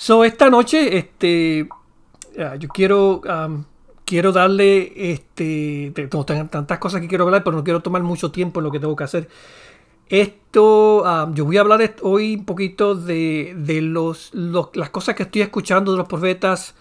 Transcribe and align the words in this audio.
So, 0.00 0.22
esta 0.22 0.48
noche, 0.48 0.96
este, 0.96 1.68
ah, 2.38 2.54
yo 2.54 2.68
quiero, 2.68 3.20
quiero 4.04 4.30
darle, 4.30 4.92
este, 5.12 5.90
tengo 5.92 6.24
tantas 6.24 6.78
cosas 6.78 7.00
que 7.00 7.08
quiero 7.08 7.24
hablar, 7.24 7.42
pero 7.42 7.56
no 7.56 7.64
quiero 7.64 7.80
tomar 7.82 8.04
mucho 8.04 8.30
tiempo 8.30 8.60
en 8.60 8.64
lo 8.64 8.70
que 8.70 8.78
tengo 8.78 8.94
que 8.94 9.02
hacer. 9.02 9.28
Esto, 10.08 11.04
yo 11.34 11.44
voy 11.44 11.56
a 11.56 11.62
hablar 11.62 11.96
hoy 12.02 12.36
un 12.36 12.44
poquito 12.44 12.94
de, 12.94 13.56
los, 13.82 14.30
las 14.32 14.90
cosas 14.90 15.16
que 15.16 15.24
estoy 15.24 15.42
escuchando 15.42 15.90
de 15.90 15.98
los 15.98 16.06
profetas, 16.06 16.76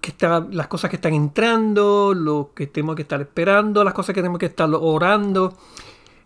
que 0.00 0.10
está, 0.10 0.44
las 0.50 0.66
cosas 0.66 0.90
que 0.90 0.96
están 0.96 1.14
entrando, 1.14 2.14
lo 2.14 2.50
que 2.52 2.66
tenemos 2.66 2.96
que 2.96 3.02
estar 3.02 3.20
esperando, 3.20 3.84
las 3.84 3.94
cosas 3.94 4.12
que 4.12 4.22
tenemos 4.22 4.40
que 4.40 4.46
estar 4.46 4.68
orando. 4.72 5.56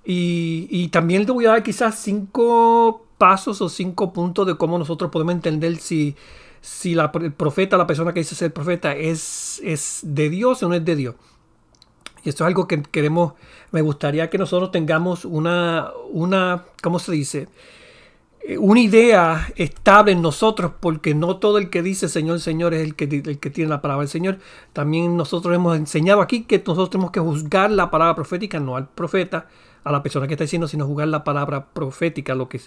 Y, 0.07 0.69
y 0.71 0.89
también 0.89 1.27
te 1.27 1.33
voy 1.33 1.45
a 1.45 1.51
dar 1.51 1.63
quizás 1.63 1.99
cinco 1.99 3.08
pasos 3.19 3.61
o 3.61 3.69
cinco 3.69 4.13
puntos 4.13 4.47
de 4.47 4.57
cómo 4.57 4.79
nosotros 4.79 5.11
podemos 5.11 5.35
entender 5.35 5.77
si, 5.77 6.17
si 6.61 6.95
la, 6.95 7.11
el 7.21 7.33
profeta, 7.33 7.77
la 7.77 7.87
persona 7.87 8.15
que 8.15 8.21
dice 8.21 8.35
ser 8.35 8.53
profeta, 8.53 8.95
es, 8.95 9.61
es 9.65 10.01
de 10.03 10.31
Dios 10.31 10.63
o 10.63 10.69
no 10.69 10.75
es 10.75 10.85
de 10.85 10.97
Dios. 10.97 11.15
Y 12.25 12.29
esto 12.29 12.45
es 12.45 12.49
algo 12.49 12.67
que 12.67 12.83
queremos, 12.83 13.35
me 13.71 13.83
gustaría 13.83 14.31
que 14.31 14.39
nosotros 14.39 14.71
tengamos 14.71 15.25
una, 15.25 15.91
una 16.11 16.65
¿cómo 16.83 16.99
se 16.99 17.13
dice? 17.13 17.49
Eh, 18.49 18.57
una 18.59 18.81
idea 18.81 19.53
estable 19.57 20.13
en 20.13 20.23
nosotros, 20.23 20.73
porque 20.81 21.15
no 21.15 21.37
todo 21.37 21.59
el 21.59 21.71
que 21.71 21.83
dice 21.83 22.09
Señor, 22.09 22.41
Señor 22.41 22.75
es 22.75 22.83
el 22.83 22.95
que, 22.95 23.05
el 23.05 23.39
que 23.39 23.51
tiene 23.51 23.71
la 23.71 23.83
palabra 23.83 24.03
del 24.03 24.09
Señor. 24.09 24.39
También 24.73 25.17
nosotros 25.17 25.55
hemos 25.55 25.77
enseñado 25.77 26.21
aquí 26.21 26.45
que 26.45 26.59
nosotros 26.59 26.91
tenemos 26.91 27.11
que 27.11 27.21
juzgar 27.21 27.71
la 27.71 27.91
palabra 27.91 28.15
profética, 28.15 28.59
no 28.59 28.77
al 28.77 28.89
profeta, 28.89 29.49
a 29.85 29.93
la 29.93 30.03
persona 30.03 30.27
que 30.27 30.35
está 30.35 30.45
diciendo, 30.45 30.67
sino 30.67 30.87
juzgar 30.87 31.09
la 31.09 31.25
palabra 31.25 31.67
profética, 31.67 32.35
lo 32.35 32.49
que, 32.49 32.61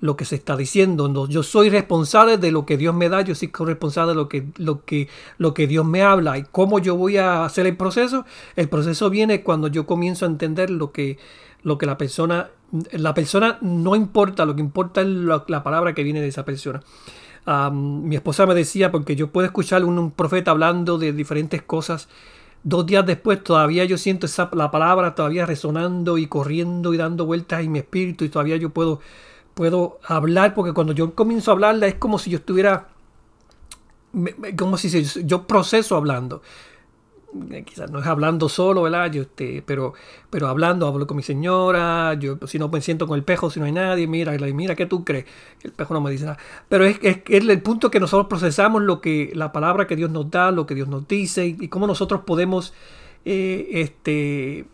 lo 0.00 0.16
que 0.16 0.24
se 0.24 0.34
está 0.34 0.56
diciendo. 0.56 1.28
yo 1.28 1.42
soy 1.42 1.70
responsable 1.70 2.38
de 2.38 2.50
lo 2.50 2.66
que 2.66 2.76
Dios 2.76 2.94
me 2.94 3.08
da, 3.08 3.20
yo 3.20 3.34
soy 3.34 3.50
responsable 3.52 4.10
de 4.12 4.16
lo 4.16 4.28
que, 4.28 4.46
lo, 4.56 4.84
que, 4.84 5.08
lo 5.38 5.54
que 5.54 5.66
Dios 5.66 5.84
me 5.84 6.02
habla. 6.02 6.38
¿Y 6.38 6.44
cómo 6.44 6.78
yo 6.78 6.96
voy 6.96 7.18
a 7.18 7.44
hacer 7.44 7.66
el 7.66 7.76
proceso? 7.76 8.24
El 8.56 8.68
proceso 8.68 9.10
viene 9.10 9.42
cuando 9.42 9.68
yo 9.68 9.86
comienzo 9.86 10.24
a 10.24 10.28
entender 10.28 10.70
lo 10.70 10.92
que, 10.92 11.18
lo 11.62 11.78
que 11.78 11.86
la 11.86 11.98
persona, 11.98 12.50
la 12.92 13.14
persona 13.14 13.58
no 13.60 13.94
importa, 13.94 14.44
lo 14.44 14.54
que 14.54 14.62
importa 14.62 15.02
es 15.02 15.06
la, 15.06 15.44
palabra 15.62 15.94
que 15.94 16.02
viene 16.02 16.20
de 16.20 16.28
esa 16.28 16.44
persona. 16.44 16.82
mi 17.72 18.16
esposa 18.16 18.46
me 18.46 18.54
decía, 18.54 18.90
porque 18.90 19.16
yo 19.16 19.28
puedo 19.28 19.46
escuchar 19.46 19.84
un, 19.84 19.98
un 19.98 20.10
profeta 20.10 20.50
hablando 20.50 20.98
de 20.98 21.12
diferentes 21.12 21.62
cosas, 21.62 22.08
Dos 22.62 22.84
días 22.84 23.06
después 23.06 23.42
todavía 23.42 23.86
yo 23.86 23.96
siento 23.96 24.26
esa, 24.26 24.50
la 24.52 24.70
palabra 24.70 25.14
todavía 25.14 25.46
resonando 25.46 26.18
y 26.18 26.26
corriendo 26.26 26.92
y 26.92 26.98
dando 26.98 27.24
vueltas 27.24 27.64
en 27.64 27.72
mi 27.72 27.78
espíritu 27.78 28.26
y 28.26 28.28
todavía 28.28 28.58
yo 28.58 28.68
puedo, 28.68 29.00
puedo 29.54 29.98
hablar 30.04 30.54
porque 30.54 30.72
cuando 30.72 30.92
yo 30.92 31.14
comienzo 31.14 31.50
a 31.50 31.54
hablarla 31.54 31.86
es 31.86 31.94
como 31.94 32.18
si 32.18 32.30
yo 32.30 32.38
estuviera, 32.38 32.88
como 34.56 34.76
si 34.76 35.04
yo 35.24 35.46
proceso 35.46 35.96
hablando. 35.96 36.42
Eh, 37.52 37.62
quizás 37.64 37.90
no 37.90 38.00
es 38.00 38.06
hablando 38.06 38.48
solo, 38.48 38.82
¿verdad? 38.82 39.10
Yo, 39.12 39.22
este, 39.22 39.62
pero, 39.64 39.94
pero 40.30 40.48
hablando, 40.48 40.88
hablo 40.88 41.06
con 41.06 41.16
mi 41.16 41.22
señora, 41.22 42.14
yo 42.14 42.38
si 42.46 42.58
no 42.58 42.68
me 42.68 42.80
siento 42.80 43.06
con 43.06 43.16
el 43.16 43.24
pejo, 43.24 43.50
si 43.50 43.60
no 43.60 43.66
hay 43.66 43.72
nadie, 43.72 44.08
mira, 44.08 44.36
mira, 44.52 44.74
¿qué 44.74 44.86
tú 44.86 45.04
crees? 45.04 45.26
El 45.62 45.70
pejo 45.72 45.94
no 45.94 46.00
me 46.00 46.10
dice 46.10 46.24
nada. 46.24 46.38
Pero 46.68 46.84
es, 46.84 46.98
es, 47.02 47.22
el 47.28 47.62
punto 47.62 47.90
que 47.90 48.00
nosotros 48.00 48.26
procesamos 48.28 48.82
lo 48.82 49.00
que, 49.00 49.30
la 49.34 49.52
palabra 49.52 49.86
que 49.86 49.94
Dios 49.94 50.10
nos 50.10 50.30
da, 50.30 50.50
lo 50.50 50.66
que 50.66 50.74
Dios 50.74 50.88
nos 50.88 51.06
dice, 51.06 51.46
y, 51.46 51.68
cómo 51.68 51.86
nosotros 51.86 52.22
podemos 52.26 52.74
eh, 53.24 53.68
este, 53.74 54.66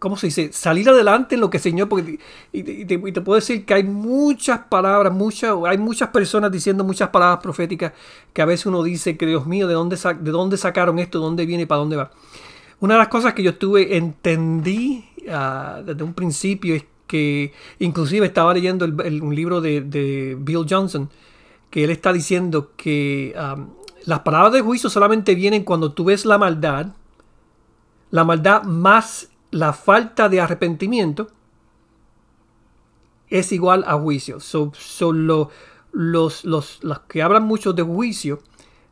¿cómo 0.00 0.16
se 0.16 0.26
dice? 0.28 0.52
Salir 0.52 0.88
adelante 0.88 1.36
en 1.36 1.42
lo 1.42 1.50
que 1.50 1.60
Señor, 1.60 1.88
porque 1.88 2.18
y, 2.52 2.84
te, 2.86 2.98
puedo 2.98 3.36
decir 3.36 3.64
que 3.64 3.74
hay 3.74 3.84
muchas 3.84 4.60
palabras, 4.60 5.12
muchas, 5.12 5.54
hay 5.66 5.78
muchas 5.78 6.08
personas 6.08 6.50
diciendo 6.50 6.82
muchas 6.82 7.10
palabras 7.10 7.40
proféticas 7.40 7.92
que 8.32 8.42
a 8.42 8.46
veces 8.46 8.66
uno 8.66 8.82
dice 8.82 9.16
que 9.16 9.26
Dios 9.26 9.46
mío, 9.46 9.68
¿de 9.68 9.74
dónde, 9.74 9.96
de 9.96 10.30
dónde 10.30 10.56
sacaron 10.56 10.98
esto? 10.98 11.20
¿De 11.20 11.24
dónde 11.26 11.46
viene 11.46 11.66
para 11.66 11.80
dónde 11.80 11.96
va? 11.96 12.10
Una 12.80 12.94
de 12.94 12.98
las 12.98 13.08
cosas 13.08 13.34
que 13.34 13.42
yo 13.42 13.54
tuve, 13.56 13.96
entendí 13.96 15.04
ah, 15.30 15.82
desde 15.84 16.02
un 16.02 16.14
principio 16.14 16.74
es 16.74 16.84
que 17.06 17.52
inclusive 17.78 18.26
estaba 18.26 18.54
leyendo 18.54 18.86
un 18.86 19.34
libro 19.34 19.60
de, 19.60 20.36
Bill 20.40 20.64
Johnson, 20.68 21.10
que 21.68 21.84
él 21.84 21.90
está 21.90 22.12
diciendo 22.12 22.70
que 22.76 23.34
las 24.06 24.20
palabras 24.20 24.52
de 24.52 24.60
juicio 24.62 24.88
solamente 24.88 25.34
vienen 25.34 25.64
cuando 25.64 25.92
tú 25.92 26.04
ves 26.04 26.24
la 26.24 26.38
maldad, 26.38 26.86
la 28.10 28.24
maldad 28.24 28.62
más 28.62 29.29
la 29.50 29.72
falta 29.72 30.28
de 30.28 30.40
arrepentimiento 30.40 31.28
es 33.28 33.52
igual 33.52 33.84
a 33.86 33.94
juicio. 33.94 34.40
Son 34.40 34.72
los, 35.26 36.44
los, 36.44 36.80
que 37.08 37.22
hablan 37.22 37.44
mucho 37.44 37.72
de 37.72 37.82
juicio, 37.82 38.40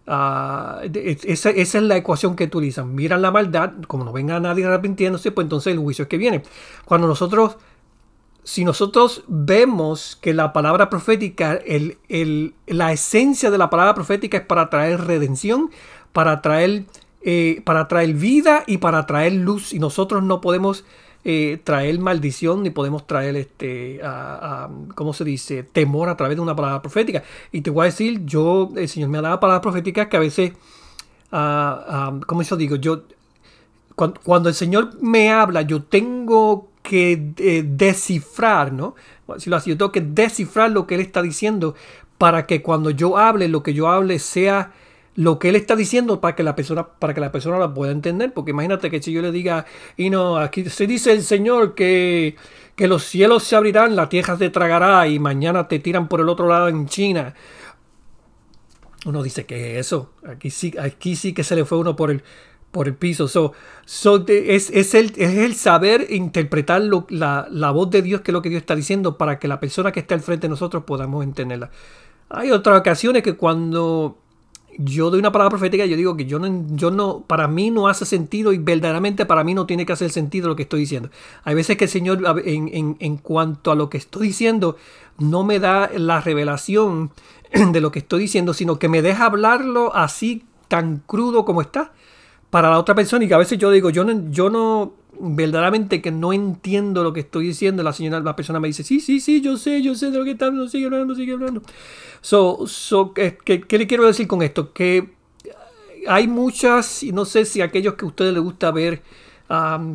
ah, 0.07 0.81
esa, 0.95 1.51
es 1.51 1.75
la 1.75 1.97
ecuación 1.97 2.37
que 2.37 2.45
utilizan. 2.45 2.95
Miran 2.95 3.23
la 3.23 3.31
maldad, 3.31 3.73
como 3.87 4.05
no 4.05 4.13
venga 4.13 4.41
nadie 4.41 4.65
arrepintiéndose, 4.65 5.33
pues 5.33 5.45
entonces 5.45 5.73
el 5.73 5.81
juicio 5.81 6.05
es 6.05 6.09
que 6.09 6.19
viene. 6.19 6.43
Cuando 6.85 7.07
nosotros, 7.07 7.57
si 8.45 8.65
nosotros 8.65 9.25
vemos 9.27 10.17
que 10.21 10.35
la 10.35 10.53
palabra 10.53 10.89
profética, 10.89 11.55
el, 11.55 12.55
la 12.67 12.93
esencia 12.93 13.51
de 13.51 13.59
la 13.59 13.71
palabra 13.71 13.95
profética 13.95 14.39
es 14.39 14.47
para 14.47 14.71
traer 14.71 15.01
redención, 15.03 15.71
para 16.13 16.41
traer 16.41 16.87
eh, 17.23 17.63
para 17.65 17.89
traer 17.89 18.15
vida 18.15 18.65
y 18.67 18.79
para 18.79 19.07
traer 19.07 19.33
luz. 19.33 19.73
Y 19.73 19.79
nosotros 19.79 20.23
no 20.23 20.41
podemos 20.41 20.85
eh, 21.25 21.61
traer 21.63 21.99
maldición 21.99 22.63
ni 22.63 22.71
podemos 22.71 23.07
traer, 23.07 23.37
este, 23.37 24.01
¿cómo 24.95 25.13
se 25.13 25.25
dice?, 25.25 25.63
temor 25.63 26.09
a 26.09 26.17
través 26.17 26.37
de 26.37 26.43
una 26.43 26.55
palabra 26.55 26.81
profética. 26.81 27.23
Y 27.53 27.61
te 27.61 27.71
voy 27.71 27.83
a 27.83 27.85
decir, 27.87 28.25
yo, 28.25 28.71
el 28.77 28.89
Señor 28.89 29.09
me 29.11 29.19
ha 29.19 29.23
dado 29.23 29.41
palabras 29.41 29.63
proféticas 29.63 30.07
que 30.09 30.17
a 30.17 30.21
veces, 30.21 30.53
uh, 31.33 32.21
¿cómo 32.27 32.43
eso 32.43 32.57
digo? 32.57 32.77
Yo, 32.77 33.03
cuando, 34.23 34.49
el 34.49 34.55
Señor 34.55 34.91
me 35.03 35.31
habla, 35.31 35.63
yo 35.63 35.83
tengo 35.83 36.69
que 36.83 37.33
eh, 37.37 37.65
descifrar, 37.67 38.73
¿no? 38.73 38.95
Si 39.39 39.51
lo 39.51 39.57
así, 39.57 39.71
yo 39.71 39.77
tengo 39.77 39.93
que 39.93 40.01
descifrar 40.01 40.71
lo 40.71 40.87
que 40.87 40.95
Él 40.95 41.01
está 41.01 41.21
diciendo 41.21 41.75
para 42.17 42.47
que 42.47 42.63
cuando 42.63 42.91
yo 42.91 43.19
hable, 43.19 43.49
lo 43.49 43.63
que 43.63 43.75
yo 43.75 43.89
hable 43.89 44.19
sea 44.19 44.73
lo 45.19 45.41
que 45.41 45.49
él 45.49 45.57
está 45.57 45.75
diciendo 45.75 46.21
para 46.21 46.37
que 46.37 46.45
la 46.45 46.55
persona, 46.55 46.87
para 46.87 47.13
que 47.13 47.21
la 47.21 47.33
persona 47.33 47.59
la 47.59 47.75
pueda 47.75 47.91
entender. 47.91 48.33
Porque 48.33 48.53
imagínate 48.53 48.89
que 48.89 49.03
si 49.03 49.11
yo 49.13 49.21
le 49.21 49.33
diga, 49.33 49.67
y 49.97 50.11
no, 50.11 50.39
aquí 50.39 50.71
se 50.71 50.87
dice 50.87 51.11
el 51.11 51.25
Señor 51.25 51.75
que, 51.75 52.37
que 52.77 52.87
los 52.87 53.03
cielos 53.03 53.43
se 53.43 53.57
abrirán, 53.57 53.97
la 53.97 54.09
tierra 54.09 54.37
te 54.37 54.49
tragará 54.49 55.09
y 55.09 55.19
mañana 55.19 55.67
te 55.67 55.81
tiran 55.81 56.07
por 56.07 56.21
el 56.21 56.29
otro 56.29 56.47
lado 56.47 56.69
en 56.69 56.87
China. 56.87 57.35
Uno 59.07 59.25
dice 59.25 59.45
que 59.45 59.81
eso, 59.81 60.13
aquí 60.25 60.51
sí, 60.51 60.73
aquí 60.81 61.17
sí 61.17 61.33
que 61.33 61.43
se 61.43 61.57
le 61.57 61.65
fue 61.65 61.79
uno 61.79 61.97
por 61.97 62.13
el, 62.13 62.23
por 62.71 62.87
el 62.87 62.95
piso. 62.95 63.27
So, 63.27 63.55
es, 64.29 64.71
es, 64.71 64.95
el, 64.95 65.13
es 65.17 65.37
el 65.37 65.57
saber 65.57 66.07
interpretar 66.11 66.81
la, 67.09 67.49
la 67.51 67.71
voz 67.73 67.91
de 67.91 68.03
Dios, 68.03 68.21
que 68.21 68.31
es 68.31 68.35
lo 68.35 68.43
que 68.43 68.51
Dios 68.51 68.61
está 68.61 68.77
diciendo, 68.77 69.19
para 69.19 69.41
que 69.41 69.49
la 69.49 69.59
persona 69.59 69.91
que 69.91 69.99
está 69.99 70.15
al 70.15 70.21
frente 70.21 70.47
de 70.47 70.51
nosotros 70.51 70.85
podamos 70.85 71.25
entenderla. 71.25 71.73
Hay 72.29 72.53
otras 72.53 72.79
ocasiones 72.79 73.25
que 73.25 73.35
cuando 73.35 74.19
yo 74.79 75.11
doy 75.11 75.19
una 75.19 75.33
palabra 75.33 75.51
profética 75.51 75.85
y 75.85 75.91
yo 75.91 75.97
digo 75.97 76.17
que 76.17 76.25
yo 76.25 76.39
no, 76.39 76.65
yo 76.77 76.93
no, 76.93 77.25
para 77.27 77.49
mí 77.49 77.71
no 77.71 77.89
hace 77.89 78.07
sentido 78.07 78.53
y 78.53 78.59
verdaderamente 78.59 79.27
para 79.27 79.43
mí 79.43 79.53
no 79.53 79.67
tiene 79.67 79.85
que 79.85 79.93
hacer 79.93 80.11
sentido 80.11 80.49
lo 80.49 80.55
que 80.55 80.63
estoy 80.63 80.81
diciendo. 80.81 81.11
Hay 81.43 81.57
veces 81.57 81.77
que 81.77 81.85
el 81.85 81.91
Señor, 81.91 82.23
en, 82.45 82.97
en, 83.01 83.17
cuanto 83.17 83.73
a 83.73 83.75
lo 83.75 83.91
que 83.91 83.99
estoy 83.99 84.29
diciendo, 84.29 84.77
no 85.19 85.43
me 85.43 85.59
da 85.59 85.91
la 85.95 86.21
revelación 86.21 87.11
de 87.73 87.81
lo 87.81 87.91
que 87.91 87.99
estoy 87.99 88.21
diciendo, 88.21 88.55
sino 88.55 88.79
que 88.79 88.89
me 88.89 89.03
deja 89.03 89.27
hablarlo 89.27 89.95
así 89.97 90.45
tan 90.69 91.03
crudo 91.07 91.45
como 91.45 91.61
está 91.61 91.93
para 92.51 92.71
la 92.71 92.79
otra 92.79 92.95
persona 92.95 93.25
y 93.25 93.29
que 93.29 93.35
a 93.35 93.39
veces 93.39 93.59
yo 93.59 93.71
digo, 93.73 93.91
yo 93.91 94.05
no, 94.05 94.31
yo 94.31 94.49
no, 94.49 94.93
verdaderamente 95.21 96.01
que 96.03 96.11
no 96.11 96.33
entiendo 96.33 97.03
lo 97.03 97.13
que 97.13 97.21
estoy 97.21 97.47
diciendo, 97.47 97.83
la 97.83 97.93
señora, 97.93 98.21
la 98.21 98.37
persona 98.37 98.61
me 98.61 98.69
dice, 98.69 98.83
sí, 98.85 99.01
sí, 99.01 99.21
sí, 99.21 99.41
yo 99.41 99.57
sé, 99.57 99.83
yo 99.83 99.95
sé 99.95 100.11
de 100.11 100.19
lo 100.19 100.25
que 100.25 100.33
está 100.33 100.47
hablando, 100.47 100.69
sigue 100.69 100.87
hablando, 100.87 101.15
sigue 101.15 101.33
hablando. 101.33 101.63
So, 102.21 102.67
so, 102.67 103.13
¿qué, 103.13 103.37
¿qué, 103.45 103.79
le 103.79 103.87
quiero 103.87 104.07
decir 104.07 104.27
con 104.27 104.43
esto? 104.43 104.73
Que 104.73 105.11
hay 106.07 106.29
muchas, 106.29 107.03
y 107.03 107.13
no 107.13 107.25
sé 107.25 107.45
si 107.45 107.61
a 107.61 107.67
aquellos 107.67 107.95
que 107.95 108.05
a 108.05 108.09
ustedes 108.09 108.33
les 108.33 108.43
gusta 108.43 108.71
ver 108.71 109.03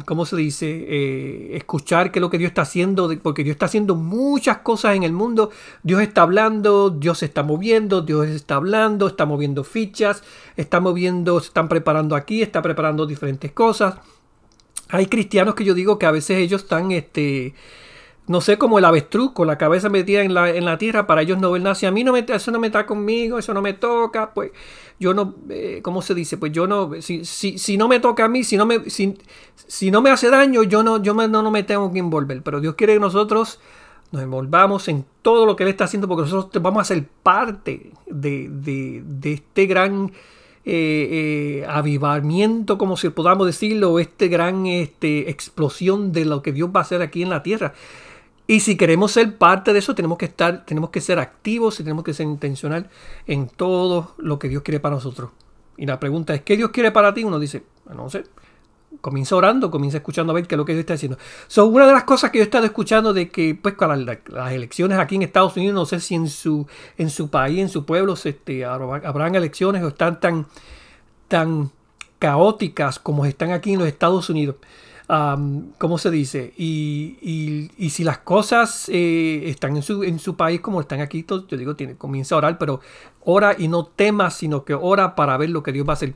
¿cómo 0.06 0.26
se 0.26 0.36
dice? 0.36 0.86
Eh, 0.88 1.58
escuchar 1.58 2.12
qué 2.12 2.20
es 2.20 2.22
lo 2.22 2.30
que 2.30 2.40
Dios 2.40 2.50
está 2.50 2.64
haciendo, 2.64 3.14
porque 3.22 3.44
Dios 3.44 3.54
está 3.54 3.68
haciendo 3.68 3.96
muchas 3.96 4.58
cosas 4.60 4.96
en 4.96 5.04
el 5.04 5.12
mundo. 5.12 5.52
Dios 5.84 6.02
está 6.02 6.24
hablando, 6.24 6.90
Dios 6.90 7.20
se 7.20 7.26
está 7.26 7.44
moviendo, 7.44 8.02
Dios 8.02 8.28
está 8.28 8.56
hablando, 8.56 9.08
está 9.08 9.26
moviendo 9.26 9.64
fichas, 9.64 10.24
está 10.58 10.80
moviendo, 10.80 11.40
se 11.40 11.48
están 11.48 11.70
preparando 11.70 12.16
aquí, 12.16 12.42
está 12.42 12.62
preparando 12.62 13.06
diferentes 13.06 13.52
cosas. 13.52 13.96
Hay 14.94 15.08
cristianos 15.08 15.56
que 15.56 15.66
yo 15.66 15.74
digo 15.74 15.98
que 15.98 16.06
a 16.06 16.12
veces 16.12 16.38
ellos 16.38 16.62
están, 16.62 16.92
este, 16.92 17.56
no 18.28 18.42
sé, 18.42 18.60
como 18.60 18.78
el 18.78 18.86
avestruz, 18.86 19.32
con 19.32 19.48
la 19.48 19.58
cabeza 19.58 19.90
metida 19.90 20.22
en 20.22 20.36
la, 20.36 20.52
en 20.52 20.66
la 20.66 20.78
tierra, 20.78 21.08
para 21.08 21.24
ellos 21.24 21.40
no 21.40 21.52
ver 21.52 21.64
nada. 21.64 21.74
Si 21.74 21.88
a 21.88 21.92
mí 21.92 22.04
no 22.04 22.14
me, 22.14 22.24
eso 22.28 22.52
no 22.52 22.60
me 22.60 22.68
está 22.68 22.86
conmigo, 22.86 23.40
eso 23.40 23.56
no 23.56 23.64
me 23.64 23.74
toca, 23.74 24.36
pues 24.36 24.52
yo 25.00 25.16
no, 25.16 25.34
eh, 25.50 25.80
¿cómo 25.82 26.04
se 26.04 26.14
dice? 26.14 26.38
Pues 26.38 26.52
yo 26.52 26.68
no, 26.68 26.92
si, 27.02 27.26
si, 27.26 27.58
si, 27.58 27.76
no 27.76 27.88
me 27.88 28.00
toca 28.00 28.26
a 28.26 28.28
mí, 28.28 28.44
si 28.44 28.56
no 28.56 28.68
me, 28.68 28.88
si, 28.92 29.18
si 29.56 29.90
no 29.90 30.00
me 30.04 30.12
hace 30.12 30.30
daño, 30.30 30.62
yo 30.62 30.84
no, 30.84 31.02
yo 31.02 31.16
no, 31.16 31.28
no 31.28 31.50
me 31.50 31.64
tengo 31.64 31.92
que 31.92 31.98
envolver. 31.98 32.44
Pero 32.44 32.62
Dios 32.62 32.76
quiere 32.76 32.94
que 32.94 33.00
nosotros 33.00 33.60
nos 34.12 34.22
envolvamos 34.22 34.88
en 34.90 35.06
todo 35.24 35.48
lo 35.48 35.56
que 35.56 35.64
Él 35.64 35.70
está 35.70 35.86
haciendo, 35.86 36.08
porque 36.08 36.30
nosotros 36.30 36.62
vamos 36.62 36.82
a 36.82 36.86
ser 36.86 37.04
parte 37.24 37.90
de, 38.06 38.48
de, 38.48 39.02
de 39.04 39.34
este 39.34 39.66
gran 39.66 40.12
eh, 40.66 41.62
eh, 41.64 41.66
avivamiento, 41.68 42.78
como 42.78 42.96
si 42.96 43.10
podamos 43.10 43.46
decirlo, 43.46 44.00
este 44.00 44.30
gran 44.30 44.66
este, 44.66 45.30
explosión 45.30 46.12
de 46.12 46.26
lo 46.26 46.42
que 46.42 46.54
Dios 46.54 46.70
va 46.74 46.80
a 46.80 46.84
hacer 46.84 47.02
aquí 47.02 47.22
en 47.22 47.30
la 47.30 47.44
tierra. 47.44 47.74
Y 48.48 48.60
si 48.60 48.76
queremos 48.78 49.12
ser 49.12 49.38
parte 49.38 49.74
de 49.74 49.80
eso, 49.80 49.96
tenemos 49.96 50.18
que 50.18 50.26
estar, 50.26 50.66
tenemos 50.66 50.90
que 50.90 51.02
ser 51.02 51.20
activos 51.20 51.80
y 51.80 51.84
tenemos 51.84 52.04
que 52.04 52.14
ser 52.14 52.26
intencional 52.26 52.90
en 53.28 53.48
todo 53.48 54.16
lo 54.18 54.40
que 54.40 54.50
Dios 54.50 54.64
quiere 54.64 54.80
para 54.80 54.96
nosotros. 54.96 55.32
Y 55.78 55.86
la 55.86 56.00
pregunta 56.00 56.34
es, 56.34 56.42
¿qué 56.42 56.56
Dios 56.58 56.72
quiere 56.72 56.92
para 56.92 57.14
ti? 57.14 57.24
Uno 57.24 57.40
dice, 57.40 57.64
no 57.94 58.10
sé, 58.10 58.24
comienza 59.02 59.36
orando, 59.36 59.70
comienza 59.72 59.98
escuchando 59.98 60.32
a 60.32 60.36
ver 60.36 60.48
qué 60.48 60.56
es 60.56 60.58
lo 60.58 60.66
que 60.66 60.74
Dios 60.74 60.82
está 60.82 60.94
haciendo. 60.94 61.18
Son 61.48 61.74
una 61.74 61.88
de 61.88 61.94
las 61.94 62.04
cosas 62.04 62.32
que 62.32 62.40
yo 62.40 62.44
he 62.44 62.46
estado 62.46 62.66
escuchando 62.66 63.14
de 63.14 63.30
que, 63.30 63.56
pues, 63.56 63.76
con 63.76 64.06
las, 64.06 64.18
elecciones 64.52 64.98
aquí 65.00 65.16
en 65.16 65.24
Estados 65.24 65.56
Unidos, 65.58 65.76
no 65.76 65.86
sé 65.86 66.00
si 66.00 66.16
en 66.16 66.28
su, 66.28 66.68
en 66.98 67.10
su 67.10 67.30
país, 67.30 67.60
en 67.60 67.70
su 67.70 67.86
pueblo, 67.86 68.16
este, 68.24 68.66
habrán 68.66 69.36
elecciones 69.36 69.84
o 69.84 69.90
están 69.90 70.20
tan, 70.20 70.48
tan 71.28 71.72
caóticas 72.20 73.00
como 73.00 73.26
están 73.26 73.52
aquí 73.52 73.74
en 73.74 73.80
los 73.80 73.88
Estados 73.88 74.30
Unidos. 74.30 74.56
¿cómo 75.78 75.98
se 75.98 76.10
dice? 76.10 76.54
Y, 76.58 77.70
si 77.90 78.04
las 78.04 78.20
cosas 78.20 78.90
eh, 78.90 79.44
están 79.46 79.76
en 79.76 79.84
su, 79.84 80.04
en 80.04 80.20
su 80.20 80.36
país 80.36 80.62
como 80.62 80.82
están 80.82 81.02
aquí, 81.02 81.26
yo 81.28 81.58
digo, 81.58 81.76
tiene, 81.76 81.96
comienza 81.96 82.36
a 82.36 82.40
orar, 82.40 82.58
pero 82.58 82.80
ora 83.22 83.56
y 83.58 83.68
no 83.68 83.86
temas, 83.86 84.36
sino 84.36 84.64
que 84.64 84.74
ora 84.74 85.16
para 85.16 85.38
ver 85.38 85.50
lo 85.50 85.64
que 85.64 85.72
Dios 85.72 85.88
va 85.88 85.94
a 85.94 85.96
hacer. 85.96 86.16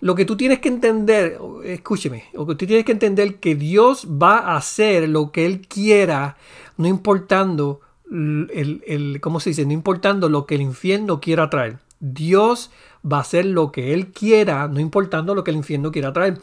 Lo 0.00 0.14
que 0.14 0.24
tú 0.24 0.36
tienes 0.36 0.60
que 0.60 0.68
entender, 0.68 1.38
escúcheme, 1.64 2.24
lo 2.32 2.46
que 2.46 2.54
tú 2.54 2.66
tienes 2.66 2.84
que 2.84 2.92
entender 2.92 3.36
que 3.36 3.54
Dios 3.54 4.06
va 4.06 4.38
a 4.38 4.56
hacer 4.56 5.08
lo 5.08 5.32
que 5.32 5.44
Él 5.44 5.66
quiera, 5.66 6.36
no 6.76 6.86
importando 6.86 7.80
el, 8.10 8.82
el, 8.86 9.20
¿cómo 9.20 9.40
se 9.40 9.50
dice? 9.50 9.66
No 9.66 9.72
importando 9.72 10.28
lo 10.28 10.46
que 10.46 10.54
el 10.54 10.62
infierno 10.62 11.20
quiera 11.20 11.50
traer. 11.50 11.78
Dios 12.00 12.70
va 13.04 13.18
a 13.18 13.22
hacer 13.22 13.44
lo 13.46 13.72
que 13.72 13.92
Él 13.92 14.08
quiera, 14.12 14.68
no 14.68 14.80
importando 14.80 15.34
lo 15.34 15.42
que 15.44 15.50
el 15.50 15.56
infierno 15.56 15.90
quiera 15.90 16.12
traer. 16.12 16.38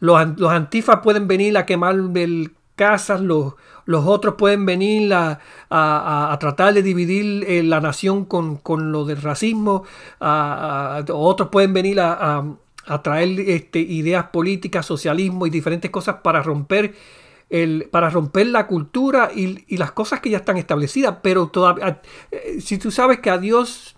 Los, 0.00 0.38
los 0.38 0.52
antifas 0.52 1.00
pueden 1.02 1.26
venir 1.26 1.56
a 1.56 1.66
quemar 1.66 1.96
el 2.14 2.52
casas, 2.78 3.20
los, 3.20 3.54
los 3.84 4.06
otros 4.06 4.36
pueden 4.36 4.64
venir 4.64 5.12
a, 5.12 5.40
a, 5.68 6.36
tratar 6.40 6.72
de 6.72 6.82
dividir 6.82 7.44
eh, 7.46 7.62
la 7.62 7.80
nación 7.80 8.24
con, 8.24 8.56
con, 8.56 8.92
lo 8.92 9.04
del 9.04 9.20
racismo, 9.20 9.84
otros 10.20 11.48
pueden 11.50 11.74
venir 11.74 12.00
a, 12.00 12.44
traer 13.02 13.40
este, 13.40 13.78
ideas 13.80 14.26
políticas, 14.26 14.86
socialismo 14.86 15.46
y 15.46 15.50
diferentes 15.50 15.90
cosas 15.90 16.16
para 16.22 16.42
romper, 16.42 16.94
el, 17.50 17.88
para 17.90 18.10
romper 18.10 18.46
la 18.46 18.66
cultura 18.66 19.30
y, 19.34 19.76
las 19.76 19.92
cosas 19.92 20.20
que 20.20 20.30
ya 20.30 20.38
están 20.38 20.56
establecidas. 20.56 21.18
Pero 21.22 21.48
todavía, 21.48 22.00
eh, 22.30 22.60
si 22.60 22.78
tú 22.78 22.90
sabes 22.90 23.20
que 23.20 23.30
a 23.30 23.38
Dios, 23.38 23.96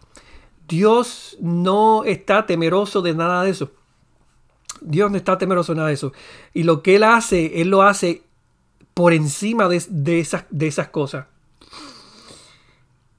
Dios 0.69 1.37
no 1.41 2.05
está 2.05 2.47
temeroso 2.47 3.03
de 3.03 3.15
nada 3.15 3.45
de 3.45 3.51
eso. 3.51 3.71
Dios 4.81 5.11
no 5.11 5.17
está 5.17 5.39
temeroso 5.39 5.73
de 5.73 5.77
nada 5.77 5.89
de 5.89 5.95
eso. 5.95 6.13
Y 6.53 6.65
lo 6.65 6.83
que 6.83 6.97
Él 6.97 7.05
hace, 7.05 7.61
Él 7.61 7.69
lo 7.69 7.83
hace 7.83 8.23
por 8.95 9.13
encima 9.13 9.69
de, 9.69 9.77
esas, 10.21 10.45
de 10.51 10.67
esas 10.67 10.89
cosas. 10.89 11.27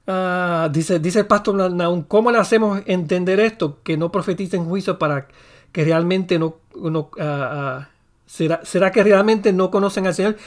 Ah, 0.07 0.69
dice, 0.71 0.99
dice 0.99 1.19
el 1.19 1.27
pastor 1.27 1.71
Naum, 1.71 2.03
¿cómo 2.03 2.31
le 2.31 2.39
hacemos 2.39 2.81
entender 2.85 3.39
esto? 3.39 3.79
Que 3.83 3.97
no 3.97 4.11
profeticen 4.11 4.65
juicio 4.65 4.99
para 4.99 5.27
que 5.71 5.83
realmente 5.83 6.39
no... 6.39 6.55
no 6.75 7.09
ah, 7.19 7.49
ah, 7.51 7.89
¿será, 8.25 8.61
¿será, 8.63 8.91
que 8.91 9.03
realmente 9.03 9.51
no 9.53 9.69
conocen 9.69 10.07
al 10.07 10.13
Señor? 10.13 10.37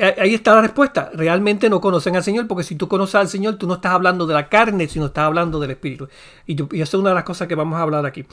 Eh, 0.00 0.14
ahí 0.18 0.34
está 0.34 0.54
la 0.54 0.62
respuesta. 0.62 1.10
Realmente 1.14 1.68
no 1.68 1.80
conocen 1.80 2.16
al 2.16 2.22
Señor, 2.22 2.46
porque 2.46 2.64
si 2.64 2.76
tú 2.76 2.88
conoces 2.88 3.16
al 3.16 3.28
Señor, 3.28 3.56
tú 3.56 3.66
no 3.66 3.74
estás 3.74 3.92
hablando 3.92 4.26
de 4.26 4.34
la 4.34 4.48
carne, 4.48 4.88
sino 4.88 5.06
estás 5.06 5.24
hablando 5.24 5.58
del 5.60 5.72
Espíritu. 5.72 6.08
Y, 6.46 6.52
y 6.76 6.80
eso 6.80 6.96
es 6.96 7.00
una 7.00 7.10
de 7.10 7.16
las 7.16 7.24
cosas 7.24 7.48
que 7.48 7.54
vamos 7.54 7.78
a 7.78 7.82
hablar 7.82 8.06
aquí. 8.06 8.24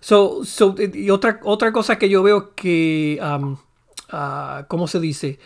So, 0.00 0.44
so, 0.44 0.74
y 0.78 1.10
otra, 1.10 1.40
otra 1.44 1.72
cosa 1.72 1.98
que 1.98 2.08
yo 2.08 2.22
veo 2.22 2.54
que, 2.54 3.20
uh, 3.22 4.64
¿cómo 4.66 4.88
se 4.88 5.00
dice? 5.00 5.38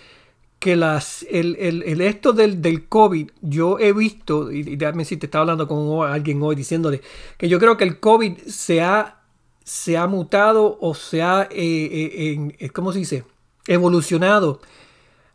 Que 0.64 0.76
las, 0.76 1.26
el, 1.30 1.56
el, 1.56 1.82
el 1.82 2.00
esto 2.00 2.32
del, 2.32 2.62
del, 2.62 2.88
COVID, 2.88 3.32
yo 3.42 3.78
he 3.78 3.92
visto, 3.92 4.50
y, 4.50 4.76
déjame 4.76 5.04
si 5.04 5.18
te 5.18 5.26
estaba 5.26 5.42
hablando 5.42 5.68
con 5.68 6.08
alguien 6.08 6.42
hoy 6.42 6.56
diciéndole, 6.56 7.02
que 7.36 7.50
yo 7.50 7.58
creo 7.58 7.76
que 7.76 7.84
el 7.84 8.00
COVID 8.00 8.38
se 8.46 8.80
ha, 8.80 9.20
se 9.62 9.98
ha 9.98 10.06
mutado 10.06 10.78
o 10.80 10.94
se 10.94 11.20
ha, 11.20 11.42
eh, 11.42 11.48
eh, 11.52 12.56
eh, 12.58 12.70
¿cómo 12.70 12.94
se 12.94 13.00
dice? 13.00 13.24
Evolucionado 13.66 14.62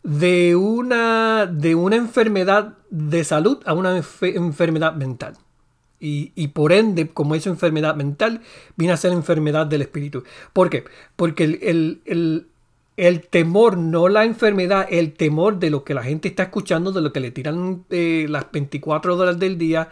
de 0.02 0.56
una, 0.56 1.46
de 1.46 1.76
una 1.76 1.98
enfermedad 1.98 2.80
de 2.90 3.24
salud 3.24 3.60
a 3.68 3.76
una 3.76 4.02
enfermedad 4.22 4.96
mental. 4.96 5.38
Y, 6.00 6.48
por 6.48 6.72
ende, 6.72 7.10
como 7.10 7.36
es 7.36 7.46
enfermedad 7.46 7.96
mental, 7.96 8.42
viene 8.76 8.94
a 8.94 8.98
ser 8.98 9.12
enfermedad 9.12 9.68
del 9.68 9.84
espíritu. 9.84 10.24
¿Por 10.54 10.72
qué? 10.72 10.86
Porque 11.16 11.44
el, 11.44 12.48
temor, 13.30 13.78
no 13.78 14.10
la 14.10 14.26
enfermedad, 14.26 14.86
el 14.90 15.14
temor 15.14 15.58
de 15.58 15.70
lo 15.70 15.86
que 15.86 15.94
la 15.94 16.04
gente 16.04 16.28
está 16.28 16.44
escuchando, 16.44 16.92
de 16.92 17.00
lo 17.00 17.14
que 17.14 17.22
le 17.22 17.32
tiran 17.32 17.86
eh, 17.90 18.26
las 18.28 18.52
24 18.52 19.16
horas 19.16 19.40
del 19.40 19.58
día, 19.58 19.88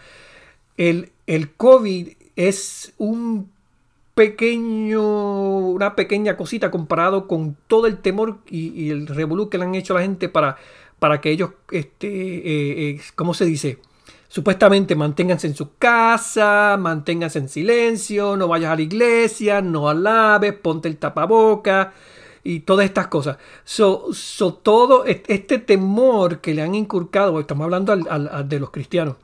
el, 0.75 1.11
el 1.25 1.51
COVID 1.51 2.09
es 2.35 2.93
un 2.97 3.49
pequeño, 4.13 5.57
una 5.69 5.95
pequeña 5.95 6.35
cosita 6.35 6.69
comparado 6.69 7.27
con 7.27 7.55
todo 7.67 7.87
el 7.87 7.99
temor 7.99 8.39
y, 8.49 8.89
el 8.89 9.07
revolú 9.07 9.49
que 9.49 9.57
le 9.57 9.63
han 9.63 9.75
hecho 9.75 9.93
a 9.93 9.99
la 9.99 10.03
gente 10.03 10.27
para, 10.27 10.57
para 10.99 11.21
que 11.21 11.31
ellos, 11.31 11.51
este, 11.71 12.07
eh, 12.09 12.89
eh, 12.89 13.01
¿cómo 13.15 13.33
se 13.33 13.45
dice? 13.45 13.79
Supuestamente 14.27 14.95
manténganse 14.95 15.47
en 15.47 15.55
su 15.55 15.77
casa, 15.77 16.75
manténganse 16.77 17.39
en 17.39 17.47
silencio, 17.47 18.35
no 18.35 18.49
vayas 18.49 18.71
a 18.71 18.75
la 18.75 18.81
iglesia, 18.81 19.61
no 19.61 19.87
alabes, 19.87 20.51
ponte 20.51 20.89
el 20.89 20.97
tapaboca 20.97 21.93
y 22.47 22.61
todas 22.61 22.85
estas 22.85 23.07
cosas. 23.07 23.37
So, 23.65 24.13
todo 24.63 25.03
este 25.05 25.59
temor 25.59 26.39
que 26.39 26.53
le 26.53 26.61
han 26.61 26.75
inculcado, 26.75 27.39
estamos 27.41 27.65
hablando 27.65 27.93
de 27.95 28.59
los 28.59 28.71
cristianos, 28.71 29.17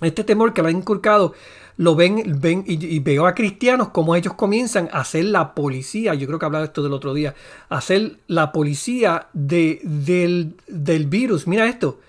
este 0.00 0.24
temor 0.24 0.52
que 0.52 0.62
le 0.62 0.70
han 0.70 0.78
inculcado, 0.78 1.34
lo 1.76 1.94
ven, 1.94 2.38
ven 2.40 2.64
y, 2.66 2.98
veo 2.98 3.26
a 3.26 3.34
cristianos 3.34 3.90
como 3.90 4.16
ellos 4.16 4.34
comienzan 4.34 4.88
a 4.92 5.00
hacer 5.00 5.26
la 5.26 5.54
policía, 5.54 6.14
yo 6.14 6.26
creo 6.26 6.40
que 6.40 6.44
hablaba 6.44 6.64
esto 6.64 6.82
del 6.82 6.92
otro 6.92 7.14
día, 7.14 7.34
a 7.68 7.78
hacer 7.78 8.18
la 8.26 8.50
policía 8.50 9.28
de, 9.32 9.80
del, 9.84 10.56
del 10.66 11.06
virus. 11.06 11.46
Mira 11.46 11.66
esto 11.66 12.00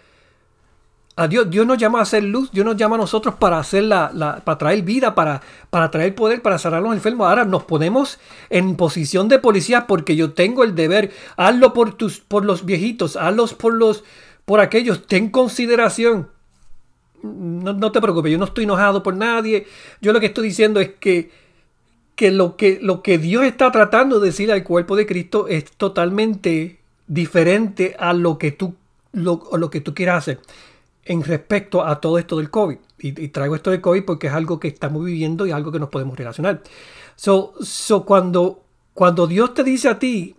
a 1.16 1.28
Dios, 1.28 1.50
Dios 1.50 1.68
nos 1.68 1.78
llama 1.78 2.00
a 2.00 2.04
hacer 2.04 2.24
luz, 2.24 2.52
Dios 2.52 2.66
nos 2.66 2.76
llama 2.76 2.96
a 2.96 3.00
nosotros 3.00 3.36
para 3.36 3.60
hacer 3.60 3.84
la, 3.84 4.42
para 4.44 4.58
traer 4.58 4.82
vida, 4.82 5.14
para, 5.14 5.42
para 5.70 5.92
traer 5.92 6.16
poder, 6.16 6.42
para 6.42 6.58
sanar 6.58 6.80
a 6.80 6.82
los 6.82 6.94
enfermos. 6.94 7.28
Ahora 7.28 7.46
nos 7.46 7.64
ponemos 7.64 8.20
en 8.50 8.76
posición 8.76 9.28
de 9.28 9.38
policía 9.38 9.86
porque 9.86 10.16
yo 10.16 10.34
tengo 10.34 10.64
el 10.64 10.74
deber. 10.74 11.12
Hazlo 11.38 11.74
por 11.74 11.94
tus, 11.94 12.20
por 12.20 12.46
los 12.46 12.66
viejitos, 12.66 13.16
hazlo 13.16 13.46
por 13.48 13.74
los, 13.74 14.04
por 14.46 14.60
aquellos. 14.60 15.06
Ten 15.06 15.30
consideración. 15.30 16.30
No, 17.22 17.74
no, 17.74 17.92
te 17.92 18.02
preocupes, 18.02 18.32
yo 18.32 18.38
no 18.40 18.46
estoy 18.46 18.64
enojado 18.64 19.04
por 19.04 19.16
nadie. 19.16 19.68
Yo 20.02 20.14
lo 20.14 20.20
que 20.20 20.26
estoy 20.26 20.48
diciendo 20.48 20.80
es 20.80 20.94
que, 21.00 21.30
que, 22.16 22.32
lo, 22.32 22.58
que 22.58 22.80
lo 22.82 23.04
que 23.04 23.20
Dios 23.20 23.44
está 23.44 23.72
tratando 23.72 24.20
de 24.20 24.28
decir 24.28 24.52
al 24.52 24.64
cuerpo 24.64 24.96
de 24.96 25.06
Cristo 25.06 25.48
es 25.48 25.72
totalmente 25.72 26.80
diferente 27.06 27.96
a 28.00 28.14
lo 28.14 28.40
que 28.40 28.52
tú, 28.52 28.74
lo, 29.12 29.44
lo 29.56 29.70
que 29.70 29.80
tú 29.80 29.94
quieras 29.94 30.18
hacer 30.18 30.40
en 31.06 31.24
respecto 31.24 31.86
a 31.86 32.00
todo 32.00 32.18
esto 32.18 32.38
del 32.38 32.50
COVID. 32.50 32.78
Y, 33.00 33.28
traigo 33.30 33.56
esto 33.56 33.72
del 33.72 33.82
COVID 33.82 34.06
porque 34.06 34.28
es 34.28 34.34
algo 34.34 34.60
que 34.60 34.70
estamos 34.70 35.04
viviendo 35.04 35.46
y 35.46 35.52
algo 35.52 35.72
que 35.72 35.80
nos 35.80 35.90
podemos 35.90 36.18
relacionar. 36.18 36.62
So, 37.16 37.54
cuando, 38.06 39.28
Dios 39.28 39.54
te 39.54 39.64
dice 39.64 39.90
a 39.90 40.00
ti, 40.00 40.36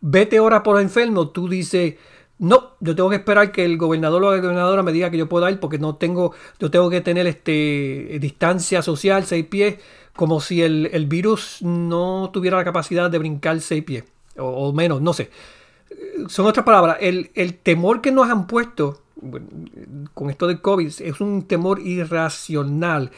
vete 0.00 0.38
ahora 0.38 0.62
por 0.62 0.78
el 0.78 0.84
enfermo, 0.84 1.28
tú 1.28 1.48
dices, 1.48 1.96
no, 2.38 2.70
yo 2.80 2.96
tengo 2.96 3.10
que 3.10 3.16
esperar 3.16 3.52
que 3.52 3.64
el 3.64 3.76
gobernador 3.76 4.24
o 4.24 4.34
la 4.34 4.40
gobernadora 4.40 4.82
me 4.82 4.92
diga 4.92 5.10
que 5.10 5.18
yo 5.18 5.28
pueda 5.28 5.50
ir 5.50 5.60
porque 5.60 5.78
no 5.78 5.96
tengo, 5.96 6.32
yo 6.58 6.70
tengo 6.70 6.88
que 6.88 7.02
tener 7.02 7.26
este, 7.26 8.18
distancia 8.20 8.80
social, 8.80 9.24
seis 9.24 9.44
pies, 9.44 9.76
como 10.16 10.40
si 10.40 10.62
el, 10.62 11.06
virus 11.06 11.58
no 11.60 12.30
tuviera 12.32 12.56
la 12.56 12.64
capacidad 12.64 13.10
de 13.10 13.18
brincar 13.18 13.60
seis 13.60 13.84
pies, 13.84 14.04
o, 14.38 14.72
menos, 14.72 15.02
no 15.02 15.12
sé. 15.12 15.30
Son 16.28 16.46
otras 16.46 16.64
palabras, 16.64 16.96
el 17.00 17.58
temor 17.62 18.00
que 18.00 18.12
nos 18.12 18.30
han 18.30 18.46
puesto 18.46 19.02
con 20.14 20.30
esto 20.30 20.46
del 20.46 20.60
COVID 20.60 20.86
es 20.86 21.20
un 21.20 21.42
temor 21.42 21.80
irracional, 21.80 23.10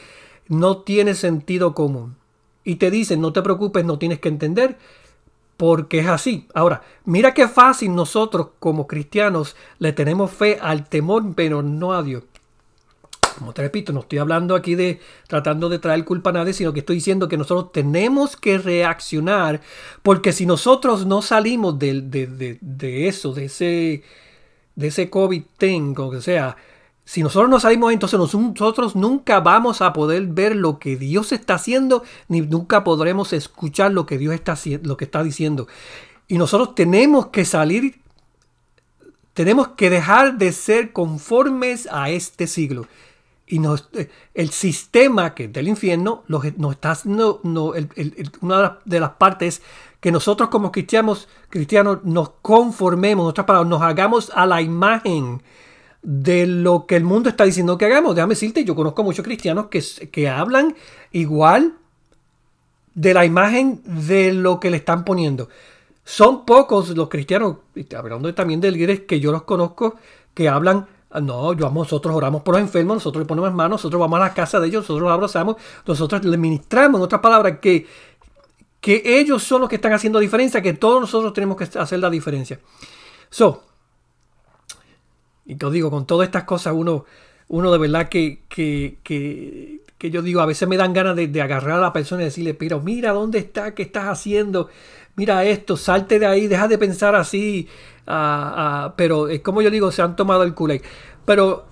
no 0.48 0.78
tiene 0.78 1.14
sentido 1.14 1.74
común. 1.74 2.16
Y 2.64 2.76
te 2.76 2.90
dicen, 2.90 3.20
no 3.20 3.32
te 3.32 3.42
preocupes, 3.42 3.84
no 3.84 3.98
tienes 3.98 4.20
que 4.20 4.28
entender, 4.28 4.76
porque 5.56 6.00
es 6.00 6.08
así. 6.08 6.46
Ahora, 6.54 6.82
mira 7.04 7.34
qué 7.34 7.48
fácil 7.48 7.94
nosotros 7.94 8.48
como 8.58 8.86
cristianos 8.86 9.56
le 9.78 9.92
tenemos 9.92 10.30
fe 10.30 10.58
al 10.60 10.88
temor, 10.88 11.34
pero 11.34 11.62
no 11.62 11.92
a 11.92 12.02
Dios. 12.02 12.24
Como 13.38 13.54
te 13.54 13.62
repito, 13.62 13.92
no 13.92 14.00
estoy 14.00 14.18
hablando 14.18 14.54
aquí 14.54 14.74
de 14.74 15.00
tratando 15.26 15.68
de 15.68 15.78
traer 15.78 16.04
culpa 16.04 16.30
a 16.30 16.34
nadie, 16.34 16.52
sino 16.52 16.72
que 16.72 16.80
estoy 16.80 16.96
diciendo 16.96 17.28
que 17.28 17.38
nosotros 17.38 17.72
tenemos 17.72 18.36
que 18.36 18.58
reaccionar, 18.58 19.60
porque 20.02 20.32
si 20.32 20.46
nosotros 20.46 21.06
no 21.06 21.22
salimos 21.22 21.78
de, 21.78 22.02
de, 22.02 22.58
de 22.60 23.08
eso, 23.08 23.32
de 23.32 23.44
ese 23.46 24.02
de 24.80 24.88
ese 24.88 25.10
COVID 25.10 25.42
tengo, 25.58 26.08
o 26.08 26.20
sea, 26.20 26.56
si 27.04 27.22
nosotros 27.22 27.50
no 27.50 27.58
salimos, 27.58 27.92
entonces 27.92 28.18
nosotros 28.18 28.94
nunca 28.94 29.40
vamos 29.40 29.82
a 29.82 29.92
poder 29.92 30.26
ver 30.28 30.54
lo 30.54 30.78
que 30.78 30.96
Dios 30.96 31.32
está 31.32 31.54
haciendo, 31.54 32.04
ni 32.28 32.40
nunca 32.40 32.84
podremos 32.84 33.32
escuchar 33.32 33.92
lo 33.92 34.06
que 34.06 34.16
Dios 34.16 34.32
está, 34.32 34.56
lo 34.82 34.96
que 34.96 35.06
está 35.06 35.22
diciendo. 35.24 35.66
Y 36.28 36.38
nosotros 36.38 36.76
tenemos 36.76 37.26
que 37.26 37.44
salir, 37.44 38.00
tenemos 39.34 39.68
que 39.68 39.90
dejar 39.90 40.38
de 40.38 40.52
ser 40.52 40.92
conformes 40.92 41.88
a 41.90 42.10
este 42.10 42.46
siglo. 42.46 42.86
Y 43.48 43.60
eh, 43.94 44.08
el 44.34 44.50
sistema 44.50 45.34
que 45.34 45.48
del 45.48 45.66
infierno 45.66 46.22
nos, 46.28 46.44
está 46.44 46.92
haciendo, 46.92 47.40
no, 47.42 47.72
una 48.40 48.78
de 48.84 49.00
las 49.00 49.10
partes 49.10 49.62
que 50.00 50.10
nosotros 50.10 50.48
como 50.48 50.72
cristianos, 50.72 51.28
cristianos 51.48 51.98
nos 52.04 52.30
conformemos, 52.42 53.28
otras 53.28 53.46
palabras, 53.46 53.68
nos 53.68 53.82
hagamos 53.82 54.32
a 54.34 54.46
la 54.46 54.62
imagen 54.62 55.42
de 56.02 56.46
lo 56.46 56.86
que 56.86 56.96
el 56.96 57.04
mundo 57.04 57.28
está 57.28 57.44
diciendo 57.44 57.76
que 57.76 57.84
hagamos. 57.84 58.14
Déjame 58.14 58.34
decirte, 58.34 58.64
yo 58.64 58.74
conozco 58.74 59.02
muchos 59.02 59.24
cristianos 59.24 59.66
que, 59.66 59.82
que 60.10 60.28
hablan 60.28 60.74
igual 61.12 61.74
de 62.94 63.14
la 63.14 63.24
imagen 63.24 63.82
de 63.84 64.32
lo 64.32 64.60
que 64.60 64.70
le 64.70 64.78
están 64.78 65.04
poniendo. 65.04 65.48
Son 66.04 66.44
pocos 66.44 66.96
los 66.96 67.08
cristianos, 67.08 67.56
hablando 67.96 68.34
también 68.34 68.60
de 68.60 68.70
líderes 68.70 69.00
que 69.00 69.20
yo 69.20 69.30
los 69.30 69.42
conozco, 69.42 69.96
que 70.34 70.48
hablan, 70.48 70.86
no, 71.20 71.52
yo, 71.52 71.70
nosotros 71.70 72.14
oramos 72.14 72.42
por 72.42 72.54
los 72.54 72.62
enfermos, 72.62 72.96
nosotros 72.96 73.22
le 73.22 73.28
ponemos 73.28 73.52
manos, 73.52 73.78
nosotros 73.78 74.00
vamos 74.00 74.18
a 74.18 74.24
la 74.24 74.34
casa 74.34 74.58
de 74.58 74.68
ellos, 74.68 74.82
nosotros 74.82 75.02
los 75.02 75.12
abrazamos, 75.12 75.56
nosotros 75.86 76.24
les 76.24 76.38
ministramos, 76.38 76.98
en 76.98 77.04
otras 77.04 77.20
palabras, 77.20 77.58
que 77.60 77.86
que 78.80 79.02
ellos 79.04 79.42
son 79.42 79.60
los 79.60 79.68
que 79.68 79.76
están 79.76 79.92
haciendo 79.92 80.18
diferencia, 80.18 80.62
que 80.62 80.72
todos 80.72 81.00
nosotros 81.00 81.32
tenemos 81.32 81.56
que 81.56 81.78
hacer 81.78 81.98
la 81.98 82.10
diferencia. 82.10 82.58
So, 83.28 83.62
y 85.44 85.56
te 85.56 85.70
digo, 85.70 85.90
con 85.90 86.06
todas 86.06 86.26
estas 86.26 86.44
cosas, 86.44 86.74
uno, 86.74 87.04
uno 87.48 87.72
de 87.72 87.78
verdad 87.78 88.08
que, 88.08 88.42
que, 88.48 88.98
que, 89.02 90.10
yo 90.10 90.22
digo, 90.22 90.40
a 90.40 90.46
veces 90.46 90.68
me 90.68 90.76
dan 90.76 90.92
ganas 90.92 91.16
de, 91.16 91.42
agarrar 91.42 91.78
a 91.78 91.80
la 91.82 91.92
persona 91.92 92.22
y 92.22 92.26
decirle, 92.26 92.54
pero 92.54 92.80
mira 92.80 93.12
dónde 93.12 93.38
está, 93.38 93.74
qué 93.74 93.82
estás 93.82 94.06
haciendo, 94.06 94.68
mira 95.16 95.44
esto, 95.44 95.76
salte 95.76 96.18
de 96.18 96.26
ahí, 96.26 96.46
deja 96.46 96.68
de 96.68 96.78
pensar 96.78 97.14
así. 97.14 97.68
Ah, 98.06 98.54
ah, 98.56 98.94
pero 98.96 99.28
es 99.28 99.40
como 99.40 99.60
yo 99.60 99.70
digo, 99.70 99.92
se 99.92 100.02
han 100.02 100.16
tomado 100.16 100.42
el 100.42 100.54
culé. 100.54 100.82
Pero 101.24 101.66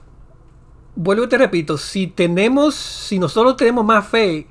vuelvo 0.95 1.25
y 1.25 1.29
te 1.29 1.39
repito, 1.39 1.79
si 1.79 2.09
tenemos, 2.09 2.75
si 2.75 3.19
nosotros 3.19 3.57
tenemos 3.57 3.85
más 3.85 4.07
fe 4.07 4.47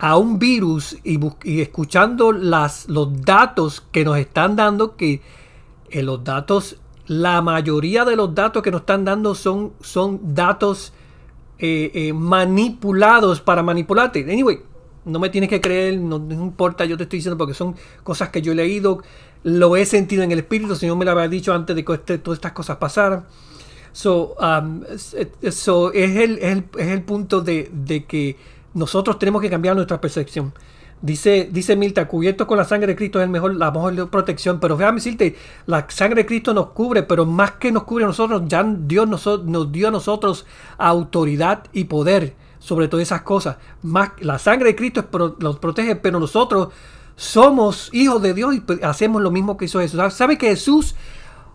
a 0.00 0.16
un 0.16 0.38
virus 0.38 0.96
y, 1.04 1.60
escuchando 1.60 2.32
las, 2.32 2.88
los 2.88 3.20
datos 3.22 3.82
que 3.92 4.02
nos 4.02 4.16
están 4.16 4.56
dando, 4.56 4.96
que 4.96 5.20
en 5.90 6.06
los 6.06 6.24
datos, 6.24 6.78
la 7.06 7.42
mayoría 7.42 8.06
de 8.06 8.16
los 8.16 8.34
datos 8.34 8.62
que 8.62 8.70
nos 8.70 8.80
están 8.80 9.04
dando 9.04 9.34
son, 9.34 9.74
son 9.82 10.34
datos 10.34 10.94
eh, 11.58 11.90
eh, 11.92 12.12
manipulados 12.14 13.42
para 13.42 13.62
manipularte. 13.62 14.20
Anyway, 14.20 14.60
no 15.04 15.18
me 15.18 15.28
tienes 15.28 15.50
que 15.50 15.60
creer, 15.60 15.98
no, 15.98 16.16
importa, 16.16 16.86
yo 16.86 16.96
te 16.96 17.02
estoy 17.02 17.18
diciendo 17.18 17.36
porque 17.36 17.54
son 17.54 17.76
cosas 18.02 18.30
que 18.30 18.40
yo 18.40 18.52
he 18.52 18.54
leído, 18.54 19.02
lo 19.42 19.76
he 19.76 19.84
sentido 19.84 20.22
en 20.22 20.32
el 20.32 20.38
espíritu, 20.38 20.72
el 20.72 20.78
Señor 20.78 20.96
me 20.96 21.04
lo 21.04 21.10
había 21.10 21.28
dicho 21.28 21.52
antes 21.52 21.76
de 21.76 21.84
que 21.84 21.92
este, 21.92 22.16
todas 22.16 22.38
estas 22.38 22.52
cosas 22.52 22.78
pasaran. 22.78 23.26
So, 23.92 24.36
um, 24.40 24.82
so 25.50 25.92
es, 25.92 26.16
el, 26.16 26.38
es, 26.38 26.62
el, 26.78 27.02
punto 27.02 27.40
de, 27.40 27.68
de 27.72 28.04
que 28.04 28.36
nosotros 28.74 29.18
tenemos 29.18 29.42
que 29.42 29.50
cambiar 29.50 29.74
nuestra 29.74 30.00
percepción. 30.00 30.52
Dice, 31.02 31.48
dice 31.50 31.76
Milta, 31.76 32.06
cubierto 32.06 32.46
con 32.46 32.58
la 32.58 32.64
sangre 32.64 32.88
de 32.88 32.96
Cristo 32.96 33.20
es 33.20 33.24
el 33.24 33.30
mejor, 33.30 33.56
la 33.56 33.70
mejor 33.70 34.10
protección. 34.10 34.60
Pero 34.60 34.76
déjame 34.76 34.96
decirte, 34.96 35.36
la 35.66 35.86
sangre 35.88 36.22
de 36.22 36.26
Cristo 36.26 36.52
nos 36.52 36.68
cubre, 36.70 37.02
pero 37.02 37.24
más 37.24 37.52
que 37.52 37.72
nos 37.72 37.84
cubre 37.84 38.04
a 38.04 38.08
nosotros, 38.08 38.42
ya 38.46 38.62
Dios 38.62 39.08
nos, 39.08 39.26
nos 39.44 39.72
dio 39.72 39.88
a 39.88 39.90
nosotros 39.90 40.46
autoridad 40.76 41.64
y 41.72 41.84
poder 41.84 42.34
sobre 42.58 42.88
todas 42.88 43.02
esas 43.02 43.22
cosas. 43.22 43.56
Más, 43.82 44.10
la 44.20 44.38
sangre 44.38 44.68
de 44.68 44.76
Cristo 44.76 45.08
nos 45.38 45.58
protege, 45.58 45.96
pero 45.96 46.20
nosotros 46.20 46.68
somos 47.16 47.88
hijos 47.92 48.20
de 48.20 48.34
Dios 48.34 48.54
y 48.54 48.62
hacemos 48.82 49.22
lo 49.22 49.30
mismo 49.30 49.56
que 49.56 49.64
hizo 49.64 49.80
Jesús. 49.80 50.00
¿Sabe 50.12 50.36
que 50.36 50.48
Jesús 50.48 50.94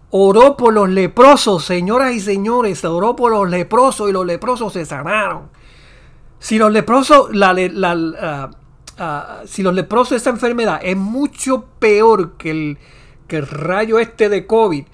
oró 0.09 0.57
por 0.57 0.73
los 0.73 0.89
leprosos, 0.89 1.65
señoras 1.65 2.13
y 2.13 2.19
señores? 2.19 2.83
Oró 2.83 3.15
por 3.15 3.31
los 3.31 3.47
leprosos 3.47 4.09
y 4.09 4.11
los 4.11 4.25
leprosos 4.25 4.73
se 4.73 4.85
sanaron. 4.85 5.49
Si 6.45 6.59
los 6.59 6.71
leprosos, 6.71 7.35
la, 7.35 7.55
ah, 8.21 8.51
ah, 8.99 9.41
si 9.47 9.63
los 9.63 9.73
leprosos, 9.73 10.15
esta 10.15 10.29
enfermedad 10.29 10.79
es 10.83 10.95
mucho 10.95 11.65
peor 11.79 12.33
que 12.33 12.51
el, 12.51 12.77
rayo 13.47 13.97
este 13.97 14.29
de 14.29 14.45
COVID, 14.45 14.85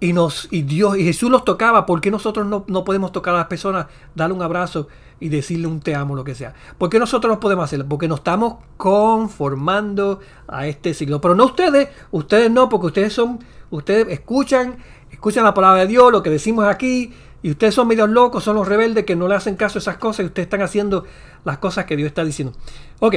y, 0.00 0.12
nos, 0.12 0.46
y 0.50 0.60
Dios 0.60 0.98
y 0.98 1.04
Jesús 1.04 1.30
los 1.30 1.42
tocaba, 1.42 1.86
¿por 1.86 2.02
qué 2.02 2.10
nosotros 2.10 2.46
no, 2.46 2.66
no, 2.68 2.84
podemos 2.84 3.12
tocar 3.12 3.34
a 3.34 3.38
las 3.38 3.46
personas, 3.46 3.86
darle 4.14 4.34
un 4.34 4.42
abrazo 4.42 4.88
y 5.20 5.30
decirle 5.30 5.68
un 5.68 5.80
te 5.80 5.94
amo, 5.94 6.14
lo 6.16 6.22
que 6.22 6.34
sea? 6.34 6.52
¿Por 6.76 6.90
qué 6.90 6.98
nosotros 6.98 7.32
no 7.32 7.40
podemos 7.40 7.64
hacerlo? 7.64 7.86
Porque 7.88 8.06
nos 8.06 8.18
estamos 8.18 8.56
conformando 8.76 10.20
a 10.46 10.66
este 10.66 10.92
siglo. 10.92 11.18
Pero 11.18 11.34
no 11.34 11.46
ustedes, 11.46 11.88
ustedes 12.10 12.50
no, 12.50 12.68
porque 12.68 12.88
ustedes 12.88 13.14
son, 13.14 13.38
ustedes 13.70 14.06
escuchan, 14.10 14.76
escuchan 15.10 15.44
la 15.44 15.54
palabra 15.54 15.80
de 15.80 15.86
Dios, 15.86 16.12
lo 16.12 16.22
que 16.22 16.28
decimos 16.28 16.66
aquí, 16.66 17.14
y 17.44 17.50
ustedes 17.50 17.74
son 17.74 17.86
medios 17.86 18.08
locos, 18.08 18.42
son 18.42 18.56
los 18.56 18.66
rebeldes 18.66 19.04
que 19.04 19.16
no 19.16 19.28
le 19.28 19.34
hacen 19.34 19.56
caso 19.56 19.78
a 19.78 19.80
esas 19.80 19.98
cosas 19.98 20.24
y 20.24 20.26
ustedes 20.28 20.46
están 20.46 20.62
haciendo 20.62 21.04
las 21.44 21.58
cosas 21.58 21.84
que 21.84 21.94
Dios 21.94 22.06
está 22.06 22.24
diciendo. 22.24 22.54
Ok. 23.00 23.16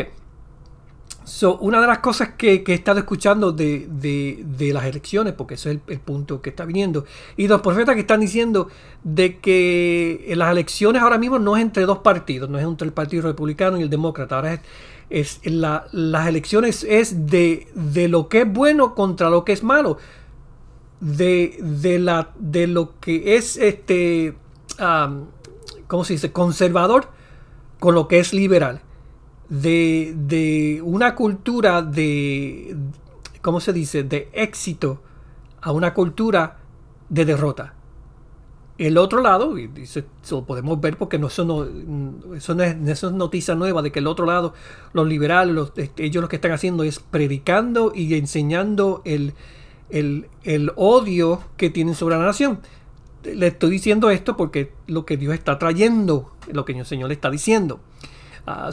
So, 1.23 1.57
una 1.59 1.79
de 1.79 1.87
las 1.87 1.99
cosas 1.99 2.31
que, 2.37 2.61
he 2.67 2.73
estado 2.73 2.99
escuchando 2.99 3.53
de, 3.53 4.69
las 4.73 4.83
elecciones, 4.83 5.31
porque 5.31 5.53
ese 5.53 5.71
es 5.71 5.79
el, 5.87 5.99
punto 6.01 6.41
que 6.41 6.49
está 6.49 6.65
viniendo, 6.65 7.05
y 7.37 7.47
los 7.47 7.61
profetas 7.61 7.95
que 7.95 8.01
están 8.01 8.19
diciendo 8.19 8.67
de 9.01 9.39
que 9.39 10.29
las 10.35 10.51
elecciones 10.51 11.01
ahora 11.01 11.17
mismo 11.17 11.39
no 11.39 11.55
es 11.55 11.63
entre 11.63 11.85
dos 11.85 11.99
partidos, 11.99 12.49
no 12.49 12.59
es 12.59 12.65
entre 12.65 12.85
el 12.85 12.93
Partido 12.93 13.23
Republicano 13.23 13.77
y 13.77 13.83
el 13.83 13.89
Demócrata, 13.89 14.35
ahora 14.35 14.61
es, 15.09 15.39
las 15.45 16.27
elecciones 16.27 16.83
es 16.83 17.27
de, 17.27 17.69
de 17.75 18.09
lo 18.09 18.27
que 18.27 18.41
es 18.41 18.51
bueno 18.51 18.93
contra 18.93 19.29
lo 19.29 19.45
que 19.45 19.53
es 19.53 19.63
malo 19.63 19.99
de, 20.99 21.57
de, 21.61 21.99
la, 21.99 22.31
de 22.39 22.67
lo 22.67 22.99
que 22.99 23.35
es 23.35 23.57
este, 23.57 24.35
¿cómo 25.87 26.03
se 26.03 26.13
dice? 26.13 26.31
Conservador 26.31 27.09
con 27.79 27.95
lo 27.95 28.07
que 28.07 28.19
es 28.19 28.33
liberal. 28.33 28.81
De, 29.49 30.13
de 30.17 30.81
una 30.83 31.15
cultura 31.15 31.81
de, 31.81 32.75
¿cómo 33.41 33.61
se 33.61 33.71
dice? 33.71 34.03
De 34.03 34.29
éxito 34.33 35.01
a 35.61 35.71
una 35.71 35.93
cultura 35.93 36.57
de 37.07 37.23
derrota. 37.25 37.73
El 38.77 38.97
otro 38.97 39.21
lado, 39.21 39.57
y 39.57 39.71
eso 39.77 40.03
lo 40.29 40.45
podemos 40.45 40.79
ver 40.79 40.97
porque 40.97 41.17
no, 41.17 41.27
eso, 41.27 41.45
no, 41.45 42.35
eso, 42.35 42.53
no 42.53 42.63
es, 42.63 42.75
eso 42.87 43.07
es 43.07 43.13
noticia 43.13 43.55
nueva 43.55 43.81
de 43.81 43.91
que 43.91 43.99
el 43.99 44.05
otro 44.05 44.25
lado, 44.25 44.53
los 44.93 45.07
liberales, 45.07 45.55
los, 45.55 45.71
este, 45.77 46.05
ellos 46.05 46.21
lo 46.21 46.29
que 46.29 46.35
están 46.35 46.51
haciendo 46.51 46.83
es 46.83 46.99
predicando 46.99 47.91
y 47.95 48.13
enseñando 48.13 49.01
el, 49.03 49.33
el, 49.89 50.71
odio 50.75 51.41
que 51.57 51.69
tienen 51.69 51.95
sobre 51.95 52.17
la 52.17 52.25
nación. 52.25 52.59
Le 53.23 53.47
estoy 53.47 53.71
diciendo 53.71 54.09
esto 54.09 54.37
porque 54.37 54.71
lo 54.87 55.05
que 55.05 55.17
Dios 55.17 55.33
está 55.33 55.57
trayendo, 55.59 56.31
lo 56.51 56.65
que 56.65 56.73
el 56.73 56.85
Señor 56.85 57.09
le 57.09 57.15
está 57.15 57.29
diciendo. 57.29 57.79
Ah, 58.45 58.69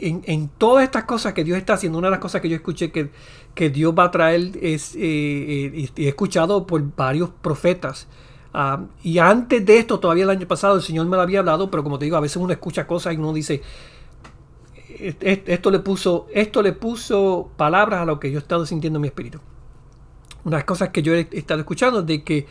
en, 0.00 0.50
todas 0.56 0.84
estas 0.84 1.04
cosas 1.04 1.34
que 1.34 1.44
Dios 1.44 1.58
está 1.58 1.74
haciendo, 1.74 1.98
una 1.98 2.06
de 2.06 2.12
las 2.12 2.20
cosas 2.20 2.40
que 2.40 2.48
yo 2.48 2.56
escuché 2.56 2.90
que, 2.90 3.10
que 3.54 3.68
Dios 3.68 3.94
va 3.98 4.04
a 4.04 4.10
traer 4.10 4.52
es, 4.62 4.94
eh, 4.96 5.00
eh, 5.00 5.88
he 5.96 6.08
escuchado 6.08 6.66
por 6.66 6.82
varios 6.96 7.30
profetas. 7.42 8.08
Ah, 8.54 8.84
y 9.02 9.18
antes 9.18 9.66
de 9.66 9.78
esto, 9.78 10.00
todavía 10.00 10.24
el 10.24 10.30
año 10.30 10.48
pasado, 10.48 10.76
el 10.76 10.82
Señor 10.82 11.06
me 11.06 11.16
lo 11.16 11.22
había 11.22 11.40
hablado, 11.40 11.70
pero 11.70 11.82
como 11.82 11.98
te 11.98 12.06
digo, 12.06 12.16
a 12.16 12.20
veces 12.20 12.38
uno 12.38 12.52
escucha 12.52 12.86
cosas 12.86 13.12
y 13.12 13.18
uno 13.18 13.34
dice, 13.34 13.60
esto 15.20 15.70
le 15.70 15.80
puso, 15.80 16.26
esto 16.32 16.62
le 16.62 16.72
puso 16.72 17.50
palabras 17.58 18.00
a 18.00 18.04
lo 18.06 18.18
que 18.18 18.30
yo 18.30 18.38
he 18.38 18.40
estado 18.40 18.64
sintiendo 18.64 18.96
en 18.96 19.02
mi 19.02 19.08
espíritu 19.08 19.40
unas 20.46 20.62
cosas 20.62 20.90
que 20.90 21.02
yo 21.02 21.12
he 21.12 21.26
estado 21.32 21.60
escuchando 21.60 22.02
de 22.02 22.22
que 22.22 22.46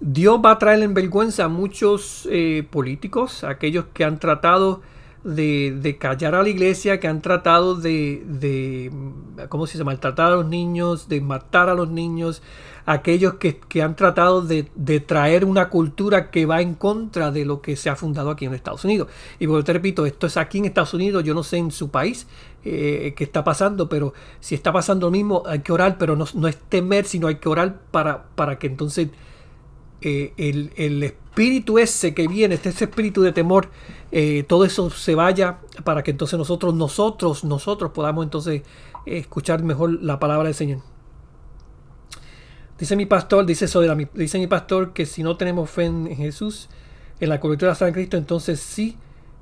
Dios 0.00 0.38
va 0.44 0.50
a 0.50 0.58
traer 0.58 0.82
en 0.82 0.92
vergüenza 0.92 1.44
a 1.44 1.48
muchos 1.48 2.28
eh, 2.30 2.62
políticos, 2.70 3.42
aquellos 3.42 3.86
que 3.94 4.04
han 4.04 4.18
tratado 4.18 4.82
de, 5.24 5.96
callar 5.98 6.34
a 6.34 6.42
la 6.42 6.48
iglesia, 6.48 7.00
que 7.00 7.08
han 7.08 7.20
tratado 7.20 7.74
de, 7.74 8.22
de 8.26 8.90
¿cómo 9.48 9.66
se 9.66 9.74
dice?, 9.74 9.84
maltratar 9.84 10.32
a 10.32 10.36
los 10.36 10.46
niños, 10.46 11.08
de 11.08 11.20
matar 11.20 11.68
a 11.68 11.74
los 11.74 11.88
niños, 11.88 12.42
aquellos 12.86 13.34
que, 13.34 13.82
han 13.82 13.96
tratado 13.96 14.42
de, 14.42 14.64
traer 15.06 15.44
una 15.44 15.68
cultura 15.68 16.30
que 16.30 16.46
va 16.46 16.60
en 16.60 16.74
contra 16.74 17.30
de 17.30 17.44
lo 17.44 17.60
que 17.60 17.76
se 17.76 17.90
ha 17.90 17.96
fundado 17.96 18.30
aquí 18.30 18.44
en 18.44 18.54
Estados 18.54 18.84
Unidos. 18.84 19.08
Y 19.38 19.46
por 19.46 19.62
te 19.64 19.72
repito, 19.72 20.06
esto 20.06 20.26
es 20.26 20.36
aquí 20.36 20.58
en 20.58 20.64
Estados 20.64 20.94
Unidos, 20.94 21.22
yo 21.24 21.34
no 21.34 21.42
sé 21.42 21.58
en 21.58 21.70
su 21.70 21.90
país 21.90 22.26
eh, 22.64 23.14
qué 23.16 23.24
está 23.24 23.44
pasando, 23.44 23.88
pero 23.88 24.14
si 24.40 24.54
está 24.54 24.72
pasando 24.72 25.06
lo 25.06 25.12
mismo, 25.12 25.42
hay 25.46 25.60
que 25.60 25.72
orar, 25.72 25.98
pero 25.98 26.16
no, 26.16 26.26
no 26.34 26.48
es 26.48 26.56
temer, 26.56 27.04
sino 27.04 27.28
hay 27.28 27.36
que 27.36 27.48
orar 27.48 27.80
para, 27.90 28.24
para 28.34 28.58
que 28.58 28.66
entonces 28.66 29.08
eh, 30.04 30.32
el, 30.36 31.02
espíritu 31.04 31.78
ese 31.78 32.12
que 32.12 32.26
viene, 32.26 32.56
este, 32.56 32.70
ese 32.70 32.84
espíritu 32.84 33.22
de 33.22 33.32
temor, 33.32 33.70
eh, 34.12 34.44
todo 34.46 34.66
eso 34.66 34.90
se 34.90 35.14
vaya 35.14 35.58
para 35.84 36.02
que 36.02 36.10
entonces 36.10 36.38
nosotros, 36.38 36.74
nosotros, 36.74 37.44
nosotros 37.44 37.92
podamos 37.92 38.24
entonces 38.24 38.62
escuchar 39.06 39.62
mejor 39.62 40.02
la 40.02 40.20
palabra 40.20 40.44
del 40.44 40.54
Señor. 40.54 40.80
Dice 42.78 42.94
mi 42.94 43.06
pastor, 43.06 43.46
dice 43.46 43.64
eso 43.64 43.80
de 43.80 44.08
dice 44.14 44.38
mi 44.38 44.46
pastor 44.46 44.92
que 44.92 45.06
si 45.06 45.22
no 45.22 45.36
tenemos 45.38 45.70
fe 45.70 45.84
en 45.84 46.14
Jesús, 46.14 46.68
en 47.20 47.30
la 47.30 47.40
cobertura 47.40 47.72
de 47.72 47.78
San 47.78 47.92
Cristo, 47.92 48.18
entonces 48.18 48.60
sí 48.60 48.98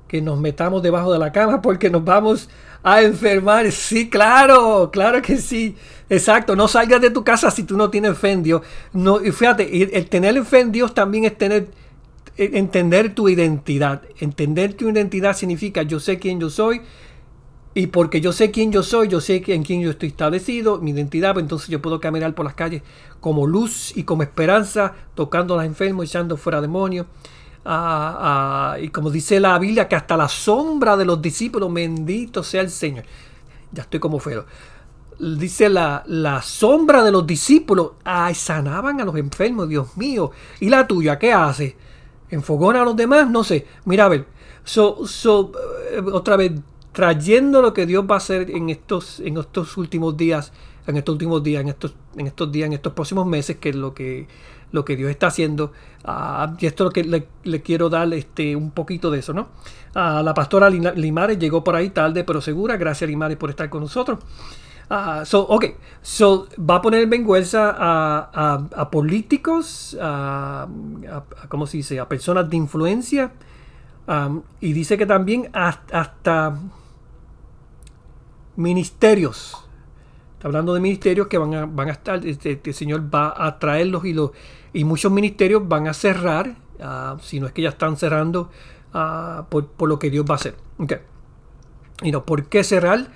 que 0.07 0.21
nos 0.21 0.39
metamos 0.39 0.83
debajo 0.83 1.11
de 1.11 1.19
la 1.19 1.31
cama 1.31 1.61
porque 1.61 1.89
nos 1.89 2.05
vamos 2.05 2.49
a 2.83 3.01
enfermar. 3.01 3.71
Sí, 3.71 4.09
claro, 4.09 4.89
claro 4.91 5.21
que 5.21 5.37
sí. 5.37 5.75
Exacto, 6.09 6.55
no 6.55 6.67
salgas 6.67 7.01
de 7.01 7.09
tu 7.09 7.23
casa 7.23 7.51
si 7.51 7.63
tú 7.63 7.75
no 7.75 7.89
tienes 7.89 8.17
fe 8.17 8.31
en 8.31 8.43
Dios. 8.43 8.61
No, 8.93 9.21
y 9.21 9.31
fíjate, 9.31 9.97
el 9.97 10.09
tener 10.09 10.43
fe 10.45 10.61
en 10.61 10.71
Dios 10.71 10.93
también 10.93 11.25
es 11.25 11.37
tener 11.37 11.69
entender 12.37 13.13
tu 13.15 13.29
identidad. 13.29 14.01
Entender 14.19 14.73
tu 14.73 14.89
identidad 14.89 15.35
significa 15.35 15.83
yo 15.83 15.99
sé 15.99 16.19
quién 16.19 16.39
yo 16.39 16.49
soy 16.49 16.81
y 17.73 17.87
porque 17.87 18.19
yo 18.19 18.33
sé 18.33 18.51
quién 18.51 18.71
yo 18.71 18.83
soy, 18.83 19.07
yo 19.07 19.21
sé 19.21 19.41
en 19.47 19.63
quién 19.63 19.81
yo 19.81 19.91
estoy 19.91 20.09
establecido, 20.09 20.79
mi 20.79 20.91
identidad, 20.91 21.33
pues 21.33 21.43
entonces 21.43 21.69
yo 21.69 21.81
puedo 21.81 22.01
caminar 22.01 22.35
por 22.35 22.43
las 22.43 22.53
calles 22.53 22.81
como 23.21 23.47
luz 23.47 23.95
y 23.95 24.03
como 24.03 24.23
esperanza, 24.23 24.93
tocando 25.15 25.53
a 25.53 25.57
los 25.57 25.65
enfermos, 25.65 26.05
echando 26.05 26.35
fuera 26.35 26.59
demonios. 26.59 27.05
Ah, 27.63 28.73
ah, 28.73 28.79
y 28.79 28.89
como 28.89 29.09
dice 29.09 29.39
la 29.39 29.57
Biblia, 29.57 29.87
que 29.87 29.95
hasta 29.95 30.17
la 30.17 30.27
sombra 30.27 30.97
de 30.97 31.05
los 31.05 31.21
discípulos, 31.21 31.71
bendito 31.71 32.43
sea 32.43 32.61
el 32.61 32.69
Señor. 32.69 33.05
Ya 33.71 33.83
estoy 33.83 34.01
como 34.01 34.19
feo. 34.19 34.45
Dice 35.19 35.69
la, 35.69 36.03
la 36.07 36.41
sombra 36.41 37.03
de 37.03 37.11
los 37.11 37.25
discípulos, 37.25 37.91
ay, 38.03 38.35
sanaban 38.35 38.99
a 38.99 39.05
los 39.05 39.15
enfermos, 39.15 39.69
Dios 39.69 39.95
mío. 39.95 40.31
¿Y 40.59 40.67
la 40.67 40.87
tuya 40.87 41.17
qué 41.17 41.31
hace? 41.31 41.77
¿Enfogona 42.31 42.81
a 42.81 42.85
los 42.85 42.95
demás? 42.95 43.29
No 43.29 43.43
sé. 43.43 43.67
Mira, 43.85 44.05
a 44.05 44.09
ver. 44.09 44.25
So, 44.63 45.05
so, 45.05 45.51
eh, 45.91 46.01
otra 46.11 46.37
vez, 46.37 46.53
trayendo 46.91 47.61
lo 47.61 47.73
que 47.73 47.85
Dios 47.85 48.05
va 48.09 48.15
a 48.15 48.17
hacer 48.17 48.49
en 48.49 48.69
estos, 48.69 49.19
en 49.19 49.37
estos 49.37 49.77
últimos 49.77 50.17
días, 50.17 50.51
en 50.87 50.97
estos 50.97 51.13
últimos 51.13 51.43
días, 51.43 51.61
en 51.61 51.69
estos, 51.69 51.93
en 52.17 52.27
estos 52.27 52.51
días, 52.51 52.67
en 52.67 52.73
estos 52.73 52.93
próximos 52.93 53.25
meses, 53.27 53.57
que 53.57 53.69
es 53.69 53.75
lo 53.75 53.93
que 53.93 54.27
lo 54.71 54.85
que 54.85 54.95
Dios 54.95 55.09
está 55.09 55.27
haciendo. 55.27 55.71
Ah, 56.03 56.55
y 56.59 56.65
esto 56.65 56.83
es 56.83 56.85
lo 56.85 56.91
que 56.91 57.27
le, 57.43 57.61
quiero 57.61 57.89
dar 57.89 58.11
este, 58.13 58.55
un 58.55 58.71
poquito 58.71 59.11
de 59.11 59.19
eso, 59.19 59.33
¿no? 59.33 59.49
Uh, 59.93 60.23
la 60.23 60.33
pastora 60.33 60.69
Limares 60.69 61.37
llegó 61.37 61.63
por 61.63 61.75
ahí 61.75 61.89
tarde, 61.89 62.23
pero 62.23 62.41
segura. 62.41 62.77
Gracias, 62.77 63.09
Limares, 63.09 63.37
por 63.37 63.49
estar 63.49 63.69
con 63.69 63.81
nosotros. 63.81 64.19
So, 65.23 65.47
ok, 65.47 65.65
so 66.01 66.47
va 66.57 66.75
a 66.75 66.81
poner 66.81 67.01
en 67.03 67.09
vergüenza 67.09 67.73
a, 67.77 68.67
a, 68.75 68.91
políticos, 68.91 69.97
a, 70.01 70.67
¿cómo 71.47 71.65
se 71.65 71.77
dice? 71.77 71.99
A 71.99 72.09
personas 72.09 72.49
de 72.49 72.57
influencia. 72.57 73.31
Um, 74.07 74.41
y 74.59 74.73
dice 74.73 74.97
que 74.97 75.05
también 75.05 75.49
hasta 75.53 76.57
ministerios 78.57 79.63
Está 80.41 80.47
hablando 80.47 80.73
de 80.73 80.79
ministerios 80.79 81.27
que 81.27 81.37
van 81.37 81.53
a, 81.53 81.65
van 81.67 81.89
a 81.89 81.91
estar, 81.91 82.25
este, 82.25 82.53
este, 82.53 82.73
Señor 82.73 83.13
va 83.13 83.31
a 83.37 83.59
traerlos 83.59 84.05
y, 84.05 84.13
los, 84.13 84.31
y 84.73 84.85
muchos 84.85 85.11
ministerios 85.11 85.67
van 85.67 85.87
a 85.87 85.93
cerrar, 85.93 86.55
uh, 86.79 87.19
si 87.19 87.39
no 87.39 87.45
es 87.45 87.53
que 87.53 87.61
ya 87.61 87.69
están 87.69 87.95
cerrando 87.95 88.49
uh, 88.91 89.43
por, 89.49 89.67
por, 89.67 89.87
lo 89.87 89.99
que 89.99 90.09
Dios 90.09 90.25
va 90.27 90.33
a 90.33 90.37
hacer. 90.37 90.55
Okay. 90.79 90.97
Y 92.01 92.11
no, 92.11 92.25
¿por 92.25 92.45
qué 92.45 92.63
cerrar 92.63 93.09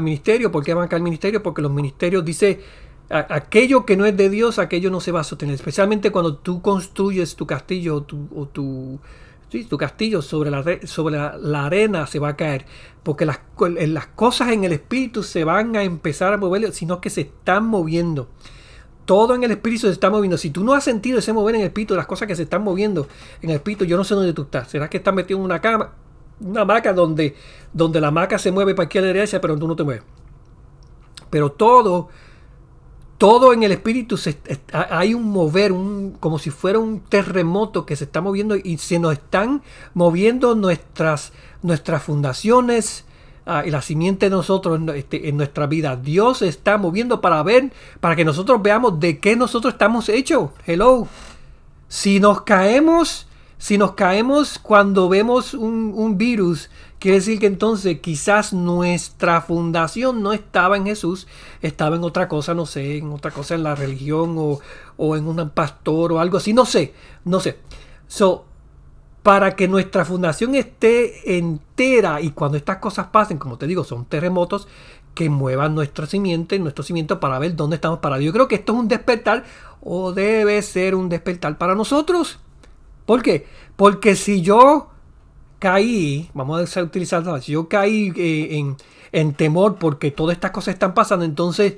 ministerio? 0.00 0.50
¿Por 0.50 0.64
qué 0.64 0.74
van 0.74 0.84
a 0.84 0.88
caer 0.88 1.02
ministerio? 1.02 1.42
Porque 1.42 1.62
los 1.62 1.70
ministerios 1.70 2.24
dice 2.24 2.60
aquello 3.08 3.86
que 3.86 3.96
no 3.96 4.04
es 4.04 4.16
de 4.16 4.28
Dios, 4.30 4.58
aquello 4.58 4.90
no 4.90 5.00
se 5.00 5.12
va 5.12 5.20
a 5.20 5.24
sostener. 5.24 5.54
Especialmente 5.54 6.10
cuando 6.10 6.36
tú 6.36 6.62
construyes 6.62 7.36
tu 7.36 7.46
castillo 7.46 8.02
tu, 8.02 8.28
o 8.34 8.46
tu 8.46 8.98
tu 9.68 9.78
castillo 9.78 10.22
sobre, 10.22 10.50
la, 10.50 10.62
sobre 10.84 11.16
la, 11.16 11.66
arena 11.66 12.06
se 12.06 12.18
va 12.18 12.30
a 12.30 12.36
caer, 12.36 12.66
porque 13.02 13.24
las, 13.24 13.40
las 13.58 14.06
cosas 14.08 14.50
en 14.50 14.64
el 14.64 14.72
espíritu 14.72 15.22
se 15.22 15.44
van 15.44 15.76
a 15.76 15.82
empezar 15.82 16.32
a 16.32 16.36
mover, 16.36 16.72
sino 16.72 17.00
que 17.00 17.10
se 17.10 17.22
están 17.22 17.64
moviendo. 17.64 18.28
Todo 19.04 19.36
en 19.36 19.44
el 19.44 19.52
espíritu 19.52 19.86
se 19.86 19.92
está 19.92 20.10
moviendo. 20.10 20.36
Si 20.36 20.50
tú 20.50 20.64
no 20.64 20.74
has 20.74 20.82
sentido 20.82 21.20
ese 21.20 21.32
mover 21.32 21.54
en 21.54 21.60
el 21.60 21.68
espíritu, 21.68 21.94
las 21.94 22.06
cosas 22.06 22.26
que 22.26 22.34
se 22.34 22.42
están 22.42 22.62
moviendo 22.62 23.06
en 23.40 23.50
el 23.50 23.56
espíritu, 23.56 23.84
yo 23.84 23.96
no 23.96 24.02
sé 24.02 24.14
dónde 24.14 24.32
tú 24.32 24.42
estás. 24.42 24.68
¿Será 24.68 24.90
que 24.90 24.96
estás 24.96 25.14
metido 25.14 25.38
en 25.38 25.44
una 25.44 25.60
cama, 25.60 25.92
una 26.40 26.64
maca 26.64 26.92
donde, 26.92 27.34
donde 27.72 28.00
la 28.00 28.10
maca 28.10 28.38
se 28.38 28.52
mueve 28.52 28.74
para 28.74 28.84
izquierda 28.84 29.10
y 29.10 29.12
derecha, 29.12 29.40
pero 29.40 29.58
tú 29.58 29.66
no 29.66 29.76
te 29.76 29.84
mueves? 29.84 30.04
Pero 31.30 31.52
todo 31.52 32.08
todo 33.18 33.52
en 33.52 33.62
el 33.62 33.72
espíritu 33.72 34.18
hay 34.72 35.14
un 35.14 35.30
mover, 35.30 35.72
un, 35.72 36.16
como 36.20 36.38
si 36.38 36.50
fuera 36.50 36.78
un 36.78 37.00
terremoto 37.00 37.86
que 37.86 37.96
se 37.96 38.04
está 38.04 38.20
moviendo 38.20 38.56
y 38.56 38.76
se 38.78 38.98
nos 38.98 39.14
están 39.14 39.62
moviendo 39.94 40.54
nuestras, 40.54 41.32
nuestras 41.62 42.02
fundaciones 42.02 43.04
ah, 43.46 43.64
y 43.64 43.70
la 43.70 43.80
simiente 43.80 44.26
de 44.26 44.30
nosotros 44.30 44.80
este, 44.94 45.28
en, 45.28 45.36
nuestra 45.38 45.66
vida. 45.66 45.96
Dios 45.96 46.38
se 46.38 46.48
está 46.48 46.76
moviendo 46.76 47.22
para 47.22 47.42
ver, 47.42 47.72
para 48.00 48.16
que 48.16 48.24
nosotros 48.24 48.60
veamos 48.62 49.00
de 49.00 49.18
qué 49.18 49.34
nosotros 49.34 49.74
estamos 49.74 50.08
hechos. 50.08 50.50
Hello. 50.66 51.08
Si 51.88 52.20
nos 52.20 52.42
caemos, 52.42 53.28
si 53.58 53.78
nos 53.78 53.92
caemos 53.92 54.58
cuando 54.58 55.08
vemos 55.08 55.54
un, 55.54 56.18
virus, 56.18 56.70
Quiere 56.98 57.18
decir 57.18 57.38
que 57.38 57.46
entonces 57.46 58.00
quizás 58.00 58.54
nuestra 58.54 59.42
fundación 59.42 60.22
no 60.22 60.32
estaba 60.32 60.78
en 60.78 60.86
Jesús, 60.86 61.26
estaba 61.60 61.96
en 61.96 62.04
otra 62.04 62.26
cosa, 62.26 62.54
no 62.54 62.64
sé, 62.64 62.96
en 62.98 63.12
otra 63.12 63.30
cosa 63.30 63.54
en 63.54 63.62
la 63.62 63.74
religión 63.74 64.34
o, 64.96 65.16
en 65.16 65.28
un 65.28 65.50
pastor 65.50 66.12
o 66.12 66.20
algo 66.20 66.38
así, 66.38 66.54
no 66.54 66.64
sé, 66.64 66.94
no 67.24 67.38
sé. 67.38 67.58
So, 68.08 68.46
para 69.22 69.56
que 69.56 69.68
nuestra 69.68 70.04
fundación 70.04 70.54
esté 70.54 71.36
entera 71.36 72.22
y 72.22 72.30
cuando 72.30 72.56
estas 72.56 72.78
cosas 72.78 73.08
pasen, 73.08 73.38
como 73.38 73.58
te 73.58 73.66
digo, 73.66 73.84
son 73.84 74.06
terremotos 74.06 74.66
que 75.14 75.28
muevan 75.28 75.74
nuestro 75.74 76.06
cimiento, 76.06 76.58
nuestro 76.58 76.84
cimiento 76.84 77.20
para 77.20 77.38
ver 77.38 77.56
dónde 77.56 77.76
estamos 77.76 77.98
parados. 77.98 78.24
Yo 78.24 78.32
creo 78.32 78.48
que 78.48 78.54
esto 78.54 78.72
es 78.72 78.78
un 78.78 78.88
despertar 78.88 79.44
o 79.82 80.12
debe 80.12 80.60
ser 80.62 80.94
un 80.94 81.08
despertar 81.08 81.58
para 81.58 81.74
nosotros. 81.74 82.38
¿Por 83.06 83.22
qué? 83.22 83.46
Porque 83.76 84.16
si 84.16 84.42
yo 84.42 84.90
caí, 85.58 86.28
vamos 86.34 86.76
a 86.76 86.82
utilizar, 86.82 87.42
si 87.42 87.52
yo 87.52 87.68
caí 87.68 88.12
eh, 88.16 88.76
en, 89.12 89.34
temor 89.34 89.76
porque 89.76 90.10
todas 90.10 90.34
estas 90.34 90.50
cosas 90.50 90.74
están 90.74 90.92
pasando, 90.92 91.24
entonces, 91.24 91.76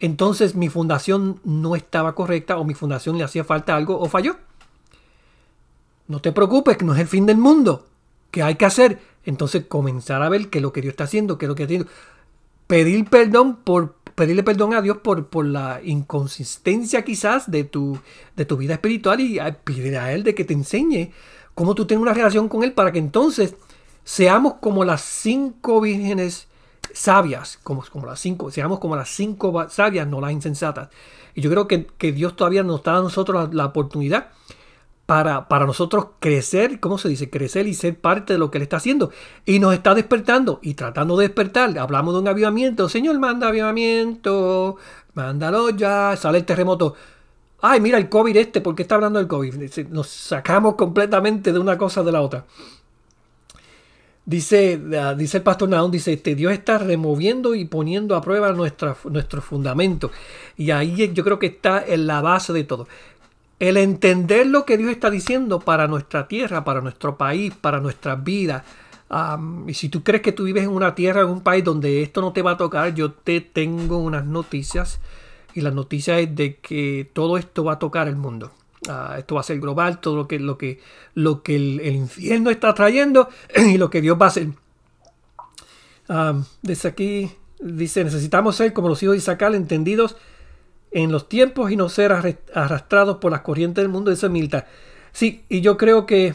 entonces 0.00 0.54
mi 0.54 0.68
fundación 0.68 1.40
no 1.44 1.76
estaba 1.76 2.14
correcta 2.14 2.58
o 2.58 2.64
mi 2.64 2.74
fundación 2.74 3.16
le 3.16 3.24
hacía 3.24 3.44
falta 3.44 3.74
algo 3.76 3.98
o 3.98 4.06
falló. 4.06 4.36
No 6.08 6.20
te 6.20 6.32
preocupes, 6.32 6.76
que 6.76 6.84
no 6.84 6.94
es 6.94 7.00
el 7.00 7.08
fin 7.08 7.26
del 7.26 7.38
mundo. 7.38 7.86
¿Qué 8.30 8.42
hay 8.42 8.56
que 8.56 8.66
hacer? 8.66 9.00
Entonces 9.24 9.64
comenzar 9.66 10.22
a 10.22 10.28
ver 10.28 10.50
qué 10.50 10.58
es 10.58 10.62
lo 10.62 10.72
que 10.72 10.82
Dios 10.82 10.92
está 10.92 11.04
haciendo, 11.04 11.38
qué 11.38 11.46
es 11.46 11.48
lo 11.48 11.54
que 11.54 11.64
está 11.64 11.74
haciendo. 11.74 11.90
Pedir 12.66 13.08
perdón 13.08 13.56
por 13.56 13.95
pedirle 14.16 14.42
perdón 14.42 14.74
a 14.74 14.82
Dios 14.82 14.96
por, 14.98 15.28
por 15.28 15.44
la 15.44 15.80
inconsistencia 15.84 17.04
quizás 17.04 17.48
de 17.48 17.62
tu, 17.62 18.00
de 18.34 18.44
tu 18.44 18.56
vida 18.56 18.74
espiritual 18.74 19.20
y 19.20 19.38
pedir 19.62 19.96
a 19.98 20.12
Él 20.12 20.24
de 20.24 20.34
que 20.34 20.44
te 20.44 20.54
enseñe 20.54 21.12
cómo 21.54 21.76
tú 21.76 21.86
tienes 21.86 22.02
una 22.02 22.14
relación 22.14 22.48
con 22.48 22.64
Él 22.64 22.72
para 22.72 22.90
que 22.90 22.98
entonces 22.98 23.54
seamos 24.02 24.54
como 24.54 24.84
las 24.84 25.02
cinco 25.02 25.80
vírgenes 25.80 26.48
sabias, 26.92 27.58
como, 27.62 27.84
como 27.92 28.06
las 28.06 28.18
cinco, 28.18 28.50
seamos 28.50 28.78
como 28.78 28.96
las 28.96 29.10
cinco 29.10 29.68
sabias, 29.68 30.08
no 30.08 30.20
las 30.20 30.32
insensatas. 30.32 30.88
Y 31.34 31.42
yo 31.42 31.50
creo 31.50 31.68
que, 31.68 32.12
Dios 32.12 32.34
todavía 32.34 32.62
nos 32.62 32.82
da 32.82 32.96
a 32.96 33.02
nosotros 33.02 33.52
la, 33.54 33.66
oportunidad 33.66 34.30
para, 35.06 35.48
para, 35.48 35.66
nosotros 35.66 36.06
crecer, 36.18 36.80
¿cómo 36.80 36.98
se 36.98 37.08
dice? 37.08 37.30
Crecer 37.30 37.66
y 37.66 37.74
ser 37.74 37.98
parte 37.98 38.32
de 38.32 38.38
lo 38.38 38.50
que 38.50 38.58
Él 38.58 38.62
está 38.62 38.76
haciendo. 38.76 39.10
Y 39.44 39.58
nos 39.60 39.72
está 39.72 39.94
despertando 39.94 40.58
y 40.62 40.74
tratando 40.74 41.16
de 41.16 41.28
despertar. 41.28 41.78
Hablamos 41.78 42.14
de 42.14 42.20
un 42.20 42.28
avivamiento. 42.28 42.88
Señor, 42.88 43.18
manda 43.18 43.48
avivamiento. 43.48 44.76
Mándalo 45.14 45.70
ya. 45.70 46.16
Sale 46.16 46.38
el 46.38 46.44
terremoto 46.44 46.94
ay, 47.60 47.80
mira 47.80 47.98
el 47.98 48.08
COVID 48.08 48.36
este, 48.36 48.60
¿por 48.60 48.74
qué 48.74 48.82
está 48.82 48.96
hablando 48.96 49.18
del 49.18 49.28
COVID? 49.28 49.54
Nos 49.90 50.08
sacamos 50.08 50.74
completamente 50.74 51.52
de 51.52 51.58
una 51.58 51.76
cosa 51.78 52.02
de 52.02 52.12
la 52.12 52.20
otra. 52.20 52.44
Dice, 54.24 54.80
ah, 55.00 55.14
dice 55.14 55.36
el 55.36 55.44
pastor 55.44 55.68
Naón, 55.68 55.92
dice, 55.92 56.14
este, 56.14 56.34
Dios 56.34 56.52
está 56.52 56.78
removiendo 56.78 57.54
y 57.54 57.64
poniendo 57.64 58.16
a 58.16 58.20
prueba 58.20 58.52
nuestra, 58.52 58.96
nuestro 59.08 59.40
fundamento. 59.40 60.10
Y 60.56 60.72
ahí 60.72 61.12
yo 61.12 61.22
creo 61.22 61.38
que 61.38 61.46
está 61.46 61.84
en 61.86 62.08
la 62.08 62.20
base 62.20 62.52
de 62.52 62.64
todo. 62.64 62.88
El 63.58 63.76
entender 63.78 64.46
lo 64.46 64.66
que 64.66 64.76
Dios 64.76 64.90
está 64.90 65.10
diciendo 65.10 65.60
para 65.60 65.86
nuestra 65.86 66.28
tierra, 66.28 66.64
para 66.64 66.80
nuestro 66.80 67.16
país, 67.16 67.54
para 67.54 67.80
nuestra 67.80 68.14
vida, 68.16 68.64
y 69.66 69.74
si 69.74 69.88
tú 69.88 70.02
crees 70.02 70.22
que 70.22 70.32
tú 70.32 70.44
vives 70.44 70.64
en 70.64 70.70
una 70.70 70.94
tierra, 70.94 71.20
en 71.20 71.28
un 71.28 71.40
país 71.40 71.62
donde 71.62 72.02
esto 72.02 72.20
no 72.20 72.32
te 72.32 72.42
va 72.42 72.52
a 72.52 72.56
tocar, 72.56 72.94
yo 72.94 73.12
te 73.12 73.40
tengo 73.40 73.98
unas 73.98 74.26
noticias. 74.26 75.00
Y 75.54 75.60
la 75.60 75.70
noticia 75.70 76.18
es 76.18 76.34
de 76.34 76.56
que 76.56 77.08
todo 77.12 77.38
esto 77.38 77.64
va 77.64 77.74
a 77.74 77.78
tocar 77.78 78.08
el 78.08 78.16
mundo. 78.16 78.50
Ah, 78.88 79.14
esto 79.18 79.36
va 79.36 79.40
a 79.40 79.44
ser 79.44 79.58
global, 79.58 80.00
todo 80.00 80.16
lo 80.16 80.28
que, 80.28 80.38
lo 80.38 80.58
que, 80.58 80.80
lo 81.14 81.42
que 81.42 81.56
el, 81.56 81.80
infierno 81.86 82.50
está 82.50 82.74
trayendo 82.74 83.28
y 83.56 83.78
lo 83.78 83.90
que 83.90 84.00
Dios 84.00 84.18
va 84.20 84.26
a 84.26 84.28
hacer. 84.28 84.48
desde 86.62 86.88
aquí 86.88 87.30
dice, 87.60 88.04
necesitamos 88.04 88.56
ser 88.56 88.72
como 88.72 88.88
los 88.88 89.02
hijos 89.02 89.14
de 89.14 89.18
Isaac, 89.18 89.42
entendidos 89.42 90.16
en 90.90 91.12
los 91.12 91.28
tiempos 91.28 91.70
y 91.70 91.76
no 91.76 91.88
ser 91.88 92.12
arrastrados 92.12 93.18
por 93.18 93.32
las 93.32 93.42
corrientes 93.42 93.82
del 93.82 93.90
mundo. 93.90 94.10
Es 94.10 94.28
militar. 94.28 94.66
Sí, 95.12 95.44
y 95.48 95.60
yo 95.60 95.76
creo 95.76 96.06
que 96.06 96.34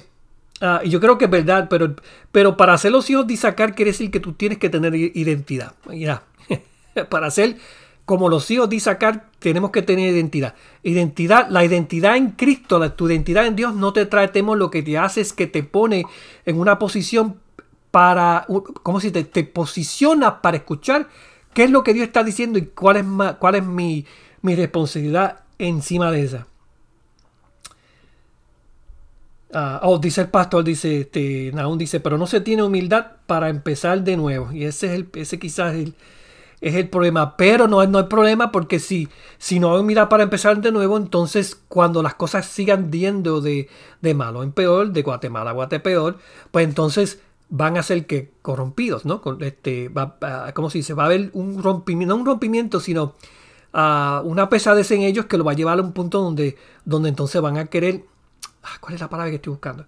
Ah, 0.62 0.82
yo 0.86 1.00
creo 1.00 1.18
que 1.18 1.26
es 1.26 1.32
verdad, 1.32 1.68
pero, 1.70 1.96
pero 2.32 2.56
para 2.56 2.78
ser 2.78 2.92
los 2.92 3.10
hijos 3.10 3.26
de 3.26 3.34
Isaac 3.34 3.74
quiere 3.76 3.92
decir 3.92 4.12
que 4.12 4.20
tú 4.20 4.34
tienes 4.34 4.60
que 4.60 4.70
tener 4.70 4.94
identidad. 4.94 5.74
Ya. 5.92 6.24
para 7.10 7.32
ser 7.32 7.58
como 8.06 8.30
los 8.30 8.50
hijos 8.52 8.70
de 8.70 8.76
Isaac 8.76 9.24
tenemos 9.40 9.72
que 9.72 9.82
tener 9.82 10.14
identidad. 10.14 10.54
Identidad, 10.84 11.50
la 11.50 11.66
identidad 11.66 12.16
en 12.16 12.32
Cristo, 12.32 12.92
tu 12.92 13.10
identidad 13.10 13.48
en 13.48 13.56
Dios 13.56 13.74
no 13.74 13.92
te 13.92 14.06
trae 14.06 14.28
temor, 14.28 14.60
lo 14.60 14.70
que 14.70 14.84
te 14.84 15.00
hace 15.00 15.22
es 15.22 15.34
que 15.34 15.48
te 15.48 15.64
pone 15.64 16.06
en 16.46 16.60
una 16.60 16.78
posición 16.78 17.40
para, 17.90 18.46
¿cómo 18.84 19.00
si 19.00 19.10
te, 19.10 19.24
te 19.24 19.44
posiciona 19.44 20.44
para 20.44 20.58
escuchar 20.58 21.10
qué 21.56 21.64
es 21.64 21.72
lo 21.72 21.84
que 21.84 21.94
Dios 21.94 22.06
está 22.06 22.24
diciendo 22.24 22.60
y 22.60 22.68
cuál 22.68 22.98
es, 22.98 23.06
cuál 23.40 23.56
es 23.56 23.66
mi, 23.66 24.06
mi 24.41 24.56
responsabilidad 24.56 25.39
encima 25.58 26.12
de 26.12 26.23
esa. 26.23 26.47
Uh, 29.54 29.80
oh, 29.82 29.99
dice 29.99 30.21
el 30.21 30.30
pastor, 30.30 30.63
dice, 30.63 31.01
este, 31.01 31.51
dice, 31.77 31.99
pero 31.99 32.17
no 32.17 32.25
se 32.25 32.39
tiene 32.39 32.63
humildad 32.63 33.08
para 33.27 33.49
empezar 33.49 34.01
de 34.04 34.15
nuevo. 34.15 34.51
Y 34.51 34.63
ese 34.63 34.88
es 34.88 34.93
el, 34.93 35.10
ese 35.13 35.39
quizás 35.39 35.75
el, 35.75 35.93
es 36.62 36.75
el 36.75 36.88
problema. 36.88 37.36
Pero 37.36 37.67
no, 37.67 37.86
no 37.86 37.97
hay 37.97 38.06
problema 38.06 38.51
porque 38.51 38.80
si, 38.80 39.10
si 39.38 39.60
no 39.60 39.73
hay 39.73 39.82
humildad 39.82 40.08
para 40.08 40.23
empezar 40.23 40.62
de 40.62 40.71
nuevo, 40.71 40.95
entonces 40.95 41.60
cuando 41.67 42.01
las 42.01 42.15
cosas 42.15 42.45
sigan 42.45 42.91
yendo 42.91 43.41
de, 43.41 43.67
de 44.01 44.13
malo 44.13 44.43
en 44.43 44.54
peor, 44.54 44.91
de 44.93 45.01
Guatemala 45.01 45.49
a 45.49 45.54
Guatepeor, 45.54 46.17
pues 46.51 46.65
entonces 46.65 47.19
van 47.49 47.77
a 47.77 47.84
ser 47.84 48.06
que 48.06 48.32
corrompidos, 48.41 49.04
¿no? 49.04 49.21
Este, 49.41 49.89
va, 49.89 50.15
¿Cómo 50.54 50.69
se 50.69 50.77
dice? 50.77 50.93
Va 50.93 51.04
a 51.04 51.06
haber 51.08 51.32
un 51.34 51.62
rompimiento, 51.62 52.15
no 52.15 52.21
un 52.21 52.25
rompimiento, 52.25 52.80
sino 52.80 53.15
uh, 53.73 54.25
una 54.25 54.49
pesadez 54.49 54.91
en 54.91 55.01
ellos 55.01 55.25
que 55.25 55.38
lo 55.38 55.43
va 55.43 55.51
a 55.51 55.55
llevar 55.55 55.79
a 55.79 55.81
un 55.81 55.93
punto 55.93 56.21
donde, 56.21 56.57
donde 56.86 57.10
entonces 57.10 57.41
van 57.41 57.57
a 57.57 57.65
querer 57.65 58.05
Ah, 58.63 58.77
¿Cuál 58.79 58.95
es 58.95 59.01
la 59.01 59.10
palabra 59.10 59.29
que 59.31 59.38
estoy 59.38 59.51
buscando? 59.51 59.86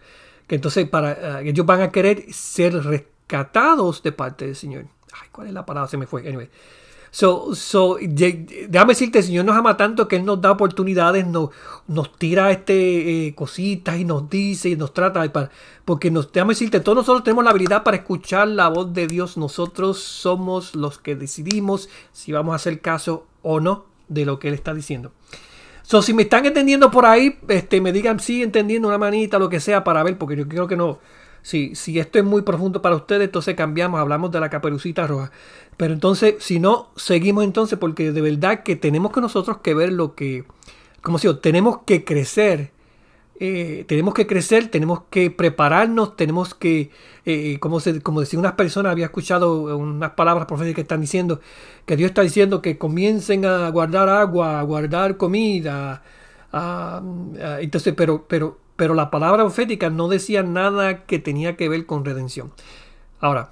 Que 0.47 0.55
entonces 0.55 0.87
para, 0.89 1.41
eh, 1.41 1.49
ellos 1.49 1.65
van 1.65 1.81
a 1.81 1.91
querer 1.91 2.31
ser 2.33 2.73
rescatados 2.83 4.01
de 4.03 4.11
parte 4.11 4.45
del 4.45 4.55
Señor. 4.55 4.85
Ay, 5.13 5.29
¿cuál 5.31 5.47
es 5.47 5.53
la 5.53 5.65
palabra? 5.65 5.87
Se 5.87 5.97
me 5.97 6.07
fue. 6.07 6.27
Anyway. 6.27 6.49
So, 7.15 7.54
so, 7.54 7.97
déjame 8.02 8.93
decirte, 8.93 9.19
el 9.19 9.23
Señor 9.23 9.45
nos 9.45 9.56
ama 9.56 9.78
tanto 9.78 10.08
que 10.08 10.15
Él 10.15 10.26
nos 10.26 10.41
da 10.41 10.49
oportunidades, 10.49 11.28
nos, 11.28 11.52
nos 11.88 12.17
tira 12.17 12.49
este, 12.49 13.28
eh, 13.28 13.36
cositas 13.36 13.99
y 13.99 14.04
nos 14.04 14.32
dice 14.32 14.69
y 14.69 14.76
nos 14.76 14.95
trata. 14.95 15.32
Para, 15.32 15.52
porque 15.86 16.10
déjame 16.10 16.54
decirte, 16.54 16.80
todos 16.80 16.95
nosotros 16.95 17.23
tenemos 17.23 17.43
la 17.43 17.52
habilidad 17.52 17.84
para 17.84 17.97
escuchar 17.97 18.47
la 18.47 18.67
voz 18.67 18.95
de 18.95 19.06
Dios. 19.06 19.38
Nosotros 19.38 19.99
somos 19.99 20.73
los 20.73 20.97
que 20.97 21.15
decidimos 21.15 21.88
si 22.13 22.32
vamos 22.32 22.54
a 22.54 22.56
hacer 22.56 22.82
caso 22.82 23.28
o 23.43 23.60
no 23.60 23.86
de 24.08 24.26
lo 24.26 24.39
que 24.39 24.47
Él 24.47 24.56
está 24.56 24.73
diciendo. 24.73 25.12
So, 25.84 26.02
si 26.02 26.15
me 26.15 26.23
están 26.23 26.47
entendiendo 26.47 26.89
por 26.89 27.06
ahí, 27.06 27.38
este, 27.47 27.80
me 27.80 27.91
digan 27.91 28.19
sí, 28.19 28.41
entendiendo 28.41 28.88
una 28.88 28.97
manita, 28.97 29.38
lo 29.38 29.49
que 29.49 29.60
sea, 29.60 29.84
para 29.84 30.02
ver, 30.02 30.17
porque 30.17 30.36
yo 30.36 30.47
creo 30.47 30.65
que 30.65 30.78
no. 30.78 30.97
Si, 31.43 31.75
si 31.75 31.99
esto 31.99 32.17
es 32.17 32.25
muy 32.25 32.41
profundo 32.41 32.82
para 32.82 32.95
ustedes, 32.95 33.25
entonces 33.25 33.56
cambiamos, 33.56 33.99
hablamos 33.99 34.32
de 34.32 34.39
la 34.39 34.49
caperucita 34.49 35.06
roja. 35.06 35.32
Pero 35.77 35.93
entonces, 35.93 36.36
si 36.39 36.60
no, 36.60 36.89
seguimos 36.95 37.43
entonces, 37.43 37.77
porque 37.77 38.12
de 38.12 38.21
verdad 38.21 38.63
que 38.63 38.75
tenemos 38.75 39.12
que 39.12 39.21
nosotros 39.21 39.58
que 39.60 39.75
ver 39.75 39.93
lo 39.93 40.15
que, 40.15 40.45
como 41.01 41.19
si 41.19 41.32
tenemos 41.36 41.82
que 41.86 42.03
crecer 42.03 42.71
eh, 43.39 43.84
tenemos 43.88 44.13
que 44.13 44.27
crecer, 44.27 44.69
tenemos 44.69 45.01
que 45.10 45.32
prepararnos, 45.32 46.15
tenemos 46.15 46.53
que, 46.53 46.91
eh, 47.25 47.58
como, 47.60 47.79
se, 47.79 47.99
como 48.01 48.21
decía 48.21 48.39
unas 48.39 48.53
personas, 48.53 48.91
había 48.91 49.06
escuchado 49.06 49.75
unas 49.77 50.12
palabras 50.12 50.45
proféticas 50.45 50.75
que 50.75 50.82
están 50.82 51.01
diciendo, 51.01 51.41
que 51.86 51.97
Dios 51.97 52.10
está 52.12 52.21
diciendo 52.21 52.62
que 52.62 52.77
comiencen 52.77 53.45
a 53.45 53.69
guardar 53.69 54.08
agua, 54.08 54.60
a 54.60 54.63
guardar 54.63 55.17
comida. 55.17 56.03
entonces, 57.60 57.93
pero, 57.97 58.25
pero, 58.27 58.60
pero 58.75 58.93
la 58.93 59.12
palabra 59.12 59.43
profética 59.43 59.89
no 59.89 60.07
decía 60.07 60.43
nada 60.43 61.05
que 61.05 61.19
tenía 61.19 61.55
que 61.55 61.69
ver 61.69 61.86
con 61.86 62.05
redención. 62.05 62.51
Ahora, 63.19 63.51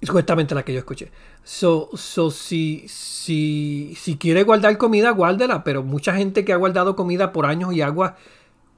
es 0.00 0.06
supuestamente 0.08 0.54
la 0.54 0.64
que 0.64 0.72
yo 0.72 0.78
escuché. 0.78 1.10
So, 1.42 1.90
si, 1.96 2.86
si, 2.88 3.94
si 3.96 4.16
quiere 4.16 4.42
guardar 4.42 4.76
comida, 4.78 5.10
guárdela, 5.10 5.62
pero 5.62 5.82
mucha 5.82 6.14
gente 6.16 6.44
que 6.44 6.52
ha 6.52 6.56
guardado 6.56 6.96
comida 6.96 7.32
por 7.32 7.46
años 7.46 7.72
y 7.72 7.82
agua, 7.82 8.16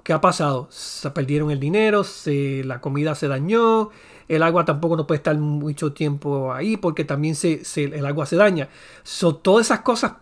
¿qué 0.02 0.12
ha 0.12 0.20
pasado? 0.20 0.68
Se 0.70 1.10
perdieron 1.10 1.50
el 1.50 1.60
dinero, 1.60 2.02
la 2.26 2.80
comida 2.80 3.14
se 3.14 3.28
dañó, 3.28 3.90
el 4.28 4.42
agua 4.42 4.64
tampoco 4.64 4.96
no 4.96 5.06
puede 5.06 5.16
estar 5.18 5.36
mucho 5.38 5.92
tiempo 5.92 6.52
ahí 6.52 6.76
porque 6.76 7.04
también 7.04 7.34
el 7.42 8.06
agua 8.06 8.26
se 8.26 8.36
daña. 8.36 8.68
So, 9.02 9.36
todas 9.36 9.66
esas 9.66 9.80
cosas 9.80 10.12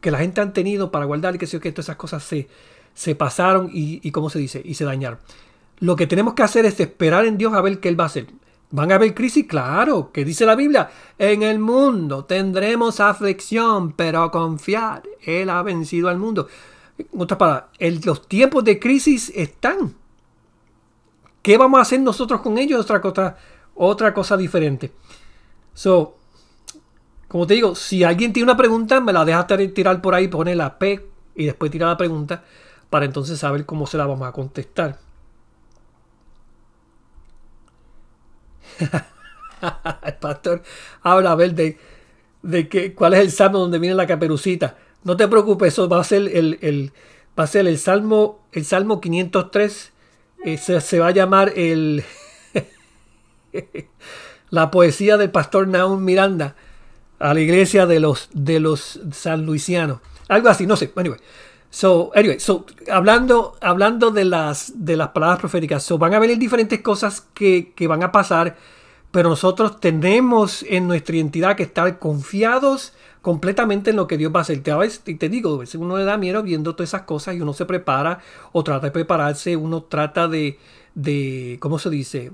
que 0.00 0.10
la 0.10 0.18
gente 0.18 0.40
han 0.40 0.52
tenido 0.52 0.90
para 0.90 1.04
guardar, 1.04 1.38
que 1.38 1.46
que 1.46 1.74
esas 1.76 1.96
cosas 1.96 2.22
se, 2.22 2.48
se 2.94 3.14
pasaron 3.14 3.70
y, 3.72 4.00
y, 4.06 4.10
¿cómo 4.10 4.30
se 4.30 4.38
dice? 4.38 4.62
Y 4.64 4.74
se 4.74 4.84
dañaron. 4.84 5.18
Lo 5.78 5.96
que 5.96 6.06
tenemos 6.06 6.34
que 6.34 6.42
hacer 6.42 6.66
es 6.66 6.78
esperar 6.80 7.24
en 7.24 7.38
Dios 7.38 7.54
a 7.54 7.60
ver 7.60 7.80
qué 7.80 7.88
Él 7.88 7.98
va 7.98 8.04
a 8.04 8.08
hacer. 8.08 8.26
¿Van 8.72 8.92
a 8.92 8.96
haber 8.96 9.14
crisis? 9.14 9.46
Claro, 9.46 10.12
que 10.12 10.24
dice 10.24 10.46
la 10.46 10.54
Biblia. 10.54 10.90
En 11.18 11.42
el 11.42 11.58
mundo 11.58 12.24
tendremos 12.24 13.00
aflicción, 13.00 13.92
pero 13.92 14.30
confiar. 14.30 15.02
Él 15.24 15.50
ha 15.50 15.62
vencido 15.62 16.08
al 16.08 16.18
mundo. 16.18 16.46
En 16.96 17.08
otras 17.20 17.38
palabras, 17.38 17.70
los 18.04 18.28
tiempos 18.28 18.62
de 18.62 18.78
crisis 18.78 19.32
están. 19.34 19.94
¿Qué 21.42 21.58
vamos 21.58 21.78
a 21.78 21.82
hacer 21.82 22.00
nosotros 22.00 22.42
con 22.42 22.58
ellos? 22.58 22.80
Otra 22.80 23.00
cosa, 23.00 23.36
otra 23.74 24.14
cosa 24.14 24.36
diferente. 24.36 24.92
So, 25.74 26.18
como 27.30 27.46
te 27.46 27.54
digo, 27.54 27.76
si 27.76 28.02
alguien 28.02 28.32
tiene 28.32 28.50
una 28.50 28.56
pregunta, 28.56 29.00
me 29.00 29.12
la 29.12 29.24
deja 29.24 29.46
tirar 29.46 30.02
por 30.02 30.16
ahí, 30.16 30.26
pone 30.26 30.56
la 30.56 30.80
P 30.80 31.06
y 31.36 31.44
después 31.44 31.70
tira 31.70 31.86
la 31.86 31.96
pregunta 31.96 32.42
para 32.90 33.04
entonces 33.04 33.38
saber 33.38 33.64
cómo 33.64 33.86
se 33.86 33.96
la 33.96 34.06
vamos 34.06 34.26
a 34.26 34.32
contestar. 34.32 34.98
el 38.80 40.14
pastor 40.20 40.64
habla 41.02 41.30
a 41.30 41.34
ver 41.36 41.54
de, 41.54 41.78
de 42.42 42.94
cuál 42.96 43.14
es 43.14 43.20
el 43.20 43.30
salmo 43.30 43.60
donde 43.60 43.78
viene 43.78 43.94
la 43.94 44.08
caperucita. 44.08 44.76
No 45.04 45.16
te 45.16 45.28
preocupes, 45.28 45.72
eso 45.72 45.88
va 45.88 46.00
a 46.00 46.04
ser 46.04 46.36
el, 46.36 46.58
el 46.62 46.92
va 47.38 47.44
a 47.44 47.46
ser 47.46 47.68
el 47.68 47.78
salmo, 47.78 48.40
el 48.50 48.64
salmo 48.64 49.00
503. 49.00 49.92
Eh, 50.46 50.58
se, 50.58 50.98
va 50.98 51.06
a 51.06 51.12
llamar 51.12 51.52
el 51.54 52.02
la 54.50 54.72
poesía 54.72 55.16
del 55.16 55.30
pastor 55.30 55.68
Naum 55.68 56.02
Miranda 56.02 56.56
a 57.20 57.32
la 57.32 57.40
iglesia 57.40 57.86
de 57.86 58.00
los 58.00 58.28
de 58.32 58.58
los 58.58 59.00
San 59.12 59.46
Luisianos. 59.46 60.00
Algo 60.28 60.48
así, 60.48 60.66
no 60.66 60.76
sé. 60.76 60.92
Anyway. 60.96 61.18
So, 61.72 62.10
anyway, 62.16 62.40
so, 62.40 62.66
hablando, 62.90 63.56
hablando 63.60 64.10
de 64.10 64.24
las, 64.24 64.72
de 64.74 64.96
las 64.96 65.10
palabras 65.10 65.38
proféticas, 65.38 65.84
so, 65.84 65.98
van 65.98 66.14
a 66.14 66.18
venir 66.18 66.36
diferentes 66.36 66.80
cosas 66.80 67.28
que, 67.32 67.72
que 67.76 67.86
van 67.86 68.02
a 68.02 68.10
pasar, 68.10 68.56
pero 69.12 69.28
nosotros 69.28 69.78
tenemos 69.78 70.64
en 70.68 70.88
nuestra 70.88 71.14
identidad 71.14 71.54
que 71.54 71.62
estar 71.62 72.00
confiados 72.00 72.92
completamente 73.22 73.90
en 73.90 73.96
lo 73.96 74.06
que 74.06 74.16
Dios 74.16 74.32
va 74.34 74.40
a 74.40 74.42
hacer. 74.42 74.62
Y 75.06 75.14
te 75.14 75.28
digo, 75.28 75.54
a 75.54 75.58
veces 75.58 75.76
uno 75.76 75.96
le 75.96 76.04
da 76.04 76.16
miedo 76.16 76.42
viendo 76.42 76.74
todas 76.74 76.90
esas 76.90 77.02
cosas 77.02 77.36
y 77.36 77.40
uno 77.40 77.52
se 77.52 77.66
prepara 77.66 78.18
o 78.52 78.64
trata 78.64 78.86
de 78.86 78.92
prepararse, 78.92 79.56
uno 79.56 79.82
trata 79.82 80.26
de, 80.26 80.58
de 80.94 81.58
¿cómo 81.60 81.78
se 81.78 81.90
dice? 81.90 82.32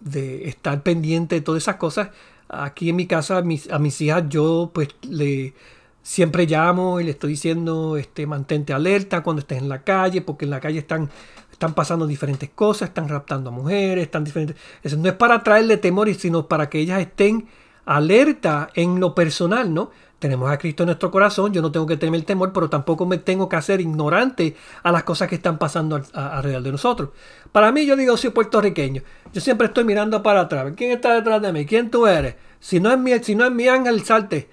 De 0.00 0.48
estar 0.48 0.82
pendiente 0.82 1.36
de 1.36 1.40
todas 1.40 1.62
esas 1.62 1.76
cosas. 1.76 2.08
Aquí 2.52 2.90
en 2.90 2.96
mi 2.96 3.06
casa, 3.06 3.38
a 3.38 3.42
mis, 3.42 4.00
hijas, 4.00 4.24
yo 4.28 4.70
pues 4.72 4.88
le 5.08 5.54
siempre 6.02 6.46
llamo 6.46 7.00
y 7.00 7.04
le 7.04 7.12
estoy 7.12 7.30
diciendo, 7.30 7.96
este, 7.96 8.26
mantente 8.26 8.72
alerta 8.72 9.22
cuando 9.22 9.40
estés 9.40 9.58
en 9.58 9.68
la 9.68 9.82
calle, 9.82 10.20
porque 10.20 10.44
en 10.44 10.50
la 10.50 10.60
calle 10.60 10.78
están, 10.78 11.10
están 11.50 11.74
pasando 11.74 12.06
diferentes 12.06 12.50
cosas, 12.50 12.88
están 12.88 13.08
raptando 13.08 13.50
a 13.50 13.52
mujeres, 13.52 14.04
están 14.04 14.24
diferentes. 14.24 14.56
Eso 14.82 14.96
no 14.96 15.08
es 15.08 15.14
para 15.14 15.42
traerle 15.42 15.78
temor, 15.78 16.12
sino 16.14 16.46
para 16.46 16.68
que 16.68 16.78
ellas 16.78 17.00
estén 17.00 17.48
alerta 17.86 18.68
en 18.74 19.00
lo 19.00 19.14
personal, 19.14 19.72
¿no? 19.72 19.90
Tenemos 20.22 20.48
a 20.48 20.56
Cristo 20.56 20.84
en 20.84 20.86
nuestro 20.86 21.10
corazón, 21.10 21.52
yo 21.52 21.60
no 21.60 21.72
tengo 21.72 21.84
que 21.84 21.96
tener 21.96 22.14
el 22.14 22.24
temor, 22.24 22.52
pero 22.52 22.70
tampoco 22.70 23.06
me 23.06 23.18
tengo 23.18 23.48
que 23.48 23.56
hacer 23.56 23.80
ignorante 23.80 24.54
a 24.84 24.92
las 24.92 25.02
cosas 25.02 25.26
que 25.28 25.34
están 25.34 25.58
pasando 25.58 26.00
alrededor 26.12 26.62
de 26.62 26.70
nosotros. 26.70 27.08
Para 27.50 27.72
mí, 27.72 27.84
yo 27.84 27.96
digo, 27.96 28.16
soy 28.16 28.30
puertorriqueño. 28.30 29.02
Yo 29.32 29.40
siempre 29.40 29.66
estoy 29.66 29.82
mirando 29.82 30.22
para 30.22 30.42
atrás. 30.42 30.74
¿Quién 30.76 30.92
está 30.92 31.14
detrás 31.14 31.42
de 31.42 31.52
mí? 31.52 31.66
¿Quién 31.66 31.90
tú 31.90 32.06
eres? 32.06 32.36
Si 32.60 32.78
no 32.78 32.92
es 32.92 32.98
mi, 33.00 33.18
si 33.18 33.34
no 33.34 33.44
es 33.44 33.50
mi 33.50 33.66
ángel, 33.66 34.04
salte. 34.04 34.48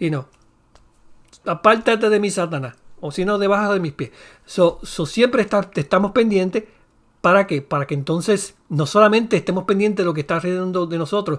Y 0.00 0.10
no 0.10 0.26
apártate 1.44 2.08
de 2.08 2.20
mi 2.20 2.30
Satanás, 2.30 2.74
o 3.00 3.10
si 3.10 3.24
no, 3.24 3.38
debajo 3.38 3.72
de 3.72 3.80
mis 3.80 3.92
pies. 3.92 4.10
So, 4.44 4.80
siempre 4.82 5.46
estamos 5.74 6.12
pendientes, 6.12 6.64
¿Para 7.20 7.46
qué? 7.46 7.62
Para 7.62 7.86
que 7.86 7.94
entonces 7.94 8.56
no 8.68 8.84
solamente 8.84 9.36
estemos 9.36 9.62
pendientes 9.62 9.98
de 9.98 10.04
lo 10.04 10.12
que 10.12 10.22
está 10.22 10.34
alrededor 10.34 10.88
de 10.88 10.98
nosotros. 10.98 11.38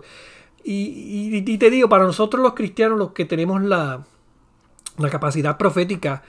Y, 0.63 1.58
te 1.58 1.69
digo, 1.69 1.89
para 1.89 2.06
nosotros 2.06 2.41
los 2.41 2.54
cristianos, 2.54 2.97
los 2.97 3.12
que 3.12 3.26
tenemos 3.26 3.62
la, 3.62 4.06
capacidad 5.12 5.58
profética, 5.58 6.23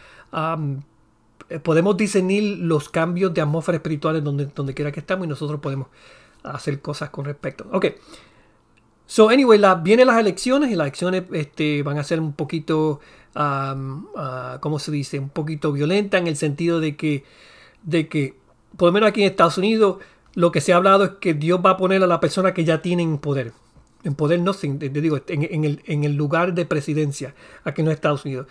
podemos 1.62 1.96
discernir 1.96 2.58
los 2.58 2.88
cambios 2.88 3.32
de 3.32 3.40
atmósfera 3.40 3.76
espirituales 3.76 4.24
donde, 4.24 4.46
donde 4.46 4.74
quiera 4.74 4.90
que 4.90 5.00
estamos 5.00 5.26
y 5.26 5.28
nosotros 5.28 5.60
podemos 5.60 5.88
hacer 6.42 6.80
cosas 6.80 7.10
con 7.10 7.24
respecto. 7.24 7.66
Ok. 7.72 7.86
So, 9.06 9.28
anyway, 9.28 9.60
vienen 9.82 10.06
las 10.06 10.18
elecciones 10.18 10.70
y 10.70 10.76
las 10.76 10.86
elecciones 10.86 11.24
este, 11.32 11.82
van 11.82 11.98
a 11.98 12.04
ser 12.04 12.20
un 12.20 12.32
poquito, 12.32 13.00
um, 13.36 14.06
¿cómo 14.60 14.78
se 14.78 14.90
dice? 14.92 15.18
Un 15.18 15.28
poquito 15.28 15.72
violenta 15.72 16.18
en 16.18 16.26
el 16.26 16.36
sentido 16.36 16.80
de 16.80 16.96
que, 16.96 17.24
de 17.82 18.08
que, 18.08 18.34
por 18.76 18.88
lo 18.88 18.92
menos 18.92 19.08
aquí 19.10 19.22
en 19.22 19.30
Estados 19.30 19.58
Unidos, 19.58 19.98
lo 20.34 20.50
que 20.52 20.60
se 20.60 20.72
ha 20.72 20.76
hablado 20.76 21.04
es 21.04 21.10
que 21.20 21.34
Dios 21.34 21.60
va 21.64 21.70
a 21.70 21.76
poner 21.76 22.02
a 22.02 22.06
la 22.06 22.18
persona 22.18 22.54
que 22.54 22.64
ya 22.64 22.80
tienen 22.80 23.18
poder. 23.18 23.52
En 24.04 24.14
poder, 24.14 24.40
no 24.40 24.52
sé, 24.52 24.68
te 24.74 24.88
digo, 24.88 25.18
en, 25.26 26.04
el, 26.04 26.14
lugar 26.14 26.54
de 26.54 26.66
presidencia, 26.66 27.34
aquí 27.64 27.80
en 27.80 27.88
Estados 27.88 28.24
Unidos. 28.24 28.46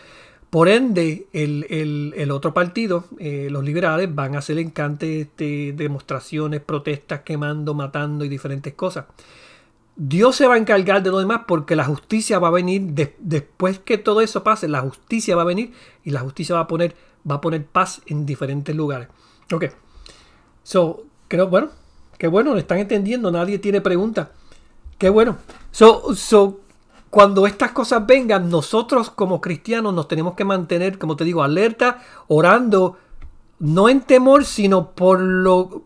Por 0.50 0.68
ende, 0.68 1.28
el, 1.34 2.32
otro 2.32 2.54
partido, 2.54 3.06
eh, 3.20 3.48
los 3.50 3.64
liberales, 3.64 4.14
van 4.14 4.36
a 4.36 4.40
hacer 4.40 4.58
encante 4.60 5.22
este, 5.22 5.74
demostraciones, 5.74 6.62
protestas, 6.62 7.22
quemando, 7.22 7.74
matando 7.74 8.26
y 8.26 8.30
diferentes 8.30 8.74
cosas. 8.74 9.06
Dios 9.96 10.36
se 10.36 10.48
va 10.48 10.56
a 10.56 10.58
encargar 10.58 11.04
de 11.04 11.12
lo 11.12 11.20
demás 11.20 11.42
porque 11.48 11.76
la 11.76 11.86
justicia 11.86 12.40
va 12.40 12.48
a 12.48 12.52
venir 12.52 12.82
después 13.20 13.80
que 13.80 13.98
todo 13.98 14.22
eso 14.22 14.44
pase. 14.44 14.68
La 14.68 14.82
justicia 14.82 15.36
va 15.36 15.44
a 15.44 15.46
venir 15.46 15.72
y 16.04 16.12
la 16.12 16.22
justicia 16.22 16.56
va 16.56 16.62
a 16.62 16.68
poner, 16.68 16.96
va 17.30 17.36
a 17.36 17.42
poner 17.42 17.66
paz 17.66 18.02
en 18.08 18.26
diferentes 18.26 18.76
lugares. 18.76 19.08
Ok. 19.52 19.66
So, 20.64 21.06
creo, 21.28 21.48
bueno, 21.48 21.70
qué 22.18 22.28
bueno, 22.28 22.54
le 22.54 22.62
están 22.62 22.80
entendiendo, 22.80 23.32
nadie 23.32 23.60
tiene 23.60 23.82
preguntas. 23.82 24.30
Qué 24.98 25.10
bueno. 25.10 25.38
Cuando 27.14 27.46
estas 27.46 27.74
cosas 27.74 28.08
vengan, 28.08 28.50
nosotros 28.50 29.12
como 29.12 29.40
cristianos 29.40 29.94
nos 29.94 30.08
tenemos 30.08 30.34
que 30.34 30.46
mantener, 30.46 30.98
como 30.98 31.16
te 31.16 31.24
digo, 31.24 31.44
alerta, 31.44 32.00
orando, 32.28 32.98
no 33.60 33.88
en 33.88 34.02
temor, 34.02 34.46
sino 34.46 34.90
por 34.96 35.20
lo, 35.20 35.84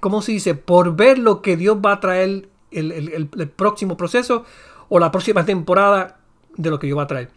¿cómo 0.00 0.22
se 0.22 0.32
dice? 0.32 0.56
Por 0.56 0.96
ver 0.96 1.20
lo 1.20 1.40
que 1.40 1.56
Dios 1.56 1.76
va 1.76 1.92
a 1.92 2.00
traer 2.00 2.48
el, 2.72 3.28
próximo 3.54 3.96
proceso 3.96 4.44
o 4.88 4.98
la 4.98 5.12
próxima 5.12 5.44
temporada 5.44 6.18
de 6.56 6.70
lo 6.70 6.80
que 6.80 6.88
Dios 6.88 6.98
va 6.98 7.04
a 7.04 7.06
traer. 7.06 7.30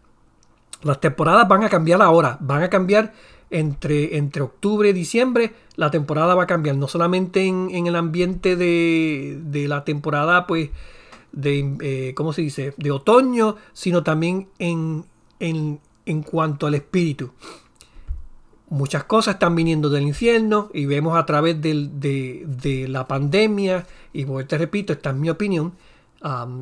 Las 0.81 0.99
temporadas 0.99 1.47
van 1.47 1.63
a 1.63 1.69
cambiar 1.69 2.01
ahora, 2.01 2.37
van 2.39 2.63
a 2.63 2.69
cambiar 2.71 3.13
entre, 3.53 4.17
entre 4.17 4.41
octubre 4.41 4.89
y 4.89 4.93
diciembre, 4.93 5.53
la 5.75 5.91
temporada 5.91 6.35
va 6.35 6.43
a 6.43 6.47
cambiar, 6.47 6.75
no 6.75 6.87
solamente 6.87 7.45
en, 7.45 7.69
en 7.71 7.87
el 7.87 7.95
ambiente 7.95 8.55
de, 8.55 9.39
de 9.41 9.67
la 9.67 9.85
temporada, 9.85 10.47
pues, 10.47 10.71
de, 11.31 11.77
eh, 11.81 12.13
¿cómo 12.15 12.33
se 12.33 12.41
dice?, 12.41 12.73
de 12.77 12.91
otoño, 12.91 13.55
sino 13.71 14.03
también 14.03 14.47
en, 14.57 15.05
en, 15.39 15.79
en 16.05 16.23
cuanto 16.23 16.67
al 16.67 16.73
espíritu. 16.73 17.31
Muchas 18.69 19.03
cosas 19.03 19.35
están 19.35 19.55
viniendo 19.55 19.89
del 19.89 20.03
infierno 20.03 20.71
y 20.73 20.87
vemos 20.87 21.15
a 21.15 21.25
través 21.27 21.61
de, 21.61 21.89
de, 22.43 22.87
la 22.87 23.07
pandemia, 23.07 23.85
y 24.13 24.25
te 24.25 24.57
repito, 24.57 24.93
esta 24.93 25.11
es 25.11 25.15
mi 25.15 25.29
opinión, 25.29 25.73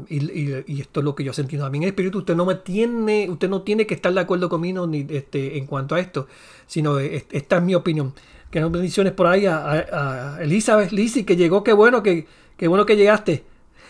y, 0.09 0.81
esto 0.81 1.01
es 1.01 1.03
lo 1.03 1.13
que 1.13 1.23
yo 1.23 1.31
he 1.31 1.33
sentido 1.35 1.63
también 1.63 1.83
en 1.83 1.87
el 1.87 1.91
espíritu. 1.91 2.19
Usted 2.19 2.35
no 2.35 2.45
me 2.45 2.55
tiene, 2.55 3.29
usted 3.29 3.49
no 3.49 3.61
tiene 3.61 3.85
que 3.85 3.93
estar 3.93 4.13
de 4.13 4.19
acuerdo 4.19 4.49
conmigo 4.49 4.87
ni, 4.87 5.05
este, 5.09 5.57
en 5.57 5.67
cuanto 5.67 5.95
a 5.95 5.99
esto, 5.99 6.27
sino 6.65 6.97
esta 6.99 7.57
es 7.57 7.63
mi 7.63 7.75
opinión. 7.75 8.13
Que 8.49 8.59
no 8.59 8.69
bendiciones 8.69 9.13
por 9.13 9.27
ahí 9.27 9.45
a, 9.45 10.37
Elizabeth 10.41 10.91
Lizzie, 10.91 11.25
que 11.25 11.35
llegó, 11.35 11.63
qué 11.63 11.73
bueno 11.73 12.01
que, 12.01 12.27
qué 12.57 12.67
bueno 12.67 12.85
que 12.85 12.95
llegaste. 12.95 13.43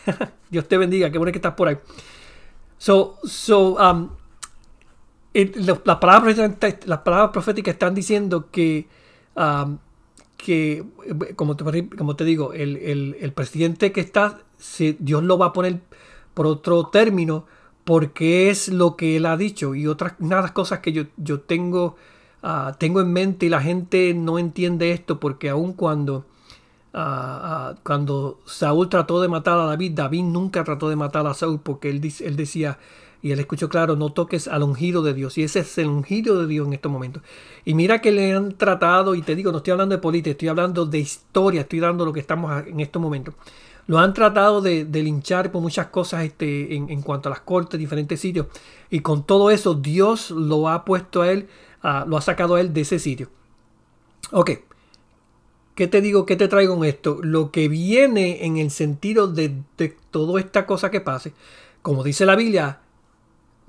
Dios 0.50 0.68
te 0.68 0.78
bendiga, 0.78 1.10
qué 1.10 1.18
bueno 1.18 1.32
que 1.32 1.38
estás 1.38 1.56
por 1.56 1.70
ahí. 1.70 1.78
So, 2.78 3.18
so, 3.24 3.78
las, 5.34 5.98
palabras, 6.00 6.38
las 6.86 7.00
palabras 7.00 7.30
proféticas 7.32 7.74
están 7.74 7.96
diciendo 7.96 8.50
que, 8.52 8.88
que 10.38 10.84
como, 11.36 11.56
te, 11.56 11.88
como 11.90 12.16
te 12.16 12.26
digo, 12.26 12.54
el, 12.54 13.32
presidente 13.34 13.92
que 13.92 14.02
está, 14.02 14.40
Dios 15.00 15.24
lo 15.24 15.38
va 15.38 15.48
a 15.48 15.54
poner 15.54 15.82
por 16.34 16.48
otro 16.48 16.88
término, 16.88 17.46
porque 17.84 18.50
es 18.50 18.68
lo 18.68 18.96
que 18.96 19.18
él 19.18 19.26
ha 19.26 19.38
dicho 19.38 19.76
y 19.76 19.88
otras 19.88 20.14
cosas 20.54 20.80
que 20.80 20.94
yo, 20.94 21.04
yo 21.18 21.42
tengo, 21.42 21.96
uh, 22.44 22.74
tengo 22.78 23.02
en 23.02 23.12
mente 23.12 23.48
y 23.48 23.50
la 23.50 23.62
gente 23.62 24.14
no 24.14 24.40
entiende 24.40 24.92
esto 24.92 25.20
porque 25.20 25.50
aun 25.50 25.74
cuando 25.74 26.26
cuando 27.84 28.42
Saúl 28.46 28.90
trató 28.90 29.22
de 29.22 29.30
matar 29.30 29.58
a 29.58 29.66
David, 29.66 29.94
David 29.94 30.24
nunca 30.24 30.64
trató 30.64 30.90
de 30.90 30.98
matar 30.98 31.26
a 31.26 31.34
Saúl 31.34 31.62
porque 31.64 31.90
él, 31.90 32.02
él 32.20 32.36
decía, 32.36 32.80
y 33.22 33.32
él 33.32 33.40
escuchó 33.40 33.70
claro, 33.70 33.96
no 33.96 34.12
toques 34.12 34.48
al 34.48 34.64
ungido 34.64 35.04
de 35.04 35.14
Dios. 35.14 35.38
Y 35.38 35.44
ese 35.44 35.60
es 35.60 35.78
el 35.78 35.88
ungido 35.88 36.40
de 36.40 36.48
Dios 36.48 36.68
en 36.68 36.74
estos 36.74 36.92
momentos. 36.92 37.24
Y 37.66 37.76
mira 37.76 38.02
que 38.02 38.12
le 38.12 38.34
han 38.34 38.58
tratado, 38.58 39.16
y 39.16 39.22
te 39.22 39.36
digo, 39.36 39.52
no 39.52 39.60
estoy 39.60 39.72
hablando 39.72 39.96
de 39.96 40.02
política, 40.02 40.32
estoy 40.32 40.48
hablando 40.48 40.86
de 40.86 41.00
historia, 41.00 41.62
estoy 41.62 41.80
dando 41.80 42.04
lo 42.04 42.14
que 42.14 42.20
estamos 42.20 42.66
en 42.68 42.80
estos 42.80 43.02
momentos. 43.02 43.36
Lo 43.88 44.00
han 44.00 44.14
tratado 44.14 44.62
de, 44.62 44.86
linchar 44.86 45.52
por 45.52 45.62
muchas 45.62 45.88
cosas 45.88 46.24
este, 46.24 46.76
en, 46.76 47.02
cuanto 47.02 47.30
a 47.30 47.32
las 47.32 47.42
cortes, 47.42 47.80
diferentes 47.80 48.20
sitios. 48.20 48.48
Y 48.90 49.02
con 49.02 49.24
todo 49.26 49.52
eso, 49.52 49.74
Dios 49.74 50.32
lo 50.32 50.70
ha 50.70 50.86
puesto 50.86 51.22
a 51.22 51.32
él, 51.32 51.48
lo 51.84 52.18
ha 52.18 52.22
sacado 52.22 52.56
a 52.56 52.62
él 52.62 52.74
de 52.74 52.82
ese 52.82 53.00
sitio. 53.00 53.30
Ok, 54.32 54.52
¿Qué 55.76 55.88
te 55.88 56.02
digo? 56.02 56.26
¿Qué 56.26 56.36
te 56.36 56.48
traigo 56.48 56.76
con 56.76 56.86
esto? 56.86 57.20
Lo 57.24 57.52
que 57.52 57.68
viene 57.68 58.46
en 58.46 58.58
el 58.58 58.72
sentido 58.72 59.28
de, 59.28 59.64
toda 60.12 60.40
esta 60.40 60.66
cosa 60.66 60.92
que 60.92 61.02
pase, 61.02 61.34
como 61.82 62.04
dice 62.04 62.26
la 62.26 62.36
Biblia, 62.36 62.80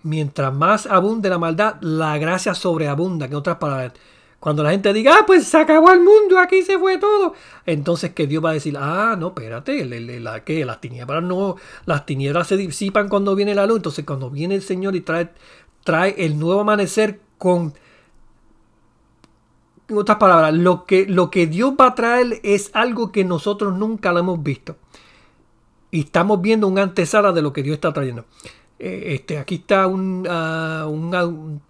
mientras 0.03 0.53
más 0.53 0.87
abunde 0.87 1.31
la 1.31 1.39
maldad, 1.39 1.77
la 1.81 2.19
gracia 2.19 2.55
sobreabunda. 2.55 3.27
En 3.27 3.35
otras 3.35 3.57
palabras, 3.59 3.93
cuando 4.43 4.65
la 4.65 4.73
gente 4.73 4.93
diga, 4.93 5.19
ah, 5.21 5.25
pues 5.25 5.47
se 5.47 5.57
acabó 5.57 5.93
el 5.93 6.01
mundo, 6.01 6.37
aquí 6.41 6.63
se 6.63 6.77
fue 6.77 6.99
todo, 6.99 7.33
entonces 7.65 8.11
que 8.13 8.27
Dios 8.27 8.45
va 8.45 8.51
a 8.51 8.55
decir, 8.55 8.77
ah, 8.77 9.15
no, 9.17 9.29
espérate, 9.29 9.85
las 9.85 10.81
tinieblas 10.81 11.23
no, 11.23 11.55
las 11.87 12.05
tinieblas 12.07 12.49
se 12.49 12.57
disipan 12.57 13.09
cuando 13.09 13.37
viene 13.37 13.55
la 13.55 13.67
luz. 13.67 13.77
Entonces, 13.77 14.05
cuando 14.05 14.31
viene 14.31 14.57
el 14.57 14.63
Señor 14.63 14.97
y 14.97 15.03
trae, 15.03 15.31
trae 15.85 16.17
el 16.19 16.41
nuevo 16.41 16.63
amanecer 16.63 17.21
con 17.39 17.73
en 19.87 19.97
otras 19.97 20.19
palabras, 20.19 20.53
lo 20.55 20.87
que, 20.87 21.07
lo 21.07 21.31
que 21.31 21.47
Dios 21.47 21.75
va 21.81 21.87
a 21.87 21.95
traer 21.95 22.41
es 22.43 22.73
algo 22.75 23.13
que 23.13 23.25
nosotros 23.25 23.79
nunca 23.79 24.11
lo 24.11 24.19
hemos 24.19 24.43
visto. 24.43 24.75
Y 25.93 26.01
estamos 26.01 26.43
viendo 26.43 26.67
un 26.67 26.81
antesala 26.81 27.31
de 27.31 27.43
lo 27.43 27.53
que 27.53 27.63
Dios 27.63 27.75
está 27.75 27.93
trayendo. 27.93 28.25
Eh, 28.81 29.15
este, 29.15 29.39
aquí 29.39 29.55
está 29.57 29.87
un, 29.87 30.27
ah, 30.29 30.89
un, 30.89 31.63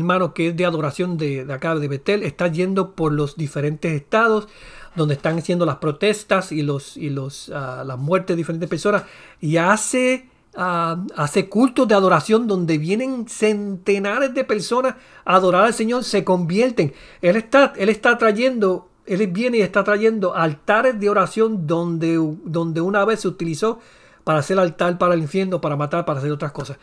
hermano 0.00 0.34
que 0.34 0.48
es 0.48 0.56
de 0.56 0.64
adoración 0.64 1.16
de, 1.16 1.46
acá 1.52 1.74
de 1.74 1.88
Betel. 1.88 2.22
Está 2.22 2.48
yendo 2.48 2.92
por 2.94 3.12
los 3.12 3.36
diferentes 3.36 3.92
estados 3.92 4.48
donde 4.94 5.14
están 5.14 5.38
haciendo 5.38 5.66
las 5.66 5.76
protestas 5.76 6.52
y, 6.52 6.62
los, 6.62 6.96
y 6.96 7.10
los, 7.10 7.48
uh, 7.48 7.84
las 7.84 7.98
muertes 7.98 8.34
de 8.34 8.38
diferentes 8.38 8.68
personas. 8.68 9.04
Y 9.40 9.56
hace 9.58 10.28
hace 10.56 11.48
cultos 11.48 11.86
de 11.86 11.94
adoración 11.94 12.46
donde 12.46 12.78
vienen 12.78 13.28
centenares 13.28 14.32
de 14.32 14.42
personas 14.42 14.94
a 15.24 15.36
adorar 15.36 15.64
al 15.64 15.74
Señor, 15.74 16.02
se 16.02 16.24
convierten. 16.24 16.94
Él 17.20 17.36
está, 17.36 17.74
él 17.76 17.90
está 17.90 18.16
trayendo, 18.16 18.88
él 19.04 19.26
viene 19.26 19.58
y 19.58 19.60
está 19.60 19.84
trayendo 19.84 20.34
altares 20.34 20.98
de 20.98 21.10
oración 21.10 21.66
donde, 21.66 22.18
donde 22.44 22.80
una 22.80 23.04
vez 23.04 23.20
se 23.20 23.28
utilizó 23.28 23.80
para 24.24 24.38
hacer 24.38 24.58
altar 24.58 24.96
para 24.98 25.14
el 25.14 25.20
infierno, 25.20 25.60
para 25.60 25.76
matar, 25.76 26.06
para 26.06 26.20
hacer 26.20 26.32
otras 26.32 26.52
cosas. 26.52 26.78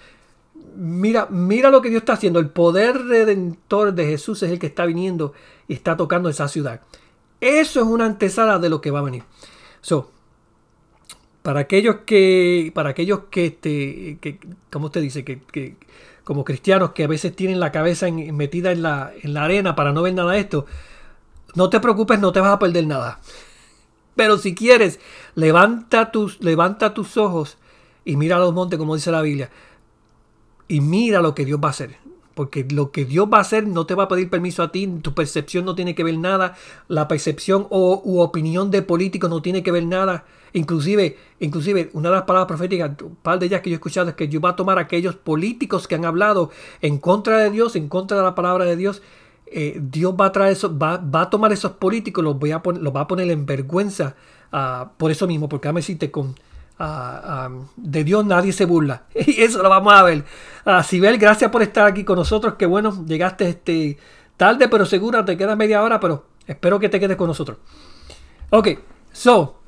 Mira, 0.75 1.27
mira 1.29 1.69
lo 1.69 1.81
que 1.81 1.89
Dios 1.89 2.01
está 2.01 2.13
haciendo. 2.13 2.39
El 2.39 2.49
poder 2.49 2.97
redentor 3.05 3.93
de 3.93 4.05
Jesús 4.05 4.41
es 4.43 4.51
el 4.51 4.59
que 4.59 4.67
está 4.67 4.86
viniendo 4.86 5.33
y 5.67 5.73
está 5.73 5.97
tocando 5.97 6.29
esa 6.29 6.47
ciudad. 6.47 6.81
Eso 7.41 7.81
es 7.81 7.86
una 7.86 8.05
antesala 8.05 8.59
de 8.59 8.69
lo 8.69 8.81
que 8.81 8.91
va 8.91 8.99
a 8.99 9.03
venir. 9.03 9.23
So, 9.81 10.09
para 11.41 11.59
aquellos 11.59 11.97
que, 12.05 12.71
para 12.73 12.91
aquellos 12.91 13.21
que, 13.29 13.47
este, 13.47 14.17
que 14.21 14.39
¿cómo 14.71 14.86
usted 14.86 15.01
dice? 15.01 15.25
Que, 15.25 15.75
como 16.23 16.45
cristianos 16.45 16.91
que 16.91 17.03
a 17.03 17.07
veces 17.07 17.36
tienen 17.36 17.59
la 17.59 17.73
cabeza 17.73 18.09
metida 18.09 18.71
en 18.71 18.81
la, 18.81 19.12
en 19.21 19.33
la 19.33 19.43
arena 19.43 19.75
para 19.75 19.91
no 19.91 20.01
ver 20.01 20.13
nada 20.13 20.31
de 20.31 20.39
esto, 20.39 20.65
no 21.53 21.69
te 21.69 21.81
preocupes, 21.81 22.19
no 22.19 22.31
te 22.31 22.39
vas 22.39 22.53
a 22.53 22.59
perder 22.59 22.88
nada. 22.88 23.19
Pero 24.15 24.38
si 24.38 24.55
quieres, 24.55 24.99
levanta 25.36 26.12
tus, 26.12 26.41
levanta 26.41 26.93
tus 26.93 27.17
ojos 27.17 27.57
y 28.05 28.15
mira 28.15 28.39
los 28.39 28.53
montes, 28.53 28.79
como 28.79 28.95
dice 28.95 29.12
la 29.12 29.21
Biblia, 29.21 29.49
y 30.67 30.82
mira 30.82 31.21
lo 31.21 31.36
que 31.36 31.45
Dios 31.45 31.60
va 31.63 31.67
a 31.67 31.71
hacer. 31.71 31.97
Porque 32.34 32.65
lo 32.69 32.91
que 32.91 33.06
Dios 33.06 33.28
va 33.32 33.38
a 33.38 33.41
hacer 33.41 33.67
no 33.67 33.86
te 33.86 33.93
va 33.93 34.04
a 34.04 34.08
pedir 34.08 34.30
permiso 34.30 34.63
a 34.63 34.71
ti, 34.71 34.88
tu 35.02 35.13
percepción 35.13 35.65
no 35.65 35.76
tiene 35.76 35.93
que 35.93 36.04
ver 36.04 36.17
nada, 36.17 36.56
la 36.88 37.08
percepción 37.08 37.67
o 37.69 38.02
u 38.04 38.21
opinión 38.21 38.71
de 38.71 38.82
políticos 38.82 39.30
no 39.30 39.41
tiene 39.41 39.62
que 39.62 39.71
ver 39.71 39.86
nada. 39.86 40.26
Inclusive, 40.54 41.17
inclusive, 41.39 41.89
una 41.93 42.10
de 42.10 42.15
las 42.15 42.26
palabras 42.26 42.47
proféticas, 42.47 42.91
un 43.02 43.15
par 43.15 43.39
de 43.39 43.47
ellas 43.47 43.62
que 43.62 43.69
yo 43.69 43.76
he 43.76 43.78
escuchado 43.78 44.10
es 44.10 44.15
que 44.15 44.28
Dios 44.28 44.43
va 44.43 44.49
a 44.49 44.56
tomar 44.56 44.78
a 44.78 44.82
aquellos 44.82 45.15
políticos 45.15 45.88
que 45.88 45.95
han 45.95 46.06
hablado 46.06 46.49
en 46.82 46.97
contra 46.97 47.38
de 47.38 47.49
Dios, 47.49 47.76
en 47.76 47.88
contra 47.88 48.17
de 48.17 48.23
la 48.23 48.36
palabra 48.36 48.65
de 48.65 48.76
Dios, 48.76 49.02
eh, 49.47 49.80
Dios 49.80 50.15
va 50.19 50.28
a 50.28 50.32
traer 50.32 50.54
eso, 50.54 50.76
va, 50.76 50.93
a 51.13 51.30
tomar 51.30 51.52
esos 51.54 51.73
políticos, 51.73 52.23
los, 52.23 52.36
a 52.52 52.58
va 52.58 53.02
a 53.02 53.08
poner 53.08 53.30
en 53.30 53.45
vergüenza 53.45 54.15
uh, 54.52 54.88
por 54.97 55.12
eso 55.12 55.28
mismo, 55.28 55.47
porque 55.47 55.71
me 55.71 55.80
decirte 55.80 56.10
con 56.10 56.36
uh, 56.83 57.65
de 57.75 58.03
Dios 58.03 58.25
nadie 58.25 58.53
se 58.53 58.65
burla. 58.65 59.03
Y 59.15 59.41
eso 59.41 59.63
lo 59.63 59.69
vamos 59.69 59.93
a 59.93 60.03
ver. 60.03 60.25
Uh, 60.65 60.83
Sibel, 60.83 61.17
gracias 61.17 61.49
por 61.51 61.61
estar 61.61 61.87
aquí 61.87 62.03
con 62.03 62.17
nosotros. 62.17 62.55
Que 62.55 62.65
bueno, 62.65 63.05
llegaste 63.05 63.49
este 63.49 63.97
tarde, 64.37 64.67
pero 64.67 64.85
segura, 64.85 65.25
te 65.25 65.37
queda 65.37 65.55
media 65.55 65.81
hora, 65.83 65.99
pero 65.99 66.25
espero 66.45 66.79
que 66.79 66.89
te 66.89 66.99
quedes 66.99 67.17
con 67.17 67.27
nosotros. 67.27 67.57
Ok, 68.49 68.69
so, 69.11 69.59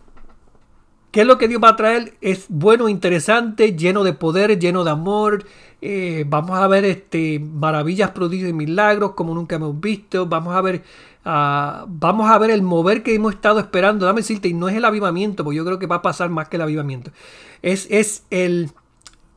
¿qué 1.12 1.22
es 1.22 1.28
lo 1.28 1.38
que 1.38 1.48
Dios 1.48 1.62
va 1.64 1.70
a 1.70 1.76
traer? 1.76 2.16
Es 2.22 2.46
bueno, 2.50 2.90
interesante, 2.90 3.76
lleno 3.76 4.04
de 4.04 4.14
poder, 4.14 4.60
lleno 4.60 4.84
de 4.84 4.92
amor, 4.92 5.46
eh, 5.82 6.26
vamos 6.28 6.58
a 6.58 6.68
ver 6.68 6.84
este, 6.86 7.40
maravillas, 7.40 8.10
prodigios 8.12 8.50
y 8.50 8.54
milagros 8.54 9.12
como 9.12 9.36
nunca 9.36 9.58
hemos 9.58 9.80
visto. 9.80 10.26
Vamos 10.26 10.56
a 10.56 10.62
ver, 10.62 10.84
uh, 11.26 11.86
vamos 11.88 12.30
a 12.30 12.38
ver 12.38 12.52
el 12.52 12.62
mover 12.62 13.04
que 13.04 13.16
hemos 13.16 13.34
estado 13.34 13.60
esperando. 13.60 14.06
Dame 14.06 14.22
decirte, 14.22 14.48
y 14.48 14.54
no 14.54 14.70
es 14.70 14.76
el 14.76 14.86
avivamiento, 14.86 15.44
porque 15.44 15.58
yo 15.58 15.66
creo 15.66 15.80
que 15.80 15.88
va 15.88 15.98
a 15.98 16.02
pasar 16.02 16.30
más 16.30 16.50
que 16.50 16.58
el 16.58 16.62
avivamiento. 16.62 17.12
Es, 17.62 17.88
es 17.90 18.24
el, 18.30 18.72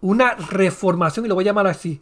una 0.00 0.34
reformación, 0.34 1.26
y 1.26 1.28
lo 1.28 1.34
voy 1.34 1.44
a 1.44 1.46
llamar 1.46 1.66
así. 1.66 2.00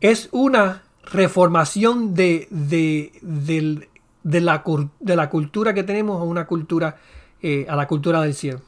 Es 0.00 0.28
una 0.32 0.82
reformación 1.04 2.14
de, 2.14 2.48
de, 2.50 3.12
de, 3.22 4.40
la, 4.40 4.64
de 5.00 5.16
la, 5.16 5.30
cultura 5.30 5.74
que 5.74 5.82
tenemos 5.82 6.20
a 6.20 6.24
una 6.24 6.46
cultura, 6.46 6.96
eh, 7.42 7.66
a 7.68 7.76
la 7.76 7.86
cultura 7.86 8.20
del 8.22 8.34
cielo. 8.34 8.60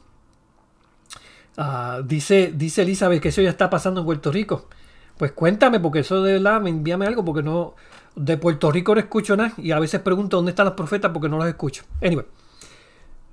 Ah, 1.57 2.01
dice, 2.05 2.53
dice 2.55 2.83
Elizabeth 2.83 3.21
que 3.21 3.29
eso 3.29 3.41
ya 3.41 3.49
está 3.49 3.69
pasando 3.69 3.99
en 3.99 4.05
Puerto 4.05 4.31
Rico. 4.31 4.67
Pues 5.17 5.33
cuéntame, 5.33 5.81
porque 5.81 5.99
eso 5.99 6.23
de 6.23 6.33
verdad, 6.33 6.65
envíame 6.65 7.05
algo, 7.05 7.25
porque 7.25 7.43
no. 7.43 7.75
De 8.19 8.35
Puerto 8.35 8.69
Rico 8.69 8.93
no 8.93 8.99
escucho 8.99 9.37
nada. 9.37 9.53
Y 9.57 9.71
a 9.71 9.79
veces 9.79 10.01
pregunto 10.01 10.35
dónde 10.35 10.49
están 10.49 10.65
los 10.65 10.75
profetas 10.75 11.11
porque 11.11 11.29
no 11.29 11.37
los 11.37 11.47
escucho. 11.47 11.83
Anyway. 12.01 12.25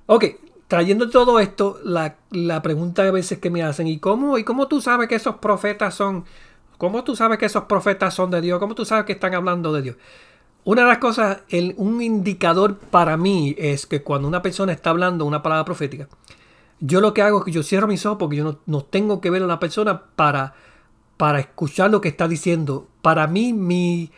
Ok, 0.07 0.25
trayendo 0.69 1.11
todo 1.11 1.41
esto, 1.41 1.81
la, 1.83 2.63
pregunta 2.63 3.03
a 3.03 3.11
veces 3.11 3.39
que 3.39 3.51
me 3.51 3.65
hacen, 3.65 3.89
¿y 3.89 3.99
cómo, 3.99 4.39
¿y 4.39 4.45
cómo 4.45 4.69
tú 4.69 4.81
sabes 4.81 5.09
que 5.09 5.17
esos 5.17 5.37
profetas 5.37 5.95
son? 5.95 6.25
¿Cómo 6.79 7.03
tú 7.03 7.17
sabes 7.17 7.39
que 7.39 7.47
esos 7.47 7.65
profetas 7.65 8.15
son 8.15 8.31
de 8.31 8.41
Dios? 8.41 8.61
¿Cómo 8.61 8.77
tú 8.77 8.85
sabes 8.85 9.07
que 9.07 9.13
están 9.15 9.35
hablando 9.35 9.73
de 9.73 9.83
Dios? 9.83 9.97
Una 10.63 10.83
de 10.83 10.89
las 10.89 10.99
cosas, 10.99 11.39
el, 11.49 11.75
un 11.79 12.01
indicador 12.01 12.77
para 12.79 13.17
mí 13.17 13.57
es 13.59 13.87
que 13.87 14.03
cuando 14.03 14.29
una 14.29 14.43
persona 14.43 14.73
está 14.73 14.91
hablando 14.91 15.25
una 15.25 15.43
palabra 15.43 15.65
profética, 15.65 16.09
yo 16.79 17.01
lo 17.01 17.13
que 17.13 17.23
hago 17.23 17.39
es 17.39 17.45
que 17.45 17.53
yo 17.53 17.63
cierro 17.65 17.89
mis 17.89 18.05
ojos 18.07 18.19
porque 18.19 18.37
yo 18.37 18.61
no, 18.67 18.83
tengo 18.83 19.21
que 19.21 19.31
ver 19.31 19.43
a 19.43 19.47
la 19.47 19.59
persona 19.59 20.03
para, 20.15 20.55
para 21.17 21.41
escuchar 21.41 21.91
lo 21.91 22.01
que 22.01 22.09
está 22.09 22.29
diciendo. 22.29 22.87
Para 23.03 23.27
mí, 23.27 23.53
mi, 23.53 24.11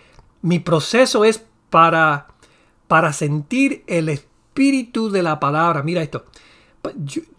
mi 0.42 0.58
proceso 0.58 1.24
es 1.24 1.44
para, 1.70 2.28
para 2.86 3.12
sentir 3.12 3.84
el 3.86 4.08
espíritu 4.08 5.10
de 5.10 5.22
la 5.22 5.40
palabra. 5.40 5.82
Mira 5.82 6.02
esto. 6.02 6.26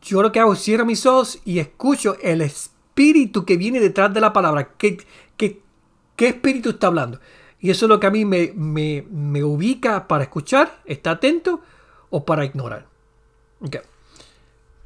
Yo, 0.01 0.21
lo 0.21 0.31
que 0.31 0.39
hago 0.39 0.53
es 0.53 0.61
cierro 0.61 0.85
mis 0.85 1.05
ojos 1.05 1.39
y 1.45 1.59
escucho 1.59 2.17
el 2.21 2.41
espíritu 2.41 3.45
que 3.45 3.57
viene 3.57 3.79
detrás 3.79 4.13
de 4.13 4.21
la 4.21 4.33
palabra. 4.33 4.73
¿Qué, 4.77 4.97
qué, 5.37 5.61
qué 6.15 6.27
espíritu 6.27 6.71
está 6.71 6.87
hablando? 6.87 7.19
Y 7.59 7.69
eso 7.69 7.85
es 7.85 7.89
lo 7.89 7.99
que 7.99 8.07
a 8.07 8.11
mí 8.11 8.25
me, 8.25 8.53
me, 8.55 9.05
me 9.09 9.43
ubica 9.43 10.07
para 10.07 10.23
escuchar, 10.23 10.81
está 10.85 11.11
atento 11.11 11.61
o 12.09 12.25
para 12.25 12.45
ignorar. 12.45 12.87
Okay. 13.61 13.81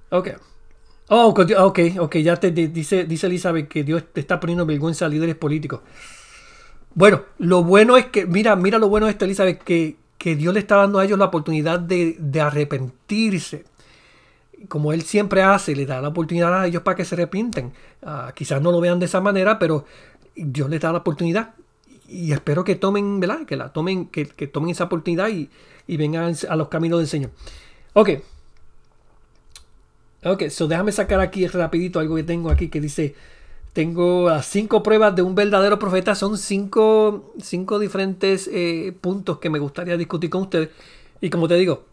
Ok. 0.10 0.30
Oh, 1.10 1.28
ok, 1.28 1.40
ok, 2.00 2.16
ya 2.18 2.38
te 2.38 2.52
dice, 2.52 3.04
dice 3.04 3.28
Elizabeth 3.28 3.68
que 3.68 3.84
Dios 3.84 4.04
te 4.14 4.22
está 4.22 4.40
poniendo 4.40 4.66
vergüenza 4.66 5.06
a 5.06 5.10
líderes 5.10 5.36
políticos. 5.36 5.82
Bueno, 6.96 7.24
lo 7.40 7.64
bueno 7.64 7.98
es 7.98 8.08
que, 8.08 8.26
mira, 8.26 8.56
mira 8.56 8.78
lo 8.78 8.90
bueno 8.90 9.08
de 9.08 9.14
esto, 9.14 9.26
Elizabeth, 9.26 9.64
que, 9.64 9.98
que 10.18 10.36
Dios 10.36 10.54
le 10.54 10.60
está 10.60 10.78
dando 10.78 11.00
a 11.00 11.06
ellos 11.06 11.18
la 11.18 11.26
oportunidad 11.26 11.80
de, 11.80 12.18
arrepentirse. 12.42 13.66
Como 14.68 14.94
Él 14.94 15.02
siempre 15.02 15.42
hace, 15.42 15.76
le 15.76 15.86
da 15.86 16.02
la 16.02 16.10
oportunidad 16.10 16.62
a 16.62 16.68
ellos 16.68 16.84
para 16.84 16.96
que 16.96 17.06
se 17.06 17.16
arrepienten. 17.16 17.74
Ah, 18.04 18.32
quizás 18.36 18.62
no 18.62 18.72
lo 18.72 18.80
vean 18.80 19.00
de 19.00 19.06
esa 19.06 19.22
manera, 19.22 19.60
pero 19.60 19.86
Dios 20.36 20.70
les 20.70 20.80
da 20.80 20.92
la 20.92 21.00
oportunidad. 21.00 21.56
Y 22.08 22.32
espero 22.32 22.64
que 22.64 22.76
tomen, 22.76 23.20
¿verdad? 23.20 23.46
Que 23.46 23.58
la 23.58 23.74
tomen, 23.74 24.08
que, 24.08 24.28
que 24.28 24.48
tomen 24.48 24.70
esa 24.70 24.86
oportunidad 24.86 25.30
y, 25.30 25.50
y 25.88 25.98
vengan 25.98 26.36
a 26.48 26.56
los 26.56 26.68
caminos 26.70 27.00
del 27.00 27.08
Señor. 27.08 27.32
Ok, 27.94 28.10
Ok, 30.26 30.50
so 30.50 30.68
déjame 30.68 30.92
sacar 30.92 31.20
aquí 31.20 31.46
rapidito 31.48 32.00
algo 32.00 32.16
que 32.16 32.24
tengo 32.24 32.50
aquí 32.50 32.70
que 32.70 32.80
dice, 32.80 33.14
tengo 33.74 34.30
las 34.30 34.46
cinco 34.46 34.84
pruebas 34.84 35.16
de 35.16 35.24
un 35.24 35.34
verdadero 35.36 35.80
profeta. 35.80 36.16
Son 36.16 36.38
cinco, 36.38 37.34
cinco 37.42 37.80
diferentes 37.80 38.48
eh, 38.52 38.96
puntos 39.02 39.40
que 39.40 39.50
me 39.50 39.60
gustaría 39.60 39.98
discutir 39.98 40.30
con 40.30 40.44
ustedes. 40.44 40.70
Y 41.20 41.30
como 41.30 41.48
te 41.48 41.56
digo, 41.56 41.86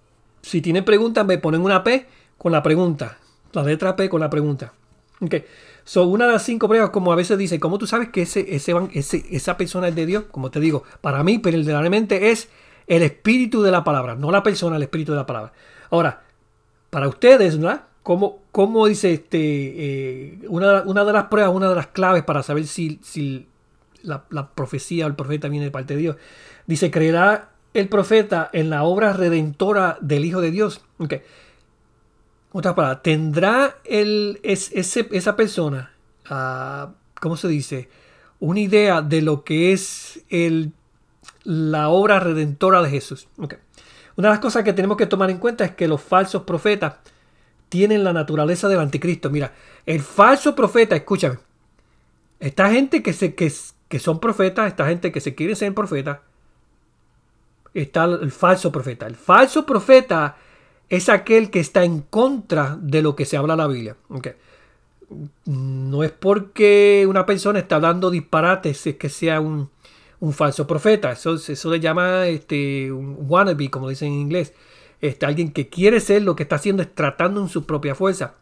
si 0.42 0.60
tienen 0.60 0.84
preguntas, 0.84 1.26
me 1.26 1.38
ponen 1.38 1.62
una 1.62 1.82
P 1.82 2.06
con 2.36 2.52
la 2.52 2.62
pregunta. 2.62 3.18
La 3.52 3.62
letra 3.62 3.96
P 3.96 4.08
con 4.08 4.20
la 4.20 4.30
pregunta. 4.30 4.74
Ok, 5.22 5.34
so 5.84 6.04
una 6.04 6.26
de 6.26 6.32
las 6.32 6.44
cinco 6.44 6.68
pruebas, 6.68 6.90
como 6.90 7.12
a 7.12 7.16
veces 7.16 7.36
dice, 7.36 7.60
¿cómo 7.60 7.78
tú 7.78 7.86
sabes 7.86 8.08
que 8.08 8.22
ese, 8.22 8.54
ese, 8.54 9.24
esa 9.30 9.56
persona 9.56 9.88
es 9.88 9.94
de 9.94 10.06
Dios? 10.06 10.24
Como 10.30 10.50
te 10.50 10.60
digo, 10.60 10.84
para 11.00 11.22
mí, 11.22 11.38
verdaderamente 11.38 12.30
es 12.30 12.48
el 12.86 13.02
espíritu 13.02 13.62
de 13.62 13.70
la 13.70 13.84
palabra, 13.84 14.14
no 14.14 14.30
la 14.30 14.42
persona, 14.42 14.76
el 14.76 14.82
espíritu 14.82 15.12
de 15.12 15.18
la 15.18 15.26
palabra. 15.26 15.52
Ahora, 15.90 16.22
para 16.88 17.08
ustedes, 17.08 17.58
¿verdad? 17.58 17.84
¿Cómo, 18.02 18.86
dice 18.86 19.12
este, 19.12 19.38
eh, 19.38 20.38
una, 20.48 20.82
de 20.82 21.12
las 21.12 21.24
pruebas, 21.26 21.54
una 21.54 21.68
de 21.68 21.74
las 21.74 21.88
claves 21.88 22.24
para 22.24 22.42
saber 22.42 22.66
si, 22.66 22.98
si 23.02 23.46
la, 24.02 24.24
profecía 24.54 25.04
o 25.04 25.08
el 25.08 25.14
profeta 25.14 25.48
viene 25.48 25.66
de 25.66 25.70
parte 25.70 25.94
de 25.94 26.00
Dios? 26.00 26.16
Dice, 26.66 26.90
creerá 26.90 27.50
el 27.74 27.88
profeta 27.88 28.48
en 28.52 28.70
la 28.70 28.84
obra 28.84 29.12
redentora 29.12 29.98
del 30.00 30.24
Hijo 30.24 30.40
de 30.40 30.50
Dios. 30.50 30.80
Okay. 30.98 31.22
Otra 32.52 32.74
palabra, 32.74 33.02
tendrá 33.02 33.76
el, 33.84 34.40
ese, 34.42 35.08
esa 35.12 35.36
persona, 35.36 35.92
uh, 36.30 36.92
¿cómo 37.20 37.36
se 37.36 37.48
dice? 37.48 37.88
Una 38.40 38.60
idea 38.60 39.02
de 39.02 39.20
lo 39.20 39.44
que 39.44 39.72
es 39.72 40.24
el, 40.30 40.72
la 41.44 41.90
obra 41.90 42.18
redentora 42.18 42.82
de 42.82 42.90
Jesús. 42.90 43.28
Una 43.36 44.28
de 44.28 44.34
las 44.34 44.40
cosas 44.40 44.64
que 44.64 44.72
tenemos 44.72 44.96
que 44.96 45.06
tomar 45.06 45.30
en 45.30 45.38
cuenta 45.38 45.64
es 45.64 45.72
que 45.72 45.86
los 45.86 46.00
falsos 46.00 46.42
profetas 46.42 46.94
tienen 47.70 48.04
la 48.04 48.12
naturaleza 48.12 48.68
del 48.68 48.80
anticristo. 48.80 49.30
Mira, 49.30 49.54
el 49.86 50.00
falso 50.00 50.54
profeta, 50.54 50.94
escúchame, 50.94 51.38
esta 52.38 52.70
gente 52.70 53.02
que, 53.02 53.14
se, 53.14 53.34
que, 53.34 53.50
que 53.88 53.98
son 53.98 54.20
profetas, 54.20 54.66
esta 54.66 54.86
gente 54.86 55.10
que 55.10 55.20
se 55.22 55.34
quiere 55.34 55.56
ser 55.56 55.72
profeta, 55.72 56.22
está 57.72 58.04
el 58.04 58.32
falso 58.32 58.70
profeta. 58.70 59.06
El 59.06 59.16
falso 59.16 59.64
profeta 59.64 60.36
es 60.88 61.08
aquel 61.08 61.50
que 61.50 61.60
está 61.60 61.84
en 61.84 62.00
contra 62.02 62.76
de 62.80 63.00
lo 63.00 63.14
que 63.14 63.24
se 63.24 63.36
habla 63.36 63.54
en 63.54 63.58
la 63.58 63.66
Biblia. 63.68 63.96
No 65.44 66.04
es 66.04 66.10
porque 66.10 67.06
una 67.08 67.24
persona 67.24 67.60
está 67.60 67.76
hablando 67.76 68.10
disparates 68.10 68.86
es 68.86 68.96
que 68.96 69.08
sea 69.08 69.40
un, 69.40 69.70
falso 70.32 70.66
profeta. 70.66 71.12
Eso, 71.12 71.34
eso 71.34 71.70
le 71.70 71.80
llama 71.80 72.26
este, 72.26 72.90
un 72.90 73.16
wannabe, 73.20 73.70
como 73.70 73.88
dicen 73.88 74.08
en 74.08 74.20
inglés. 74.20 74.52
Este, 75.00 75.26
alguien 75.26 75.52
que 75.52 75.68
quiere 75.68 76.00
ser, 76.00 76.22
lo 76.22 76.36
que 76.36 76.42
está 76.42 76.56
haciendo 76.56 76.82
es 76.82 76.94
tratando 76.94 77.40
en 77.40 77.48
su 77.48 77.64
propia 77.64 77.94
fuerza. 77.94 78.34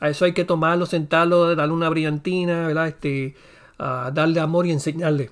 A 0.00 0.08
eso 0.08 0.24
hay 0.24 0.32
que 0.32 0.44
tomarlo, 0.44 0.86
sentarlo, 0.86 1.54
darle 1.54 1.74
una 1.74 1.88
brillantina, 1.88 2.66
¿verdad? 2.66 2.88
Este, 2.88 3.34
darle 3.78 4.40
amor 4.40 4.66
y 4.66 4.72
enseñarle. 4.72 5.30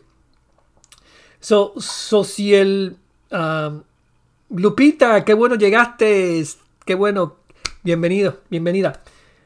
So, 1.40 1.74
so 1.76 2.24
si 2.24 2.54
el 2.54 2.96
ah, 3.30 3.72
Lupita, 4.50 5.24
qué 5.24 5.34
bueno 5.34 5.56
llegaste, 5.56 6.42
qué 6.86 6.94
bueno, 6.94 7.36
bienvenido, 7.82 8.40
bienvenida. 8.48 9.02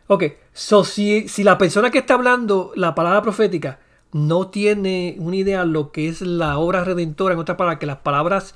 Ok, 0.06 0.24
so 0.52 0.84
si, 0.84 1.28
si 1.28 1.44
la 1.44 1.58
persona 1.58 1.90
que 1.90 1.98
está 1.98 2.14
hablando 2.14 2.72
la 2.76 2.94
palabra 2.94 3.22
profética 3.22 3.80
no 4.12 4.48
tiene 4.48 5.16
una 5.18 5.36
idea 5.36 5.60
de 5.60 5.66
lo 5.66 5.92
que 5.92 6.08
es 6.08 6.22
la 6.22 6.58
obra 6.58 6.84
redentora, 6.84 7.34
en 7.34 7.40
otras 7.40 7.58
palabras, 7.58 7.80
que 7.80 7.86
las 7.86 7.98
palabras 7.98 8.54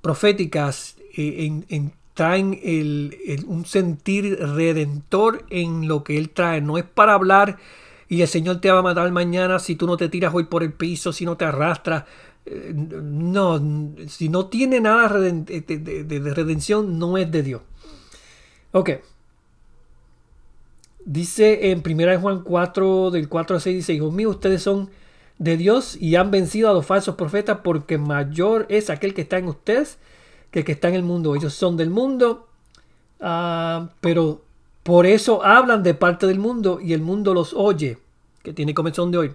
proféticas 0.00 0.96
eh, 1.16 1.62
en 1.68 1.92
traen 2.14 2.58
el, 2.62 3.44
un 3.46 3.64
sentir 3.64 4.38
redentor 4.38 5.44
en 5.50 5.88
lo 5.88 6.04
que 6.04 6.18
Él 6.18 6.30
trae. 6.30 6.60
No 6.60 6.78
es 6.78 6.84
para 6.84 7.14
hablar 7.14 7.58
y 8.08 8.20
el 8.20 8.28
Señor 8.28 8.60
te 8.60 8.70
va 8.70 8.80
a 8.80 8.82
matar 8.82 9.10
mañana 9.10 9.58
si 9.58 9.76
tú 9.76 9.86
no 9.86 9.96
te 9.96 10.08
tiras 10.08 10.34
hoy 10.34 10.44
por 10.44 10.62
el 10.62 10.72
piso, 10.72 11.12
si 11.12 11.24
no 11.24 11.36
te 11.36 11.44
arrastras. 11.44 12.04
Eh, 12.44 12.72
no, 12.74 13.60
si 14.08 14.28
no 14.28 14.46
tiene 14.46 14.80
nada 14.80 15.18
de, 15.18 16.32
redención, 16.34 16.98
no 16.98 17.16
es 17.16 17.30
de 17.30 17.42
Dios. 17.42 17.62
Ok. 18.72 18.90
Dice 21.04 21.70
en 21.70 21.82
1 21.84 22.20
Juan 22.20 22.42
4, 22.42 23.10
del 23.10 23.28
4 23.28 23.56
a 23.56 23.60
6, 23.60 23.76
dice, 23.76 23.94
hijos 23.94 24.12
míos, 24.12 24.34
ustedes 24.34 24.62
son 24.62 24.90
de 25.38 25.56
Dios 25.56 25.96
y 26.00 26.14
han 26.14 26.30
vencido 26.30 26.70
a 26.70 26.74
los 26.74 26.86
falsos 26.86 27.16
profetas 27.16 27.60
porque 27.64 27.98
mayor 27.98 28.66
es 28.68 28.90
aquel 28.90 29.14
que 29.14 29.22
está 29.22 29.38
en 29.38 29.48
ustedes 29.48 29.98
que 30.52 30.60
el 30.60 30.64
que 30.64 30.72
está 30.72 30.88
en 30.88 30.94
el 30.94 31.02
mundo. 31.02 31.34
Ellos 31.34 31.54
son 31.54 31.76
del 31.76 31.90
mundo, 31.90 32.46
ah, 33.20 33.88
pero 34.00 34.42
por 34.84 35.06
eso 35.06 35.44
hablan 35.44 35.82
de 35.82 35.94
parte 35.94 36.26
del 36.26 36.38
mundo 36.38 36.78
y 36.80 36.92
el 36.92 37.00
mundo 37.00 37.34
los 37.34 37.54
oye, 37.54 37.98
que 38.44 38.52
tiene 38.52 38.74
comenzón 38.74 39.10
de 39.10 39.18
hoy. 39.18 39.32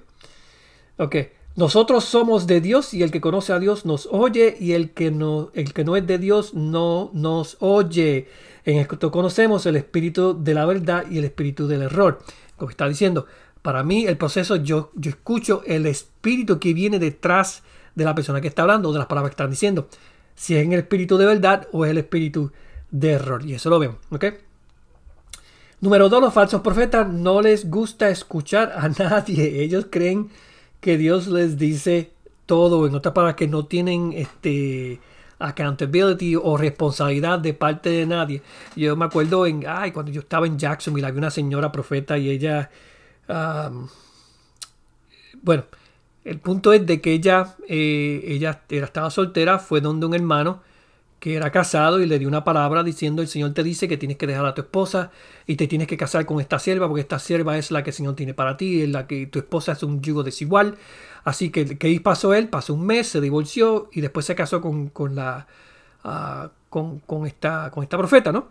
Ok, 0.98 1.16
nosotros 1.56 2.06
somos 2.06 2.48
de 2.48 2.62
Dios 2.62 2.94
y 2.94 3.02
el 3.02 3.12
que 3.12 3.20
conoce 3.20 3.52
a 3.52 3.60
Dios 3.60 3.86
nos 3.86 4.08
oye 4.12 4.56
y 4.60 4.74
el 4.74 4.92
que 4.92 5.10
no, 5.10 5.50
el 5.54 5.74
que 5.74 5.84
no 5.84 5.96
es 5.96 6.06
de 6.06 6.20
Dios 6.20 6.54
no 6.54 7.10
nos 7.14 7.58
oye. 7.60 8.28
En 8.64 8.78
esto 8.78 9.12
conocemos 9.12 9.66
el 9.66 9.76
espíritu 9.76 10.38
de 10.40 10.54
la 10.54 10.66
verdad 10.66 11.06
y 11.10 11.18
el 11.18 11.26
espíritu 11.26 11.68
del 11.68 11.84
error. 11.84 12.20
Como 12.58 12.70
está 12.70 12.88
diciendo, 12.88 13.26
para 13.64 13.84
mí 13.84 14.06
el 14.06 14.18
proceso, 14.18 14.58
yo, 14.58 14.92
yo 14.96 15.10
escucho 15.10 15.64
el 15.66 15.88
espíritu 15.88 16.60
que 16.60 16.74
viene 16.74 17.00
detrás 17.00 17.64
de 17.96 18.06
la 18.06 18.14
persona 18.14 18.40
que 18.40 18.48
está 18.48 18.62
hablando, 18.62 18.92
de 18.92 19.00
las 19.00 19.08
palabras 19.08 19.32
que 19.32 19.34
están 19.34 19.50
diciendo. 19.50 19.88
Si 20.38 20.56
es 20.56 20.64
en 20.64 20.72
el 20.72 20.80
espíritu 20.80 21.18
de 21.18 21.26
verdad 21.26 21.68
o 21.74 21.84
es 21.84 21.92
el 21.92 21.98
espíritu 21.98 22.52
de 22.92 23.12
error. 23.14 23.44
Y 23.44 23.56
eso 23.56 23.70
lo 23.70 23.80
vemos. 23.80 23.98
¿ok? 24.12 24.26
Número 25.82 26.10
dos, 26.10 26.22
los 26.22 26.34
falsos 26.34 26.62
profetas 26.62 27.10
no 27.10 27.42
les 27.42 27.70
gusta 27.70 28.10
escuchar 28.10 28.72
a 28.76 28.88
nadie. 29.00 29.64
Ellos 29.64 29.88
creen 29.90 30.30
que 30.80 30.98
Dios 30.98 31.28
les 31.28 31.58
dice 31.58 32.12
todo, 32.46 32.88
en 32.88 32.96
otras 32.96 33.14
palabras, 33.14 33.36
que 33.36 33.48
no 33.48 33.66
tienen 33.66 34.14
este 34.14 35.02
accountability 35.40 36.36
o 36.36 36.58
responsabilidad 36.58 37.40
de 37.40 37.54
parte 37.54 37.90
de 37.90 38.06
nadie. 38.06 38.42
Yo 38.76 38.96
me 38.96 39.06
acuerdo 39.06 39.46
en, 39.46 39.66
ay, 39.68 39.92
cuando 39.92 40.12
yo 40.12 40.22
estaba 40.22 40.48
en 40.48 40.58
Jacksonville, 40.58 41.08
había 41.08 41.20
una 41.20 41.32
señora 41.32 41.72
profeta 41.72 42.18
y 42.18 42.30
ella, 42.30 42.70
bueno, 45.42 45.66
el 46.28 46.40
punto 46.40 46.74
es 46.74 46.86
de 46.86 47.00
que 47.00 47.14
ella, 47.14 47.56
eh, 47.70 48.22
ella 48.28 48.62
estaba 48.70 49.10
soltera, 49.10 49.60
fue 49.60 49.80
donde 49.80 50.06
un 50.06 50.14
hermano 50.14 50.62
que 51.20 51.36
era 51.36 51.52
casado 51.52 52.02
y 52.02 52.06
le 52.06 52.20
dio 52.20 52.28
una 52.28 52.44
palabra 52.44 52.84
diciendo 52.84 53.22
el 53.22 53.28
Señor 53.28 53.54
te 53.54 53.64
dice 53.64 53.88
que 53.88 53.98
tienes 53.98 54.18
que 54.18 54.28
dejar 54.28 54.46
a 54.46 54.54
tu 54.54 54.62
esposa 54.62 55.10
y 55.48 55.56
te 55.56 55.68
tienes 55.68 55.88
que 55.88 55.98
casar 55.98 56.26
con 56.26 56.40
esta 56.40 56.60
sierva 56.60 56.88
porque 56.88 57.02
esta 57.02 57.18
sierva 57.18 57.58
es 57.58 57.72
la 57.72 57.82
que 57.82 57.90
el 57.90 57.96
Señor 57.96 58.16
tiene 58.16 58.34
para 58.34 58.58
ti, 58.58 58.82
es 58.82 58.90
la 58.90 59.08
que 59.08 59.26
tu 59.28 59.40
esposa 59.40 59.72
es 59.72 59.84
un 59.84 60.02
yugo 60.02 60.22
desigual. 60.24 60.78
Así 61.24 61.50
que, 61.50 61.78
¿qué 61.78 62.00
pasó 62.02 62.34
él? 62.34 62.50
Pasó 62.50 62.74
un 62.74 62.86
mes, 62.86 63.08
se 63.08 63.22
divorció 63.22 63.90
y 63.94 64.02
después 64.02 64.26
se 64.26 64.36
casó 64.36 64.62
con, 64.62 64.92
la, 65.16 65.48
ah, 66.04 66.52
con, 66.70 67.02
esta, 67.26 67.72
con 67.72 67.84
esta 67.84 67.98
profeta, 67.98 68.32
¿no? 68.32 68.50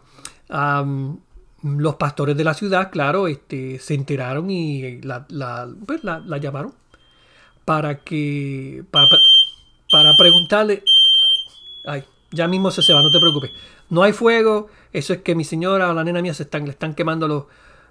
los 1.63 1.97
pastores 1.97 2.37
de 2.37 2.45
la 2.45 2.55
ciudad, 2.55 2.91
claro, 2.91 3.27
este, 3.27 3.79
se 3.79 3.95
enteraron 3.95 4.51
y 4.51 5.01
la, 5.03 5.27
la, 5.31 5.69
pues, 5.87 6.05
la, 6.05 6.21
llamaron 6.39 6.73
para 7.67 7.99
que, 7.99 8.85
para, 8.91 9.09
para 9.91 10.17
preguntarle, 10.17 10.83
ay, 11.85 12.05
ya 12.31 12.49
mismo 12.49 12.71
se, 12.71 12.81
se 12.81 12.95
va, 12.95 13.03
no 13.03 13.11
te 13.11 13.21
preocupes. 13.21 13.51
No 13.91 14.03
hay 14.03 14.13
fuego. 14.13 14.69
Eso 14.93 15.13
es 15.13 15.21
que 15.21 15.35
mi 15.35 15.45
señora 15.45 15.91
o 15.91 15.95
la 15.95 16.05
nena 16.05 16.23
mía 16.23 16.33
se 16.33 16.45
están, 16.45 16.65
le 16.65 16.71
están 16.71 16.95
quemando 16.95 17.29
los, 17.29 17.45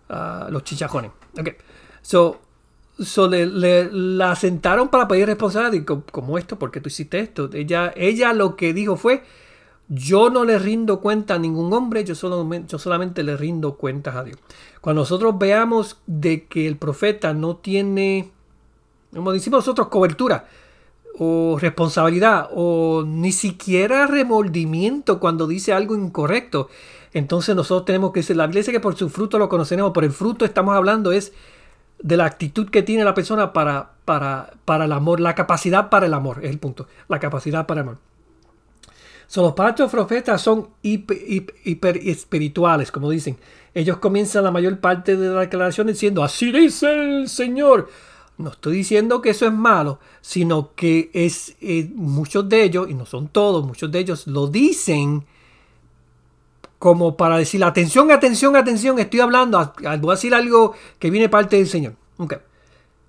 uh, 0.09 0.49
los 0.49 0.63
chichajones. 0.63 1.11
Ok. 1.39 1.49
So, 2.01 2.39
so 2.97 3.27
le, 3.27 3.89
la 3.91 4.35
sentaron 4.35 4.89
para 4.89 5.07
pedir 5.07 5.27
responsabilidad. 5.27 5.85
como 6.11 6.37
esto, 6.37 6.57
porque 6.57 6.81
tú 6.81 6.87
hiciste 6.87 7.19
esto? 7.19 7.49
Ella, 7.53 7.93
ella 7.95 8.33
lo 8.33 8.55
que 8.55 8.73
dijo 8.73 8.95
fue: 8.95 9.23
Yo 9.87 10.29
no 10.29 10.45
le 10.45 10.57
rindo 10.59 10.99
cuenta 11.01 11.35
a 11.35 11.39
ningún 11.39 11.73
hombre, 11.73 12.03
yo, 12.03 12.15
solo, 12.15 12.47
yo 12.67 12.79
solamente 12.79 13.23
le 13.23 13.37
rindo 13.37 13.75
cuentas 13.75 14.15
a 14.15 14.23
Dios. 14.23 14.37
Cuando 14.81 15.01
nosotros 15.01 15.37
veamos 15.37 15.97
de 16.05 16.45
que 16.45 16.67
el 16.67 16.77
profeta 16.77 17.33
no 17.33 17.57
tiene, 17.57 18.31
como 19.15 19.31
decimos 19.31 19.59
nosotros, 19.59 19.87
cobertura 19.87 20.45
o 21.17 21.57
responsabilidad 21.59 22.49
o 22.53 23.03
ni 23.07 23.31
siquiera 23.31 24.05
remordimiento 24.05 25.19
cuando 25.19 25.47
dice 25.47 25.73
algo 25.73 25.95
incorrecto. 25.95 26.69
Entonces 27.13 27.55
nosotros 27.55 27.85
tenemos 27.85 28.11
que 28.11 28.19
decir, 28.19 28.35
la 28.35 28.45
iglesia 28.45 28.73
que 28.73 28.81
por 28.81 28.95
su 28.97 29.09
fruto 29.09 29.39
lo 29.39 29.47
conoceremos, 29.47 29.91
por 29.93 30.03
el 30.03 30.11
fruto 30.11 30.43
estamos 30.43 30.75
hablando 30.75 31.13
es 31.13 31.31
de 31.99 32.17
la 32.17 32.25
actitud 32.25 32.69
que 32.69 32.83
tiene 32.83 33.05
la 33.05 33.13
persona 33.13 33.53
para, 33.53 33.91
para, 34.03 34.51
para 34.65 34.85
el 34.85 34.91
amor, 34.91 35.21
la 35.21 35.33
capacidad 35.33 35.89
para 35.89 36.07
el 36.07 36.13
amor, 36.13 36.43
es 36.43 36.51
el 36.51 36.59
punto, 36.59 36.87
la 37.07 37.19
capacidad 37.19 37.65
para 37.65 37.81
el 37.81 37.87
amor. 37.87 37.99
son 39.27 39.45
los 39.45 39.53
pactos 39.53 39.89
profetas 39.89 40.41
son 40.41 40.67
hiper, 40.81 41.17
hiper, 41.63 41.97
espirituales, 41.97 42.91
como 42.91 43.09
dicen. 43.09 43.37
Ellos 43.73 43.97
comienzan 43.97 44.43
la 44.43 44.51
mayor 44.51 44.79
parte 44.79 45.15
de 45.15 45.29
la 45.29 45.41
declaración 45.41 45.87
diciendo, 45.87 46.23
así 46.23 46.51
dice 46.51 46.91
el 46.91 47.29
Señor. 47.29 47.89
No 48.37 48.49
estoy 48.49 48.77
diciendo 48.77 49.21
que 49.21 49.29
eso 49.29 49.45
es 49.45 49.53
malo, 49.53 49.99
sino 50.21 50.73
que 50.75 51.09
es 51.13 51.55
eh, 51.61 51.89
muchos 51.95 52.49
de 52.49 52.63
ellos, 52.63 52.89
y 52.89 52.93
no 52.93 53.05
son 53.05 53.29
todos, 53.29 53.65
muchos 53.65 53.91
de 53.91 53.99
ellos 53.99 54.27
lo 54.27 54.47
dicen 54.47 55.25
como 56.77 57.15
para 57.15 57.37
decir, 57.37 57.63
atención, 57.63 58.11
atención, 58.11 58.55
atención, 58.55 58.99
estoy 58.99 59.21
hablando, 59.21 59.73
voy 59.99 60.11
a 60.11 60.15
decir 60.15 60.35
algo 60.35 60.75
que 60.99 61.09
viene 61.09 61.29
parte 61.29 61.55
del 61.55 61.67
Señor. 61.67 61.95
Okay. 62.17 62.37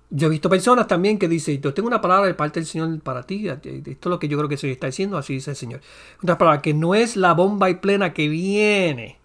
Yo 0.09 0.27
he 0.27 0.29
visto 0.29 0.49
personas 0.49 0.87
también 0.87 1.19
que 1.19 1.27
dicen, 1.27 1.61
yo 1.61 1.73
tengo 1.73 1.87
una 1.87 1.99
palabra 1.99 2.27
de 2.27 2.33
parte 2.33 2.61
del 2.61 2.65
Señor 2.65 2.99
para 3.01 3.23
ti, 3.23 3.47
esto 3.47 3.69
es 3.69 4.05
lo 4.05 4.17
que 4.19 4.29
yo 4.29 4.37
creo 4.37 4.49
que 4.49 4.57
se 4.57 4.71
está 4.71 4.87
diciendo, 4.87 5.17
así 5.17 5.33
dice 5.33 5.51
el 5.51 5.57
Señor. 5.57 5.81
Otra 6.23 6.37
palabra, 6.37 6.61
que 6.61 6.73
no 6.73 6.95
es 6.95 7.17
la 7.17 7.33
bomba 7.33 7.69
y 7.69 7.75
plena 7.75 8.13
que 8.13 8.29
viene. 8.29 9.19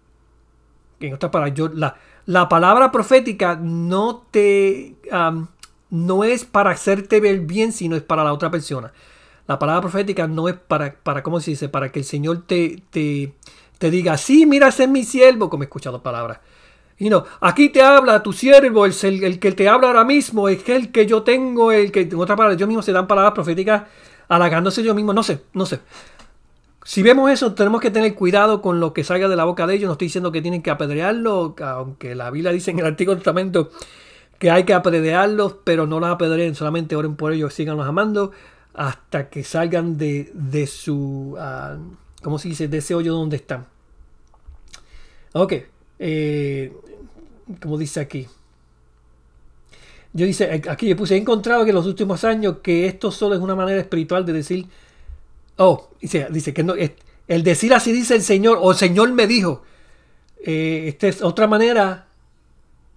En 0.99 1.13
otras 1.13 1.31
palabras, 1.31 1.57
yo, 1.57 1.69
la 2.25 2.49
palabra 2.49 2.91
profética 2.91 3.55
no 3.55 4.27
te 4.29 4.95
no 5.93 6.23
es 6.23 6.43
para 6.43 6.71
hacerte 6.71 7.19
ver 7.19 7.41
bien, 7.41 7.71
sino 7.71 7.95
es 7.95 8.01
para 8.01 8.23
la 8.23 8.33
otra 8.33 8.49
persona. 8.49 8.91
La 9.47 9.59
palabra 9.59 9.81
profética 9.81 10.27
no 10.27 10.49
es 10.49 10.55
para, 10.55 10.95
para 10.95 11.21
¿cómo 11.21 11.39
se 11.39 11.51
dice? 11.51 11.69
Para 11.69 11.91
que 11.91 11.99
el 11.99 12.05
Señor 12.05 12.45
te, 12.47 12.81
te, 12.89 13.35
te 13.77 13.91
diga, 13.91 14.17
sí, 14.17 14.47
mira, 14.47 14.69
ese 14.69 14.85
es 14.85 14.89
mi 14.89 15.03
siervo, 15.03 15.51
como 15.51 15.61
he 15.61 15.65
escuchado 15.65 16.01
palabras. 16.01 16.39
Y 16.97 17.11
no, 17.11 17.25
aquí 17.41 17.69
te 17.69 17.83
habla 17.83 18.23
tu 18.23 18.33
siervo, 18.33 18.87
el, 18.87 18.93
el, 19.23 19.39
que 19.39 19.51
te 19.51 19.69
habla 19.69 19.87
ahora 19.87 20.03
mismo, 20.03 20.49
es 20.49 20.67
el 20.67 20.91
que 20.91 21.05
yo 21.05 21.21
tengo, 21.21 21.71
el 21.71 21.91
que, 21.91 22.01
en 22.01 22.15
otras 22.15 22.37
palabras, 22.37 22.59
yo 22.59 22.65
mismo 22.65 22.81
se 22.81 22.91
dan 22.91 23.05
palabras 23.05 23.33
proféticas 23.33 23.83
halagándose 24.29 24.81
yo 24.81 24.95
mismo, 24.95 25.13
no 25.13 25.21
sé, 25.21 25.43
no 25.53 25.67
sé. 25.67 25.79
Si 26.83 27.03
vemos 27.03 27.29
eso, 27.29 27.53
tenemos 27.53 27.81
que 27.81 27.91
tener 27.91 28.15
cuidado 28.15 28.63
con 28.63 28.79
lo 28.79 28.93
que 28.93 29.03
salga 29.03 29.27
de 29.27 29.35
la 29.35 29.43
boca 29.45 29.67
de 29.67 29.75
ellos. 29.75 29.87
No 29.87 29.93
estoy 29.93 30.07
diciendo 30.07 30.31
que 30.31 30.41
tienen 30.41 30.63
que 30.63 30.71
apedrearlo, 30.71 31.55
aunque 31.61 32.15
la 32.15 32.31
Biblia 32.31 32.51
dice 32.51 32.71
en 32.71 32.79
el 32.79 32.87
Antiguo 32.87 33.15
Testamento 33.15 33.69
que 34.43 34.51
hay 34.51 34.65
que 34.65 34.73
apedrearlos, 34.73 35.55
pero 35.63 35.87
no 35.87 36.01
los 36.01 36.09
apedreen, 36.09 36.53
solamente 36.53 36.97
oren 36.97 37.15
por 37.15 37.31
ellos, 37.31 37.53
síganlos 37.53 37.87
amando 37.87 38.33
hasta 38.73 39.29
que 39.29 39.41
salgan 39.41 39.97
de, 39.97 40.33
de 40.33 40.67
su, 40.67 41.37
uh, 41.39 41.79
¿cómo 42.21 42.37
se 42.37 42.49
dice?, 42.49 42.67
de 42.67 42.79
ese 42.79 42.93
hoyo 42.93 43.13
donde 43.13 43.37
están. 43.37 43.67
Ok, 45.31 45.53
eh, 45.97 46.73
como 47.61 47.77
dice 47.77 48.01
aquí. 48.01 48.27
Yo 50.11 50.25
dice, 50.25 50.61
aquí 50.69 50.89
yo 50.89 50.97
puse, 50.97 51.15
he 51.15 51.19
encontrado 51.19 51.63
que 51.63 51.69
en 51.69 51.75
los 51.75 51.85
últimos 51.85 52.25
años 52.25 52.57
que 52.61 52.85
esto 52.85 53.11
solo 53.11 53.35
es 53.35 53.39
una 53.39 53.55
manera 53.55 53.79
espiritual 53.79 54.25
de 54.25 54.33
decir, 54.33 54.67
oh, 55.55 55.87
dice, 56.01 56.27
dice 56.29 56.53
que 56.53 56.63
no, 56.63 56.73
el 56.75 57.43
decir 57.43 57.73
así 57.73 57.93
dice 57.93 58.15
el 58.15 58.21
Señor, 58.21 58.57
o 58.61 58.71
el 58.71 58.77
Señor 58.77 59.09
me 59.13 59.25
dijo, 59.25 59.63
eh, 60.43 60.83
esta 60.89 61.07
es 61.07 61.21
otra 61.21 61.47
manera 61.47 62.07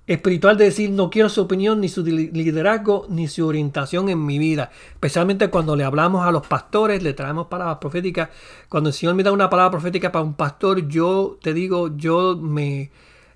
espiritual 0.07 0.57
de 0.57 0.67
decir 0.67 0.91
no 0.91 1.11
quiero 1.11 1.29
su 1.29 1.43
opinión, 1.43 1.81
ni 1.81 1.89
su 1.89 2.05
liderazgo, 2.05 3.07
ni 3.09 3.29
su 3.29 3.47
orientación 3.47 4.09
en 4.09 4.25
mi 4.25 4.39
vida. 4.39 4.71
Especialmente 4.93 5.49
cuando 5.49 5.75
le 5.75 5.85
hablamos 5.85 6.25
a 6.27 6.31
los 6.31 6.47
pastores, 6.47 7.03
le 7.03 7.13
traemos 7.13 7.49
palabras 7.49 7.79
proféticas. 7.79 8.29
Cuando 8.69 8.91
el 8.91 8.95
Señor 8.95 9.15
me 9.15 9.23
da 9.23 9.33
una 9.33 9.51
palabra 9.51 9.73
profética 9.73 10.13
para 10.13 10.25
un 10.25 10.35
pastor, 10.35 10.89
yo 10.89 11.39
te 11.43 11.53
digo, 11.53 11.97
yo 11.97 12.37
me, 12.41 12.91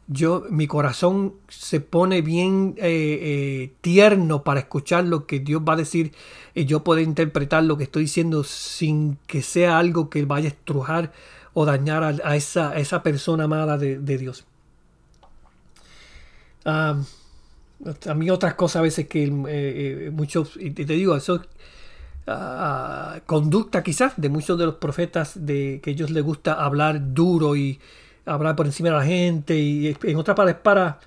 yo, 0.07 0.45
mi 0.51 0.69
corazón 0.69 1.35
se 1.49 1.81
pone 1.81 2.23
bien 2.23 2.75
eh, 2.79 3.19
eh, 3.23 3.73
tierno 3.81 4.45
para 4.45 4.61
escuchar 4.61 5.05
lo 5.05 5.27
que 5.27 5.41
Dios 5.41 5.63
va 5.69 5.73
a 5.73 5.77
decir 5.77 6.13
y 6.55 6.67
yo 6.67 6.85
puedo 6.85 7.01
interpretar 7.01 7.65
lo 7.65 7.77
que 7.77 7.85
estoy 7.85 8.03
diciendo 8.03 8.45
sin 8.45 9.19
que 9.27 9.43
sea 9.43 9.79
algo 9.79 10.09
que 10.09 10.25
vaya 10.25 10.47
a 10.47 10.53
estrujar 10.53 11.13
o 11.53 11.65
dañar 11.65 12.05
a, 12.05 12.37
esa, 12.37 12.77
esa, 12.79 13.03
persona 13.03 13.45
amada 13.45 13.77
de 13.77 14.19
Dios. 14.19 14.45
Ah, 16.65 16.97
a 18.07 18.15
mí 18.15 18.31
otras 18.31 18.55
cosas 18.55 18.81
a 18.81 18.83
veces 18.83 19.09
que 19.09 19.25
eh, 19.25 19.31
eh, 19.49 20.11
muchos, 20.13 20.57
y 20.59 20.71
te 20.71 20.85
digo, 20.85 21.17
eso 21.17 21.43
uh, 22.27 23.21
conducta 23.27 23.83
quizás 23.83 24.13
de 24.17 24.29
muchos 24.29 24.59
de 24.59 24.67
los 24.67 24.75
profetas 24.75 25.47
de 25.47 25.81
que 25.83 25.91
ellos 25.91 26.11
les 26.11 26.23
gusta 26.23 26.55
hablar 26.55 27.15
duro 27.15 27.57
y 27.57 27.81
hablar 28.27 28.55
por 28.55 28.67
encima 28.67 28.91
de 28.91 28.97
la 28.97 29.05
gente 29.05 29.59
y 29.59 29.97
en 30.03 30.17
otras 30.17 30.37
palabras 30.37 30.61
para 30.63 31.01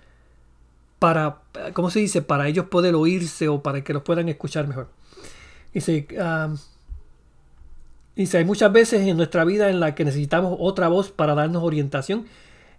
para 0.98 1.42
¿cómo 1.74 1.90
se 1.92 2.00
dice? 2.00 2.22
para 2.22 2.48
ellos 2.48 2.66
poder 2.68 2.96
oírse 2.96 3.48
o 3.50 3.62
para 3.62 3.84
que 3.84 3.94
los 3.94 4.04
puedan 4.04 4.30
escuchar 4.30 4.68
mejor. 4.68 4.88
Dice, 5.74 6.08
dice, 8.16 8.38
hay 8.38 8.46
muchas 8.46 8.72
veces 8.72 9.02
en 9.02 9.18
nuestra 9.18 9.44
vida 9.44 9.70
en 9.70 9.80
la 9.80 9.96
que 9.96 10.06
necesitamos 10.06 10.56
otra 10.60 10.88
voz 10.88 11.12
para 11.12 11.36
darnos 11.36 11.64
orientación 11.64 12.26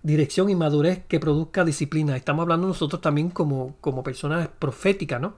dirección 0.05 0.51
y 0.51 0.55
madurez 0.55 1.03
que 1.09 1.19
produzca 1.19 1.65
disciplina. 1.65 2.17
Estamos 2.17 2.43
hablando 2.43 2.69
nosotros 2.69 3.01
también 3.01 3.31
como, 3.31 3.75
como 3.81 4.05
personas 4.05 4.49
proféticas, 4.59 5.21
¿no? 5.21 5.35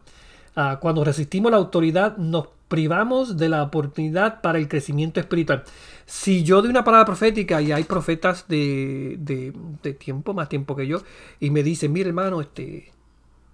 Ah, 0.56 0.78
cuando 0.80 1.04
resistimos 1.04 1.50
la 1.52 1.58
autoridad 1.58 2.16
nos 2.16 2.48
privamos 2.68 3.36
de 3.36 3.48
la 3.48 3.62
oportunidad 3.62 4.40
para 4.40 4.58
el 4.58 4.68
crecimiento 4.68 5.20
espiritual. 5.20 5.62
Si 6.04 6.42
yo 6.42 6.60
doy 6.60 6.70
una 6.70 6.82
palabra 6.82 7.06
profética 7.06 7.62
y 7.62 7.70
hay 7.70 7.84
profetas 7.84 8.48
de, 8.48 9.16
de, 9.18 9.92
tiempo, 9.94 10.34
más 10.34 10.48
tiempo 10.48 10.74
que 10.74 10.86
yo, 10.86 11.02
y 11.38 11.50
me 11.50 11.62
dicen, 11.62 11.92
mira 11.92 12.08
hermano, 12.08 12.40
este, 12.40 12.90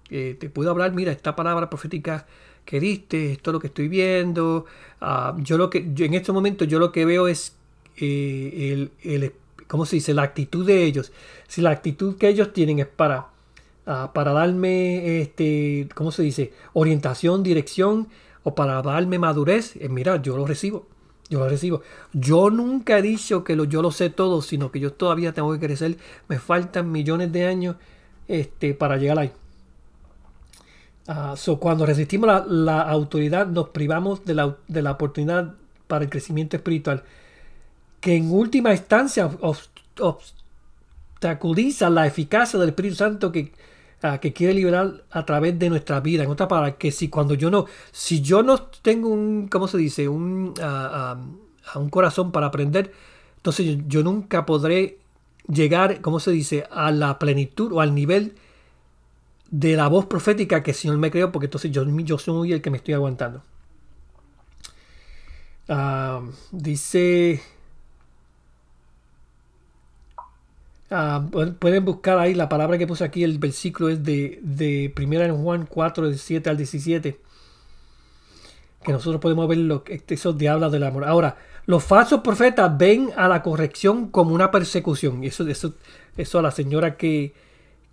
eh, 0.09 0.35
te 0.39 0.49
puedo 0.49 0.71
hablar, 0.71 0.93
mira, 0.93 1.11
esta 1.11 1.35
palabra 1.35 1.69
profética 1.69 2.25
que 2.65 2.79
diste, 2.79 3.33
esto 3.33 3.51
es 3.51 3.53
lo 3.53 3.59
que 3.59 3.67
estoy 3.67 3.87
viendo. 3.87 4.65
Ah, 4.99 5.35
yo 5.39 5.57
lo 5.59 5.69
que, 5.69 5.91
yo 5.93 6.05
en 6.05 6.15
este 6.15 6.31
momento 6.31 6.65
yo 6.65 6.79
lo 6.79 6.91
que 6.91 7.05
veo 7.05 7.27
es 7.27 7.55
eh, 7.97 8.71
el, 8.71 8.91
el, 9.03 9.33
¿cómo 9.73 9.87
se 9.87 9.95
dice? 9.95 10.13
La 10.13 10.21
actitud 10.21 10.67
de 10.67 10.83
ellos. 10.83 11.11
Si 11.47 11.59
la 11.59 11.71
actitud 11.71 12.15
que 12.15 12.27
ellos 12.27 12.53
tienen 12.53 12.77
es 12.77 12.85
para, 12.85 13.29
ah, 13.87 14.11
para 14.13 14.31
darme, 14.31 15.19
este, 15.19 15.89
¿cómo 15.95 16.11
se 16.11 16.21
dice? 16.21 16.53
Orientación, 16.73 17.41
dirección 17.41 18.07
o 18.43 18.53
para 18.53 18.83
darme 18.83 19.17
madurez, 19.17 19.75
eh, 19.77 19.89
mira, 19.89 20.21
yo 20.21 20.37
lo 20.37 20.45
recibo. 20.45 20.85
Yo 21.27 21.39
lo 21.39 21.49
recibo. 21.49 21.81
Yo 22.11 22.51
nunca 22.51 22.99
he 22.99 23.01
dicho 23.01 23.43
que 23.43 23.55
lo, 23.55 23.63
yo 23.63 23.81
lo 23.81 23.89
sé 23.89 24.11
todo, 24.11 24.43
sino 24.43 24.71
que 24.71 24.79
yo 24.79 24.93
todavía 24.93 25.33
tengo 25.33 25.51
que 25.53 25.65
crecer. 25.65 25.97
Me 26.27 26.37
faltan 26.37 26.91
millones 26.91 27.31
de 27.31 27.47
años 27.47 27.75
este, 28.27 28.75
para 28.75 28.97
llegar 28.97 29.17
ahí. 29.17 29.31
Uh, 31.07 31.57
cuando 31.57 31.87
resistimos 31.87 32.27
la, 32.27 32.45
la, 32.47 32.81
autoridad, 32.83 33.47
nos 33.47 33.69
privamos 33.69 34.23
de 34.23 34.35
la, 34.35 34.55
de 34.67 34.83
la, 34.83 34.91
oportunidad 34.91 35.55
para 35.87 36.03
el 36.03 36.11
crecimiento 36.11 36.57
espiritual, 36.57 37.05
que 38.03 38.17
en 38.17 38.29
última 38.31 38.73
instancia 38.73 39.31
obstaculiza 41.21 41.89
la 41.89 42.05
eficacia 42.05 42.59
del 42.59 42.67
Espíritu 42.69 42.95
Santo 42.95 43.31
que, 43.31 43.53
uh, 44.03 44.19
que 44.19 44.33
quiere 44.33 44.53
liberar 44.53 45.05
a 45.09 45.25
través 45.25 45.57
de 45.57 45.69
nuestra 45.69 46.01
vida. 46.01 46.23
En 46.23 46.29
otra 46.29 46.49
palabra, 46.49 46.75
que 46.75 46.91
si 46.91 47.07
cuando 47.07 47.33
yo 47.33 47.49
no, 47.49 47.65
si 47.93 48.19
yo 48.19 48.43
no 48.43 48.61
tengo 48.61 49.07
un, 49.07 49.47
¿cómo 49.47 49.69
se 49.69 49.77
dice? 49.77 50.09
Un, 50.09 50.53
uh, 50.59 51.79
un 51.79 51.89
corazón 51.89 52.33
para 52.33 52.47
aprender, 52.47 52.91
entonces 53.37 53.65
yo, 53.67 53.75
yo 53.87 54.03
nunca 54.03 54.45
podré 54.45 54.97
llegar, 55.47 56.01
¿cómo 56.01 56.19
se 56.19 56.31
dice?, 56.31 56.67
a 56.71 56.91
la 56.91 57.17
plenitud 57.19 57.71
o 57.71 57.79
al 57.79 57.95
nivel 57.95 58.35
de 59.49 59.77
la 59.77 59.87
voz 59.87 60.07
profética 60.07 60.61
que 60.61 60.71
el 60.71 60.75
Señor 60.75 60.97
me 60.97 61.09
creó, 61.09 61.31
porque 61.31 61.45
entonces 61.45 61.71
yo, 61.71 61.85
yo 61.85 62.17
soy 62.17 62.51
el 62.51 62.61
que 62.61 62.69
me 62.69 62.75
estoy 62.79 62.95
aguantando. 62.95 63.43
Ah, 65.69 66.19
dice... 66.51 67.41
Ah, 70.95 71.25
pueden 71.59 71.85
buscar 71.85 72.19
ahí 72.19 72.35
la 72.35 72.47
palabra 72.47 72.77
que 72.77 72.85
puse 72.85 73.03
aquí, 73.03 73.23
el 73.23 73.39
versículo 73.39 73.89
es 73.89 74.03
de, 74.03 74.37
de 74.43 74.93
1 74.95 75.35
Juan 75.37 75.65
4, 75.65 76.07
del 76.07 76.19
7 76.19 76.47
al 76.51 76.57
17. 76.57 77.19
Que 78.83 78.91
nosotros 78.91 79.19
podemos 79.19 79.47
ver 79.47 79.57
lo 79.57 79.83
que 79.83 80.03
eso 80.07 80.33
de 80.33 80.49
habla 80.49 80.69
del 80.69 80.83
amor. 80.83 81.05
Ahora, 81.05 81.37
los 81.65 81.83
falsos 81.83 82.21
profetas 82.21 82.77
ven 82.77 83.09
a 83.15 83.27
la 83.27 83.41
corrección 83.41 84.09
como 84.09 84.35
una 84.35 84.51
persecución. 84.51 85.23
Eso, 85.23 85.47
eso, 85.47 85.73
eso 86.15 86.37
a 86.37 86.43
la 86.43 86.51
señora 86.51 86.95
que, 86.95 87.33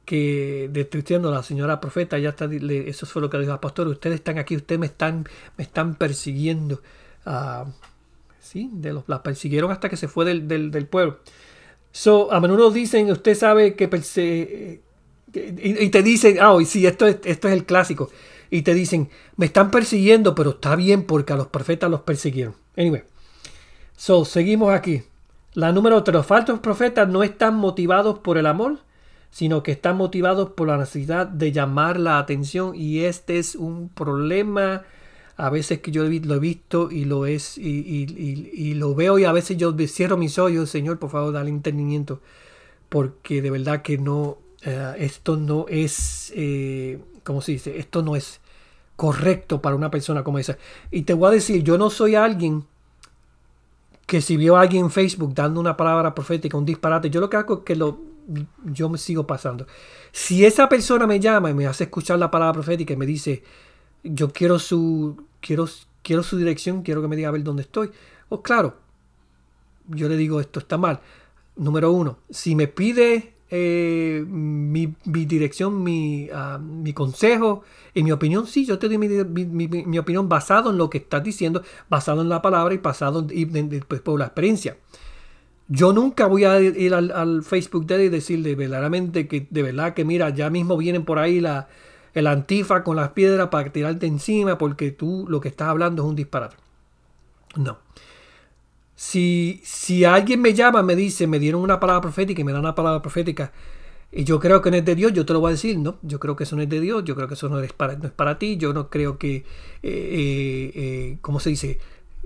que 0.05 0.69
destruyendo 0.71 1.31
la 1.31 1.43
señora 1.43 1.81
profeta, 1.81 2.19
ya 2.19 2.31
está, 2.31 2.51
eso 2.53 3.07
fue 3.07 3.23
lo 3.23 3.31
que 3.31 3.39
dijo 3.39 3.53
el 3.53 3.61
pastor, 3.61 3.89
ustedes 3.89 4.17
están 4.17 4.37
aquí, 4.37 4.57
ustedes 4.57 4.79
me 4.79 4.87
están, 4.87 5.25
me 5.57 5.65
están 5.65 5.95
persiguiendo. 5.95 6.83
Uh, 7.25 7.71
sí, 8.41 8.69
de 8.73 8.93
los, 8.93 9.05
la 9.09 9.23
persiguieron 9.23 9.71
hasta 9.71 9.89
que 9.89 9.97
se 9.97 10.07
fue 10.07 10.27
del, 10.27 10.49
del, 10.49 10.87
pueblo. 10.87 11.21
So, 11.93 12.33
a 12.33 12.41
menudo 12.41 12.71
dicen, 12.71 13.11
usted 13.11 13.35
sabe 13.35 13.75
que 13.75 13.89
y, 15.33 15.89
te 15.91 16.03
dicen, 16.03 16.39
ah, 16.41 16.53
oh, 16.53 16.65
sí, 16.65 16.87
esto 16.87 17.07
es, 17.07 17.19
esto 17.25 17.49
es 17.49 17.55
el 17.55 17.65
clásico. 17.65 18.11
Y 18.51 18.63
te 18.63 18.75
dicen, 18.75 19.11
me 19.37 19.47
están 19.47 19.71
persiguiendo, 19.71 20.35
pero 20.35 20.51
está 20.51 20.75
bien 20.77 21.05
porque 21.05 21.33
a 21.33 21.37
los 21.37 21.49
profetas 21.49 21.91
los 21.91 22.01
persiguieron. 22.01 22.55
Anyway, 22.77 23.05
so, 23.97 24.25
seguimos 24.25 24.73
aquí. 24.73 25.03
La 25.55 25.73
número 25.73 26.03
3, 26.03 26.15
los 26.15 26.27
falsos 26.27 26.61
profetas 26.61 27.09
no 27.09 27.23
están 27.23 27.57
motivados 27.57 28.19
por 28.21 28.39
el 28.39 28.47
amor, 28.47 28.79
sino 29.31 29.63
que 29.63 29.73
están 29.73 29.97
motivados 29.97 30.51
por 30.51 30.69
la 30.69 30.77
necesidad 30.77 31.27
de 31.27 31.53
llamar 31.53 31.99
la 31.99 32.19
atención 32.19 32.75
y 32.75 33.01
este 33.01 33.39
es 33.39 33.55
un 33.55 33.89
problema 33.89 34.83
a 35.41 35.51
veces 35.51 35.81
que 35.81 35.91
yo 35.91 36.03
lo 36.05 36.35
he 36.35 36.39
visto 36.39 36.91
y 36.91 37.05
lo 37.05 37.27
es 37.27 37.57
y, 37.57 38.75
lo 38.75 38.95
veo 38.95 39.19
y 39.19 39.25
a 39.25 39.33
veces 39.33 39.57
yo 39.57 39.75
cierro 39.87 40.17
mis 40.17 40.39
ojos 40.39 40.69
Señor 40.69 40.99
por 40.99 41.11
favor 41.11 41.33
dale 41.33 41.51
entendimiento 41.51 42.21
porque 42.89 43.41
de 43.41 43.51
verdad 43.51 43.83
que 43.83 43.97
no 43.97 44.39
eh, 44.63 44.95
esto 44.99 45.37
no 45.37 45.67
es 45.69 46.33
eh, 46.37 46.99
¿cómo 47.25 47.41
se 47.41 47.53
dice? 47.53 47.79
esto 47.79 48.03
no 48.03 48.17
es 48.17 48.41
correcto 48.97 49.63
para 49.63 49.77
una 49.77 49.91
persona 49.91 50.23
como 50.23 50.39
esa 50.39 50.59
y 50.91 51.03
te 51.03 51.15
voy 51.15 51.29
a 51.29 51.33
decir 51.33 51.63
yo 51.63 51.79
no 51.79 51.89
soy 51.89 52.17
alguien 52.17 52.65
que 54.07 54.21
si 54.21 54.37
vio 54.37 54.57
a 54.57 54.61
alguien 54.61 54.85
en 54.85 54.91
Facebook 54.91 55.35
dando 55.35 55.59
una 55.59 55.77
palabra 55.77 56.15
profética 56.15 56.59
un 56.59 56.67
disparate 56.67 57.09
yo 57.09 57.21
lo 57.21 57.31
que 57.31 57.39
hago 57.39 57.59
es 57.59 57.61
que 57.65 57.77
lo 57.77 58.11
yo 58.65 58.89
me 58.89 58.97
sigo 58.97 59.27
pasando. 59.27 59.67
Si 60.13 60.45
esa 60.45 60.69
persona 60.69 61.05
me 61.05 61.19
llama 61.19 61.51
y 61.51 61.55
me 61.55 61.67
hace 61.67 61.85
escuchar 61.85 62.17
la 62.19 62.31
palabra 62.31 62.53
profética 62.53 62.93
y 62.93 62.97
me 62.97 63.07
dice, 63.07 63.43
yo 64.05 64.33
quiero 64.33 64.59
su, 64.59 65.17
quiero, 65.41 65.69
quiero 66.03 66.23
su 66.23 66.37
dirección, 66.37 66.83
quiero 66.83 67.03
que 67.03 67.09
me 67.09 67.17
diga 67.17 67.29
a 67.29 67.33
ver 67.33 67.43
dónde 67.43 67.63
estoy. 67.63 67.91
O 68.29 68.43
claro, 68.43 68.77
yo 69.89 70.09
le 70.09 70.17
digo, 70.17 70.41
esto 70.41 70.61
está 70.61 70.79
mal. 70.79 71.01
Número 71.57 71.91
uno, 71.93 72.19
si 72.31 72.55
me 72.55 72.69
pide 72.69 73.35
eh, 73.51 74.25
mi, 74.27 74.95
dirección, 75.05 75.83
mi, 75.83 76.29
ah, 76.33 76.59
mi, 76.59 76.93
consejo 76.93 77.65
y 77.93 78.05
mi 78.05 78.13
opinión, 78.13 78.47
sí, 78.47 78.65
yo 78.65 78.79
te 78.79 78.89
doy 78.89 78.99
mi, 78.99 79.99
opinión 79.99 80.29
basado 80.29 80.71
en 80.71 80.79
lo 80.79 80.89
que 80.89 80.99
estás 80.99 81.23
diciendo, 81.25 81.63
basado 81.89 82.23
en 82.23 82.29
la 82.29 82.41
palabra 82.43 82.73
y 82.75 82.79
basado 82.79 83.27
en, 83.29 83.85
pues, 83.89 84.01
por 84.01 84.19
la 84.19 84.27
experiencia. 84.27 84.77
Yo 85.67 85.93
nunca 85.93 86.27
voy 86.27 86.45
a 86.45 86.61
ir 86.61 86.95
al, 86.95 87.43
Facebook 87.43 87.87
de 87.87 87.97
él 87.97 88.01
y 88.03 88.09
decirle 88.09 88.55
verdaderamente 88.55 89.29
que 89.29 89.47
de 89.51 89.63
verdad 89.63 89.95
que 89.95 90.05
mira, 90.05 90.31
ya 90.31 90.51
mismo 90.51 90.77
vienen 90.77 91.05
por 91.05 91.19
ahí 91.19 91.41
la, 91.41 91.69
el 92.15 92.27
antifa 92.27 92.83
con 92.83 92.97
las 92.97 93.11
piedras 93.11 93.49
para 93.49 93.71
tirarte 93.73 94.07
encima 94.07 94.59
porque 94.59 94.91
tú 94.91 95.27
lo 95.29 95.41
que 95.41 95.49
estás 95.49 95.69
hablando 95.69 96.03
es 96.03 96.09
un 96.09 96.17
disparate. 96.17 96.57
No. 97.57 97.79
Si, 98.95 99.61
si 99.65 100.05
alguien 100.05 100.43
me 100.43 100.53
llama, 100.53 100.83
me 100.83 100.95
dice, 100.95 101.27
me 101.27 101.39
dieron 101.39 101.63
una 101.63 101.81
palabra 101.81 102.03
profética 102.03 102.41
y 102.41 102.45
me 102.45 102.53
dan 102.53 102.61
una 102.61 102.75
palabra 102.75 103.01
profética 103.01 103.53
y 104.13 104.25
yo 104.25 104.41
creo 104.41 104.61
que 104.61 104.71
no 104.71 104.77
es 104.77 104.85
de 104.85 104.95
Dios, 104.97 105.13
yo 105.13 105.25
te 105.25 105.33
lo 105.33 105.41
voy 105.41 105.51
a 105.51 105.53
decir, 105.53 105.79
¿no? 105.79 105.99
Yo 106.03 106.19
creo 106.19 106.35
que 106.35 106.43
eso 106.43 106.57
no 106.57 106.63
es 106.63 106.69
de 106.69 106.81
Dios, 106.81 107.05
yo 107.05 107.15
creo 107.15 107.29
que 107.29 107.35
eso 107.35 107.49
no 107.49 107.61
es 107.61 107.73
para, 107.73 107.95
no 107.95 108.07
es 108.07 108.13
para 108.13 108.39
ti, 108.39 108.57
yo 108.57 108.73
no 108.73 108.91
creo 108.91 109.19
que, 109.19 109.37
eh, 109.37 109.45
eh, 109.83 110.73
eh 110.75 111.19
¿cómo 111.21 111.39
se 111.39 111.51
dice? 111.51 111.79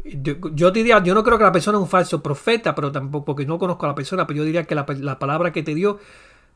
yo, 0.04 0.70
diría, 0.70 1.02
yo 1.02 1.14
no 1.14 1.24
creo 1.24 1.38
que 1.38 1.44
la 1.44 1.52
persona 1.52 1.78
es 1.78 1.82
un 1.82 1.88
falso 1.88 2.22
profeta, 2.22 2.74
pero 2.74 2.92
tampoco, 2.92 3.24
porque 3.24 3.46
no 3.46 3.58
conozco 3.58 3.86
a 3.86 3.90
la 3.90 3.94
persona, 3.94 4.26
pero 4.26 4.38
yo 4.38 4.44
diría 4.44 4.64
que 4.64 4.74
la, 4.74 4.86
palabra 5.18 5.52
que 5.52 5.62
te 5.62 5.74
dio, 5.74 5.98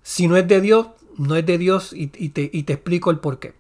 si 0.03 0.29
no 0.29 0.37
es 0.37 0.47
de 0.49 0.61
Dios, 0.61 0.89
no 1.17 1.37
es 1.37 1.45
de 1.45 1.59
Dios 1.59 1.93
y, 1.93 2.07
te, 2.07 2.73
explico 2.73 3.11
el 3.11 3.19
por 3.19 3.39
qué. 3.39 3.55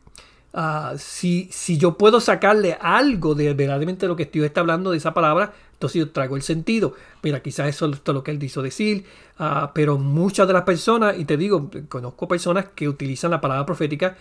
Ah, 0.55 0.95
si, 0.97 1.49
si, 1.53 1.76
yo 1.76 1.99
puedo 1.99 2.20
sacarle 2.20 2.78
algo 2.80 3.34
de 3.34 3.53
verdaderamente 3.53 4.07
lo 4.07 4.16
que 4.16 4.24
estoy 4.24 4.45
está 4.45 4.61
hablando 4.61 4.91
de 4.91 4.97
esa 4.97 5.12
palabra, 5.14 5.53
entonces 5.72 6.01
yo 6.01 6.11
traigo 6.11 6.36
el 6.36 6.43
sentido. 6.43 6.95
Mira, 7.22 7.43
quizás 7.43 7.68
eso 7.68 7.86
es 7.86 8.01
lo 8.07 8.24
que 8.24 8.30
él 8.30 8.39
quiso 8.39 8.62
decir, 8.62 9.05
uh, 9.39 9.68
pero 9.74 9.99
muchas 9.99 10.47
de 10.47 10.55
las 10.55 10.62
personas, 10.62 11.18
y 11.18 11.24
te 11.24 11.36
digo, 11.36 11.70
conozco 11.89 12.26
personas 12.26 12.66
que 12.74 12.89
utilizan 12.89 13.30
la 13.30 13.41
palabra 13.41 13.66
profética, 13.66 14.16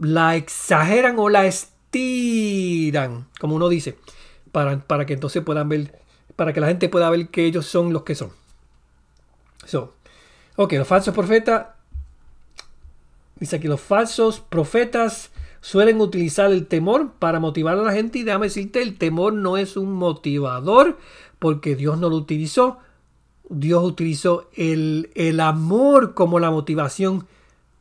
la 0.00 0.36
exageran 0.36 1.18
o 1.18 1.28
la 1.28 1.46
estiran, 1.46 3.28
como 3.38 3.56
uno 3.56 3.68
dice 3.68 3.98
para, 4.52 5.06
que 5.06 5.14
entonces 5.14 5.42
puedan 5.42 5.68
ver, 5.68 6.00
para 6.36 6.52
que 6.52 6.60
la 6.60 6.68
gente 6.68 6.88
pueda 6.88 7.10
ver 7.10 7.28
que 7.28 7.44
ellos 7.44 7.66
son 7.66 7.92
los 7.92 8.02
que 8.02 8.14
son. 8.14 8.30
So, 9.64 9.94
ok, 10.56 10.72
los 10.74 10.88
falsos 10.88 11.14
profetas, 11.14 11.66
dice 13.36 13.56
aquí, 13.56 13.68
los 13.68 13.80
falsos 13.80 14.40
profetas 14.40 15.30
suelen 15.60 16.00
utilizar 16.00 16.50
el 16.50 16.66
temor 16.66 17.12
para 17.18 17.40
motivar 17.40 17.78
a 17.78 17.82
la 17.82 17.92
gente 17.92 18.18
y 18.18 18.22
déjame 18.24 18.46
decirte, 18.46 18.82
el 18.82 18.96
temor 18.96 19.32
no 19.32 19.56
es 19.56 19.76
un 19.76 19.92
motivador 19.92 20.98
porque 21.38 21.76
Dios 21.76 21.98
no 21.98 22.08
lo 22.08 22.16
utilizó. 22.16 22.78
Dios 23.48 23.82
utilizó 23.82 24.48
el, 24.54 25.10
el 25.14 25.40
amor 25.40 26.14
como 26.14 26.38
la 26.38 26.50
motivación 26.50 27.26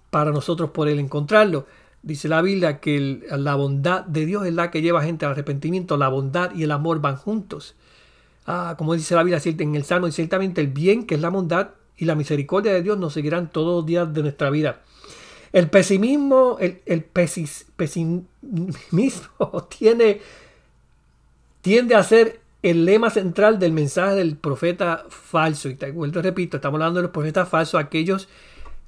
para 0.09 0.31
nosotros 0.31 0.71
poder 0.71 0.97
encontrarlo. 0.97 1.67
Dice 2.01 2.27
la 2.27 2.41
Biblia 2.41 2.79
que 2.79 3.21
la 3.29 3.55
bondad 3.55 4.05
de 4.05 4.25
Dios 4.25 4.45
es 4.45 4.53
la 4.53 4.71
que 4.71 4.81
lleva 4.81 5.01
a 5.01 5.03
gente 5.03 5.25
al 5.25 5.33
arrepentimiento. 5.33 5.97
La 5.97 6.07
bondad 6.07 6.55
y 6.55 6.63
el 6.63 6.71
amor 6.71 7.01
van 7.01 7.17
juntos. 7.17 7.75
Ah, 8.47 8.75
como 8.77 8.95
dice 8.95 9.15
la 9.15 9.23
Biblia 9.23 9.41
en 9.45 9.75
el 9.75 9.83
Salmo, 9.83 10.09
ciertamente 10.09 10.61
el 10.61 10.67
bien, 10.67 11.05
que 11.05 11.15
es 11.15 11.21
la 11.21 11.29
bondad, 11.29 11.69
y 11.99 12.05
la 12.05 12.15
misericordia 12.15 12.73
de 12.73 12.81
Dios 12.81 12.97
nos 12.97 13.13
seguirán 13.13 13.51
todos 13.51 13.77
los 13.77 13.85
días 13.85 14.11
de 14.13 14.21
nuestra 14.21 14.49
vida. 14.49 14.81
El 15.51 15.69
pesimismo, 15.69 16.57
el, 16.59 16.81
el 16.85 17.03
pesimismo 17.03 18.25
tiene, 19.77 20.21
tiende 21.61 21.95
a 21.95 22.03
ser 22.03 22.39
el 22.61 22.85
lema 22.85 23.09
central 23.09 23.59
del 23.59 23.71
mensaje 23.71 24.15
del 24.15 24.35
profeta 24.37 25.05
falso. 25.09 25.69
Y 25.69 25.75
te 25.75 25.91
vuelvo 25.91 26.21
repito, 26.21 26.57
estamos 26.57 26.77
hablando 26.77 26.99
de 26.99 27.03
los 27.03 27.11
profetas 27.11 27.47
falsos, 27.47 27.79
aquellos 27.81 28.27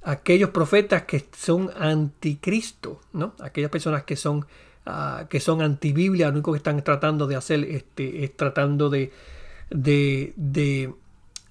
aquellos 0.04 0.50
profetas 0.50 1.04
que 1.04 1.26
son 1.36 1.72
anticristo, 1.78 3.02
¿no? 3.14 3.34
Aquellas 3.40 3.70
personas 3.70 4.04
que 4.04 4.16
son, 4.16 4.46
uh, 4.86 5.28
que 5.30 5.40
son 5.40 5.62
antibiblia, 5.62 6.28
lo 6.28 6.34
único 6.34 6.52
que 6.52 6.58
están 6.58 6.84
tratando 6.84 7.28
de 7.28 7.36
hacer 7.36 7.64
este, 7.66 8.24
es 8.24 8.36
tratando 8.36 8.90
de, 8.90 9.12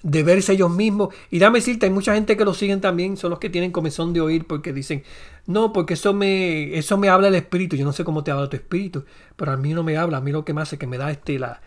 verse 0.03 0.53
ellos 0.53 0.71
mismos. 0.71 1.15
Y 1.31 1.39
dame 1.39 1.59
decirte, 1.59 1.87
hay 1.87 1.93
mucha 1.93 2.15
gente 2.15 2.37
que 2.37 2.45
lo 2.45 2.55
siguen 2.55 2.81
también, 2.81 3.17
son 3.17 3.31
los 3.31 3.39
que 3.39 3.51
tienen 3.51 3.73
comezón 3.73 4.13
de 4.13 4.21
oír 4.21 4.47
porque 4.47 4.73
dicen, 4.73 5.05
no, 5.47 5.73
porque 5.73 5.95
eso 5.95 6.15
me, 6.15 6.77
eso 6.77 6.97
me 6.97 7.09
habla 7.09 7.29
el 7.29 7.35
espíritu. 7.35 7.77
Yo 7.77 7.85
no 7.85 7.93
sé 7.93 8.05
cómo 8.05 8.25
te 8.25 8.31
habla 8.31 8.49
tu 8.49 8.57
espíritu, 8.57 9.05
pero 9.37 9.53
a 9.53 9.57
mí 9.57 9.75
no 9.75 9.83
me 9.83 9.97
habla. 9.97 10.19
A 10.19 10.21
mí 10.21 10.33
lo 10.33 10.45
que 10.45 10.55
me 10.55 10.63
hace 10.63 10.77
es 10.77 10.81
que 10.81 10.87
me 10.87 10.99
da 10.99 11.11
este, 11.11 11.39
la, 11.39 11.61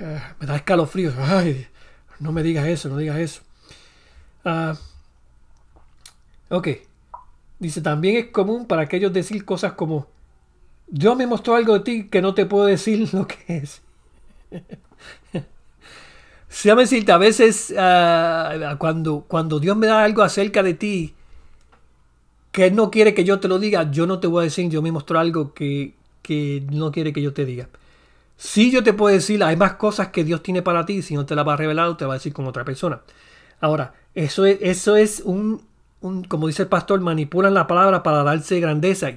eh, 0.00 0.20
me 0.40 0.46
da 0.46 0.56
escalofríos. 0.56 1.14
Ay, 1.18 1.66
no 2.20 2.32
me 2.32 2.42
digas 2.42 2.66
eso, 2.66 2.88
no 2.88 2.96
digas 2.96 3.18
eso. 3.18 3.42
Ah, 4.44 4.76
ok. 6.48 6.68
Dice, 7.58 7.80
también 7.80 8.16
es 8.16 8.26
común 8.30 8.66
para 8.66 8.82
aquellos 8.82 9.12
decir 9.12 9.44
cosas 9.44 9.72
como, 9.72 10.06
Dios 10.86 11.16
me 11.16 11.26
mostró 11.26 11.54
algo 11.54 11.74
de 11.74 11.80
ti 11.80 12.08
que 12.08 12.22
no 12.22 12.34
te 12.34 12.46
puedo 12.46 12.66
decir 12.66 13.08
lo 13.12 13.26
que 13.26 13.36
es. 13.48 13.82
Llama 16.50 16.82
decirte, 16.82 17.12
a 17.12 17.18
veces 17.18 17.74
ah, 17.78 18.76
cuando, 18.78 19.24
cuando 19.28 19.60
Dios 19.60 19.76
me 19.76 19.86
da 19.86 20.02
algo 20.02 20.22
acerca 20.22 20.62
de 20.62 20.74
ti, 20.74 21.14
que 22.52 22.66
Él 22.66 22.74
no 22.74 22.90
quiere 22.90 23.14
que 23.14 23.24
yo 23.24 23.38
te 23.38 23.48
lo 23.48 23.58
diga, 23.58 23.90
yo 23.90 24.06
no 24.06 24.18
te 24.18 24.26
voy 24.26 24.42
a 24.42 24.44
decir, 24.44 24.68
yo 24.70 24.82
me 24.82 24.90
mostró 24.90 25.18
algo 25.18 25.52
que, 25.54 25.94
que 26.22 26.64
no 26.70 26.90
quiere 26.90 27.12
que 27.12 27.22
yo 27.22 27.32
te 27.32 27.44
diga. 27.44 27.68
Si 28.36 28.70
yo 28.70 28.82
te 28.82 28.92
puedo 28.92 29.14
decir, 29.14 29.42
hay 29.44 29.56
más 29.56 29.74
cosas 29.74 30.08
que 30.08 30.24
Dios 30.24 30.42
tiene 30.42 30.62
para 30.62 30.86
ti, 30.86 31.02
si 31.02 31.14
no 31.14 31.26
te 31.26 31.34
las 31.34 31.46
va 31.46 31.54
a 31.54 31.56
revelar, 31.56 31.96
te 31.96 32.06
va 32.06 32.14
a 32.14 32.16
decir 32.16 32.32
con 32.32 32.46
otra 32.46 32.64
persona. 32.64 33.00
Ahora, 33.60 33.94
eso 34.14 34.46
es, 34.46 34.58
eso 34.62 34.96
es 34.96 35.20
un, 35.24 35.62
un, 36.00 36.24
como 36.24 36.46
dice 36.46 36.62
el 36.62 36.68
pastor, 36.68 37.00
manipulan 37.00 37.54
la 37.54 37.66
palabra 37.66 38.02
para 38.02 38.22
darse 38.22 38.60
grandeza. 38.60 39.10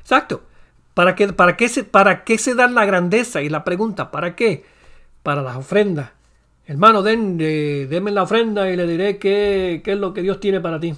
Exacto. 0.00 0.42
¿Para 0.94 1.14
qué, 1.14 1.32
para, 1.32 1.56
qué 1.56 1.68
se, 1.68 1.84
¿Para 1.84 2.24
qué 2.24 2.38
se 2.38 2.54
dan 2.54 2.74
la 2.74 2.84
grandeza? 2.84 3.40
Y 3.40 3.48
la 3.48 3.64
pregunta, 3.64 4.10
¿para 4.10 4.36
qué? 4.36 4.64
Para 5.22 5.42
las 5.42 5.56
ofrendas 5.56 6.10
Hermano, 6.66 7.02
den, 7.02 7.38
eh, 7.40 7.86
denme 7.88 8.10
la 8.10 8.22
ofrenda 8.22 8.70
y 8.70 8.76
le 8.76 8.86
diré 8.86 9.18
qué, 9.18 9.82
es 9.84 9.98
lo 9.98 10.14
que 10.14 10.22
Dios 10.22 10.40
tiene 10.40 10.60
para 10.60 10.78
ti. 10.78 10.94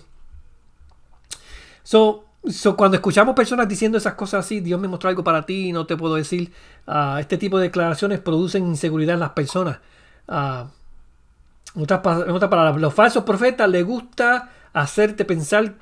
So, 1.82 2.24
so, 2.46 2.76
cuando 2.76 2.96
escuchamos 2.96 3.34
personas 3.34 3.68
diciendo 3.68 3.98
esas 3.98 4.14
cosas 4.14 4.44
así, 4.44 4.60
Dios 4.60 4.80
me 4.80 4.88
mostró 4.88 5.08
algo 5.08 5.24
para 5.24 5.46
ti, 5.46 5.72
no 5.72 5.86
te 5.86 5.96
puedo 5.96 6.14
decir, 6.16 6.52
uh, 6.86 7.18
este 7.18 7.38
tipo 7.38 7.58
de 7.58 7.64
declaraciones 7.64 8.20
producen 8.20 8.66
inseguridad 8.66 9.14
en 9.14 9.20
las 9.20 9.30
personas. 9.30 9.78
Uh, 10.28 10.66
en 11.76 11.82
otras 11.82 12.00
palabras, 12.00 12.80
los 12.80 12.94
falsos 12.94 13.24
profetas 13.24 13.68
les 13.68 13.84
gusta 13.84 14.50
hacerte 14.72 15.24
pensar 15.24 15.74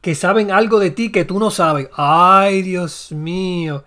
que 0.00 0.14
saben 0.16 0.50
algo 0.50 0.80
de 0.80 0.90
ti 0.90 1.12
que 1.12 1.24
tú 1.24 1.38
no 1.38 1.50
sabes. 1.50 1.88
Ay, 1.94 2.62
Dios 2.62 3.12
mío. 3.12 3.84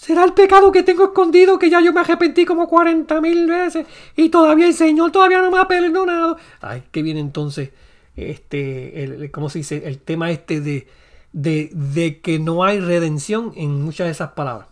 ¿Será 0.00 0.24
el 0.24 0.32
pecado 0.32 0.72
que 0.72 0.82
tengo 0.82 1.04
escondido 1.04 1.58
que 1.58 1.68
ya 1.68 1.82
yo 1.82 1.92
me 1.92 2.00
arrepentí 2.00 2.46
como 2.46 2.66
40 2.66 3.20
mil 3.20 3.46
veces 3.46 3.86
y 4.16 4.30
todavía 4.30 4.66
el 4.66 4.72
Señor 4.72 5.12
todavía 5.12 5.42
no 5.42 5.50
me 5.50 5.58
ha 5.58 5.68
perdonado? 5.68 6.38
Ay, 6.62 6.84
que 6.90 7.02
viene 7.02 7.20
entonces, 7.20 7.68
este, 8.16 9.04
el, 9.04 9.30
¿cómo 9.30 9.50
se 9.50 9.58
dice? 9.58 9.82
El 9.84 9.98
tema 9.98 10.30
este 10.30 10.62
de, 10.62 10.86
de, 11.34 12.20
que 12.22 12.38
no 12.38 12.64
hay 12.64 12.80
redención 12.80 13.52
en 13.56 13.82
muchas 13.82 14.06
de 14.06 14.12
esas 14.12 14.30
palabras. 14.30 14.68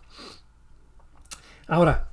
Ahora, 1.67 2.09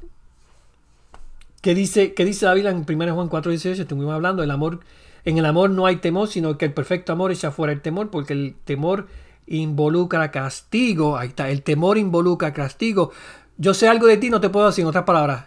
¿qué 1.63 1.75
dice, 1.75 2.13
qué 2.13 2.27
dice 2.27 2.45
la 2.45 2.71
en 2.71 2.85
1 2.87 3.15
Juan 3.15 3.29
4, 3.29 3.51
18? 3.51 3.81
Estuvimos 3.81 4.13
hablando, 4.13 4.43
el 4.43 4.51
amor, 4.51 4.81
en 5.25 5.39
el 5.39 5.47
amor 5.47 5.71
no 5.71 5.87
hay 5.87 5.97
temor, 5.97 6.29
sino 6.29 6.59
que 6.59 6.67
el 6.67 6.75
perfecto 6.75 7.15
amor 7.15 7.33
echa 7.33 7.51
fuera 7.51 7.73
el 7.73 7.81
temor, 7.81 8.11
porque 8.11 8.35
el 8.35 8.57
temor 8.67 9.07
involucra 9.47 10.31
castigo. 10.31 11.17
Ahí 11.17 11.29
está, 11.29 11.51
el 11.51 11.63
temor 11.63 11.99
involucra 11.99 12.53
castigo. 12.53 13.13
Yo 13.57 13.75
sé 13.75 13.89
algo 13.89 14.07
de 14.07 14.17
ti, 14.17 14.31
no 14.31 14.41
te 14.41 14.51
puedo 14.51 14.67
decir 14.67 14.83
en 14.83 14.89
otras 14.89 15.05
palabras. 15.05 15.47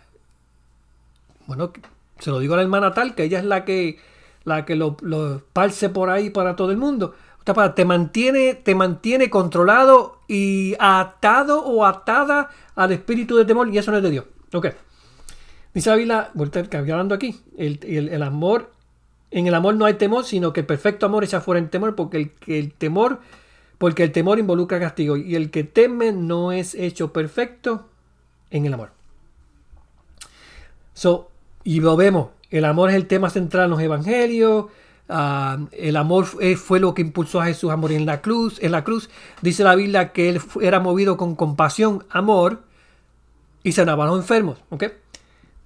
Bueno, 1.46 1.72
se 2.20 2.32
lo 2.32 2.40
digo 2.40 2.54
a 2.54 2.58
la 2.58 2.64
hermana 2.64 2.94
tal, 2.94 3.16
que 3.16 3.24
ella 3.24 3.40
es 3.40 3.46
la 3.46 3.66
que, 3.66 4.00
la 4.44 4.66
que 4.66 4.76
lo, 4.76 4.98
lo 5.02 5.44
por 5.94 6.10
ahí 6.10 6.30
para 6.30 6.56
todo 6.56 6.72
el 6.72 6.78
mundo. 6.78 7.16
Te 7.76 7.86
mantiene, 7.86 8.54
te 8.54 8.76
mantiene 8.76 9.30
controlado 9.30 10.20
y 10.28 10.76
atado 10.80 11.64
o 11.64 11.86
atada 11.86 12.50
al 12.76 12.92
espíritu 12.92 13.38
de 13.38 13.46
temor 13.46 13.70
y 13.70 13.78
eso 13.78 13.90
no 13.90 13.98
es 13.98 14.04
de 14.04 14.12
Dios. 14.12 14.26
Ok. 14.54 14.68
Dice 15.74 15.90
la 15.90 15.96
Biblia, 15.96 16.32
hablando 16.92 17.16
aquí, 17.16 17.40
el, 17.58 17.80
el, 17.84 18.22
amor, 18.24 18.72
en 19.32 19.48
el 19.48 19.56
amor 19.56 19.76
no 19.76 19.86
hay 19.86 19.96
temor, 19.96 20.26
sino 20.26 20.52
que 20.54 20.62
el 20.62 20.66
perfecto 20.66 21.06
amor 21.06 21.24
echa 21.24 21.42
fuera 21.42 21.60
el 21.60 21.70
temor, 21.70 21.96
porque 21.96 22.18
el, 22.18 22.32
el 22.48 22.74
temor 22.74 23.20
porque 23.80 24.04
el 24.04 24.12
temor 24.12 24.38
involucra 24.38 24.80
castigo 24.80 25.18
y 25.18 25.36
el 25.36 25.50
que 25.50 25.64
teme 25.64 26.12
no 26.12 26.52
es 26.52 26.76
hecho 26.76 27.12
perfecto 27.12 27.88
en 28.52 28.66
el 28.66 28.74
amor. 28.74 28.92
So, 30.94 31.32
y 31.64 31.80
lo 31.80 31.96
vemos, 31.96 32.30
el 32.52 32.66
amor 32.66 32.90
es 32.90 32.98
el 32.98 33.08
tema 33.08 33.30
central 33.30 33.66
en 33.66 33.72
los 33.72 33.82
evangelios. 33.82 34.66
Ah, 35.08 35.58
el 35.72 35.96
amor 35.96 36.26
fue, 36.26 36.80
lo 36.80 36.94
que 36.94 37.02
impulsó 37.02 37.40
a 37.40 37.46
Jesús 37.46 37.72
a 37.72 37.78
morir 37.78 37.98
en 37.98 38.06
la 38.06 38.22
cruz. 38.22 38.62
En 38.62 38.74
la 38.74 38.84
cruz 38.84 39.10
dice 39.42 39.64
la 39.64 39.76
Biblia 39.76 40.12
que 40.12 40.30
él 40.30 40.42
era 40.62 40.82
movido 40.82 41.16
con 41.16 41.36
compasión, 41.36 42.06
amor 42.10 42.64
y 43.64 43.72
sanaba 43.72 44.04
a 44.04 44.08
los 44.08 44.20
enfermos. 44.20 44.60
¿okay? 44.72 44.92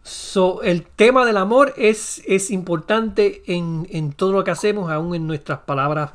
So, 0.03 0.61
el 0.61 0.83
tema 0.83 1.25
del 1.25 1.37
amor 1.37 1.73
es, 1.77 2.21
es 2.27 2.51
importante 2.51 3.41
en, 3.47 3.87
en 3.89 4.13
todo 4.13 4.33
lo 4.33 4.43
que 4.43 4.51
hacemos, 4.51 4.91
aún 4.91 5.15
en 5.15 5.25
nuestras 5.25 5.59
palabras 5.59 6.11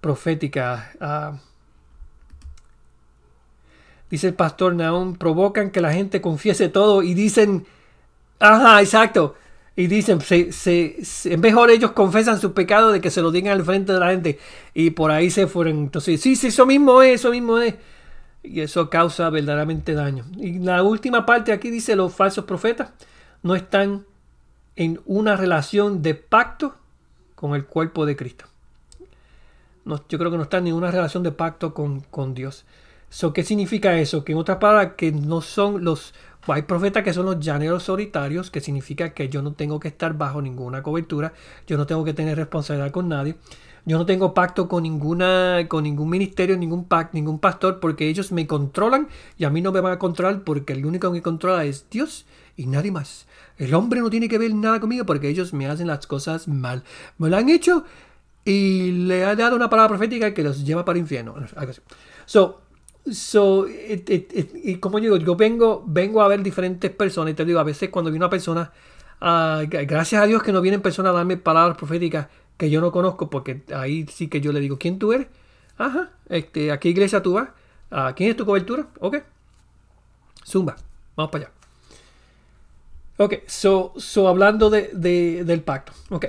profética. 0.00 0.92
Ah, 1.00 1.38
dice 4.10 4.28
el 4.28 4.34
pastor 4.34 4.74
Naón, 4.74 5.16
provocan 5.16 5.70
que 5.70 5.80
la 5.80 5.92
gente 5.92 6.20
confiese 6.20 6.68
todo 6.68 7.02
y 7.02 7.14
dicen, 7.14 7.66
ajá, 8.38 8.80
exacto. 8.80 9.36
Y 9.76 9.86
dicen, 9.86 10.20
se, 10.20 10.52
se, 10.52 11.36
mejor 11.38 11.70
ellos 11.70 11.92
confesan 11.92 12.40
su 12.40 12.52
pecado 12.52 12.92
de 12.92 13.00
que 13.00 13.10
se 13.10 13.22
lo 13.22 13.30
digan 13.30 13.52
al 13.52 13.64
frente 13.64 13.92
de 13.92 14.00
la 14.00 14.10
gente. 14.10 14.38
Y 14.74 14.90
por 14.90 15.10
ahí 15.10 15.30
se 15.30 15.46
fueron. 15.46 15.78
Entonces, 15.78 16.20
sí, 16.20 16.36
sí, 16.36 16.48
eso 16.48 16.66
mismo 16.66 17.00
es, 17.02 17.20
eso 17.20 17.30
mismo 17.30 17.58
es. 17.58 17.76
Y 18.42 18.60
eso 18.60 18.90
causa 18.90 19.30
verdaderamente 19.30 19.94
daño. 19.94 20.24
Y 20.36 20.58
la 20.58 20.82
última 20.82 21.24
parte 21.24 21.52
aquí 21.52 21.70
dice, 21.70 21.96
los 21.96 22.12
falsos 22.12 22.44
profetas 22.44 22.90
no 23.42 23.54
están 23.54 24.04
en 24.76 25.00
una 25.06 25.36
relación 25.36 26.02
de 26.02 26.14
pacto 26.14 26.74
con 27.34 27.54
el 27.54 27.64
cuerpo 27.64 28.04
de 28.04 28.16
Cristo 28.16 28.49
yo 29.84 30.18
creo 30.18 30.30
que 30.30 30.36
no 30.36 30.42
está 30.42 30.58
en 30.58 30.64
ninguna 30.64 30.90
relación 30.90 31.22
de 31.22 31.32
pacto 31.32 31.74
con, 31.74 32.00
con 32.00 32.34
Dios. 32.34 32.64
So, 33.08 33.32
¿Qué 33.32 33.42
significa 33.42 33.98
eso? 33.98 34.24
Que 34.24 34.32
en 34.32 34.38
otras 34.38 34.58
palabras, 34.58 34.92
que 34.96 35.10
no 35.10 35.40
son 35.40 35.84
los... 35.84 36.14
hay 36.46 36.62
profetas 36.62 37.02
que 37.02 37.12
son 37.12 37.26
los 37.26 37.40
llaneros 37.40 37.82
solitarios, 37.82 38.50
que 38.50 38.60
significa 38.60 39.14
que 39.14 39.28
yo 39.28 39.42
no 39.42 39.52
tengo 39.52 39.80
que 39.80 39.88
estar 39.88 40.14
bajo 40.14 40.40
ninguna 40.40 40.82
cobertura, 40.82 41.32
yo 41.66 41.76
no 41.76 41.86
tengo 41.86 42.04
que 42.04 42.14
tener 42.14 42.36
responsabilidad 42.36 42.92
con 42.92 43.08
nadie, 43.08 43.34
yo 43.84 43.98
no 43.98 44.06
tengo 44.06 44.32
pacto 44.32 44.68
con 44.68 44.84
ninguna, 44.84 45.66
con 45.66 45.82
ningún 45.82 46.08
ministerio, 46.08 46.56
ningún 46.56 46.84
pacto, 46.84 47.14
ningún 47.14 47.40
pastor, 47.40 47.80
porque 47.80 48.08
ellos 48.08 48.30
me 48.30 48.46
controlan 48.46 49.08
y 49.36 49.44
a 49.44 49.50
mí 49.50 49.60
no 49.60 49.72
me 49.72 49.80
van 49.80 49.94
a 49.94 49.98
controlar 49.98 50.44
porque 50.44 50.74
el 50.74 50.86
único 50.86 51.12
que 51.12 51.22
controla 51.22 51.64
es 51.64 51.86
Dios 51.90 52.26
y 52.56 52.66
nadie 52.66 52.92
más. 52.92 53.26
El 53.56 53.74
hombre 53.74 54.00
no 54.00 54.10
tiene 54.10 54.28
que 54.28 54.38
ver 54.38 54.54
nada 54.54 54.78
conmigo 54.78 55.04
porque 55.04 55.28
ellos 55.28 55.52
me 55.52 55.66
hacen 55.66 55.88
las 55.88 56.06
cosas 56.06 56.46
mal. 56.46 56.84
Me 57.18 57.28
lo 57.28 57.36
han 57.36 57.48
hecho 57.48 57.84
y 58.44 58.92
le 58.92 59.24
ha 59.24 59.36
dado 59.36 59.56
una 59.56 59.68
palabra 59.68 59.88
profética 59.88 60.32
que 60.32 60.42
los 60.42 60.64
lleva 60.64 60.84
para 60.84 60.98
el 60.98 61.02
infierno. 61.02 61.34
So, 62.26 62.60
so 63.10 63.66
y 63.68 64.76
como 64.76 65.00
digo, 65.00 65.16
yo 65.16 65.36
vengo, 65.36 65.84
vengo 65.86 66.22
a 66.22 66.28
ver 66.28 66.42
diferentes 66.42 66.90
personas 66.90 67.32
y 67.32 67.34
te 67.34 67.44
digo, 67.44 67.60
a 67.60 67.64
veces 67.64 67.90
cuando 67.90 68.10
viene 68.10 68.24
una 68.24 68.30
persona, 68.30 68.72
uh, 69.20 69.66
gracias 69.68 70.22
a 70.22 70.26
Dios 70.26 70.42
que 70.42 70.52
no 70.52 70.60
vienen 70.60 70.80
personas 70.80 71.10
a 71.10 71.16
darme 71.16 71.36
palabras 71.36 71.76
proféticas 71.76 72.28
que 72.56 72.70
yo 72.70 72.80
no 72.80 72.92
conozco, 72.92 73.30
porque 73.30 73.62
ahí 73.74 74.06
sí 74.12 74.28
que 74.28 74.40
yo 74.40 74.52
le 74.52 74.60
digo, 74.60 74.78
¿quién 74.78 74.98
tú 74.98 75.12
eres? 75.12 75.28
Ajá, 75.78 76.10
este, 76.28 76.70
¿a 76.72 76.78
qué 76.78 76.90
iglesia 76.90 77.22
tú 77.22 77.34
vas? 77.34 77.48
¿A 77.90 78.14
quién 78.14 78.30
es 78.30 78.36
tu 78.36 78.44
cobertura? 78.44 78.86
Ok. 79.00 79.18
Zumba, 80.46 80.76
vamos 81.16 81.30
para 81.30 81.44
allá. 81.44 81.52
Ok, 83.16 83.34
so, 83.46 83.92
so 83.96 84.28
hablando 84.28 84.70
de, 84.70 85.44
del 85.44 85.62
pacto. 85.62 85.92
Ok. 86.10 86.26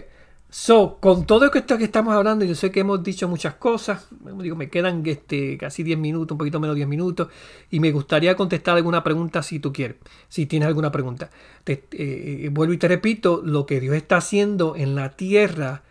So, 0.53 0.97
con 0.99 1.25
todo 1.25 1.49
esto 1.53 1.77
que 1.77 1.85
estamos 1.85 2.13
hablando, 2.13 2.43
yo 2.43 2.55
sé 2.55 2.71
que 2.71 2.81
hemos 2.81 3.01
dicho 3.01 3.25
muchas 3.29 3.53
cosas, 3.53 4.05
digo, 4.41 4.57
me 4.57 4.69
quedan 4.69 5.01
este, 5.05 5.57
casi 5.57 5.81
10 5.81 5.97
minutos, 5.97 6.33
un 6.33 6.39
poquito 6.39 6.59
menos 6.59 6.75
de 6.75 6.79
10 6.79 6.89
minutos, 6.89 7.29
y 7.69 7.79
me 7.79 7.93
gustaría 7.93 8.35
contestar 8.35 8.75
alguna 8.75 9.01
pregunta 9.01 9.43
si 9.43 9.59
tú 9.59 9.71
quieres, 9.71 9.95
si 10.27 10.47
tienes 10.47 10.67
alguna 10.67 10.91
pregunta. 10.91 11.29
Te, 11.63 11.85
eh, 11.93 12.49
vuelvo 12.51 12.73
y 12.73 12.77
te 12.77 12.89
repito, 12.89 13.41
lo 13.45 13.65
que 13.65 13.79
Dios 13.79 13.95
está 13.95 14.17
haciendo 14.17 14.75
en 14.75 14.93
la 14.93 15.11
tierra, 15.11 15.83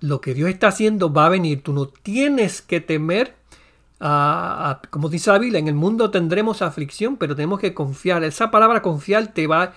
lo 0.00 0.20
que 0.20 0.34
Dios 0.34 0.50
está 0.50 0.68
haciendo 0.68 1.10
va 1.10 1.24
a 1.24 1.30
venir. 1.30 1.62
Tú 1.62 1.72
no 1.72 1.86
tienes 1.86 2.60
que 2.60 2.82
temer, 2.82 3.36
como 3.98 5.08
dice 5.08 5.30
la 5.30 5.38
Biblia, 5.38 5.60
en 5.60 5.68
el 5.68 5.74
mundo 5.74 6.10
tendremos 6.10 6.60
aflicción, 6.60 7.16
pero 7.16 7.34
tenemos 7.34 7.58
que 7.58 7.72
confiar. 7.72 8.22
Esa 8.22 8.50
palabra 8.50 8.82
confiar 8.82 9.28
te 9.28 9.46
va 9.46 9.72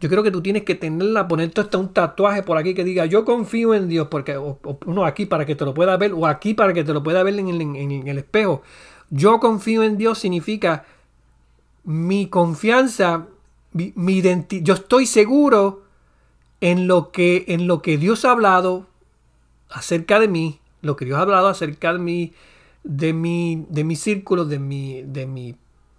yo 0.00 0.08
creo 0.08 0.22
que 0.22 0.30
tú 0.30 0.40
tienes 0.40 0.62
que 0.62 0.74
tenerla, 0.74 1.28
ponerte 1.28 1.60
hasta 1.60 1.76
un 1.76 1.92
tatuaje 1.92 2.42
por 2.42 2.56
aquí 2.56 2.72
que 2.72 2.84
diga 2.84 3.04
yo 3.04 3.26
confío 3.26 3.74
en 3.74 3.86
Dios, 3.86 4.08
porque 4.08 4.38
uno 4.38 5.04
aquí 5.04 5.26
para 5.26 5.44
que 5.44 5.54
te 5.54 5.66
lo 5.66 5.74
pueda 5.74 5.96
ver, 5.98 6.14
o 6.14 6.26
aquí 6.26 6.54
para 6.54 6.72
que 6.72 6.84
te 6.84 6.94
lo 6.94 7.02
pueda 7.02 7.22
ver 7.22 7.38
en 7.38 8.08
el, 8.08 8.18
espejo. 8.18 8.62
Yo 9.10 9.40
confío 9.40 9.82
en 9.82 9.98
Dios 9.98 10.18
significa 10.18 10.86
mi 11.84 12.28
confianza, 12.28 13.26
mi, 13.72 13.92
identidad. 13.94 14.64
Yo 14.64 14.74
estoy 14.74 15.04
seguro 15.04 15.82
en 16.62 16.86
lo 16.86 17.10
que, 17.10 17.44
en 17.48 17.66
lo 17.66 17.82
que 17.82 17.98
Dios 17.98 18.24
ha 18.24 18.30
hablado 18.30 18.86
acerca 19.68 20.18
de 20.18 20.28
mí, 20.28 20.60
lo 20.80 20.96
que 20.96 21.04
Dios 21.04 21.18
ha 21.18 21.22
hablado 21.22 21.48
acerca 21.48 21.92
de 21.92 21.98
mí, 21.98 22.32
de 22.84 23.12
mi, 23.12 23.66
de 23.68 23.84
mi 23.84 23.96
círculo, 23.96 24.46
de 24.46 24.58
mi, 24.58 25.02
de, 25.02 25.26
mi, 25.26 25.56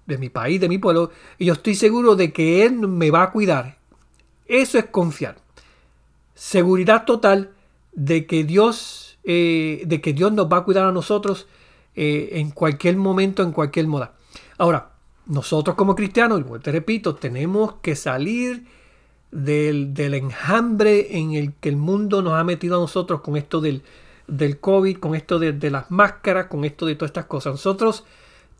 de 0.07 0.17
mi 0.17 0.29
país, 0.29 0.59
de 0.59 0.69
mi 0.69 0.79
pueblo, 0.79 1.11
y 1.37 1.45
yo 1.45 1.53
estoy 1.53 1.75
seguro 1.75 2.15
de 2.15 2.33
que 2.33 2.65
Él 2.65 2.87
me 2.87 3.11
va 3.11 3.23
a 3.23 3.31
cuidar. 3.31 3.80
Eso 4.51 4.77
es 4.77 4.87
confiar. 4.87 5.37
Seguridad 6.35 7.05
total 7.05 7.51
de 7.93 8.25
que 8.25 8.43
Dios, 8.43 9.17
eh, 9.23 9.83
de 9.85 10.01
que 10.01 10.11
Dios 10.11 10.33
nos 10.33 10.51
va 10.51 10.57
a 10.57 10.63
cuidar 10.65 10.89
a 10.89 10.91
nosotros 10.91 11.47
eh, 11.95 12.31
en 12.33 12.51
cualquier 12.51 12.97
momento, 12.97 13.43
en 13.43 13.53
cualquier 13.53 13.87
moda. 13.87 14.13
Ahora, 14.57 14.91
nosotros 15.25 15.77
como 15.77 15.95
cristianos, 15.95 16.43
te 16.61 16.69
repito, 16.69 17.15
tenemos 17.15 17.75
que 17.81 17.95
salir 17.95 18.65
del, 19.31 19.95
enjambre 19.97 21.17
en 21.17 21.31
el 21.31 21.53
que 21.53 21.69
el 21.69 21.77
mundo 21.77 22.21
nos 22.21 22.33
ha 22.33 22.43
metido 22.43 22.75
a 22.75 22.81
nosotros 22.81 23.21
con 23.21 23.37
esto 23.37 23.61
del, 23.61 23.83
del 24.27 24.59
COVID, 24.59 24.97
con 24.97 25.15
esto 25.15 25.39
de, 25.39 25.71
las 25.71 25.89
máscaras, 25.91 26.47
con 26.47 26.65
esto 26.65 26.85
de 26.85 26.95
todas 26.95 27.11
estas 27.11 27.27
cosas. 27.27 27.53
Nosotros 27.53 28.03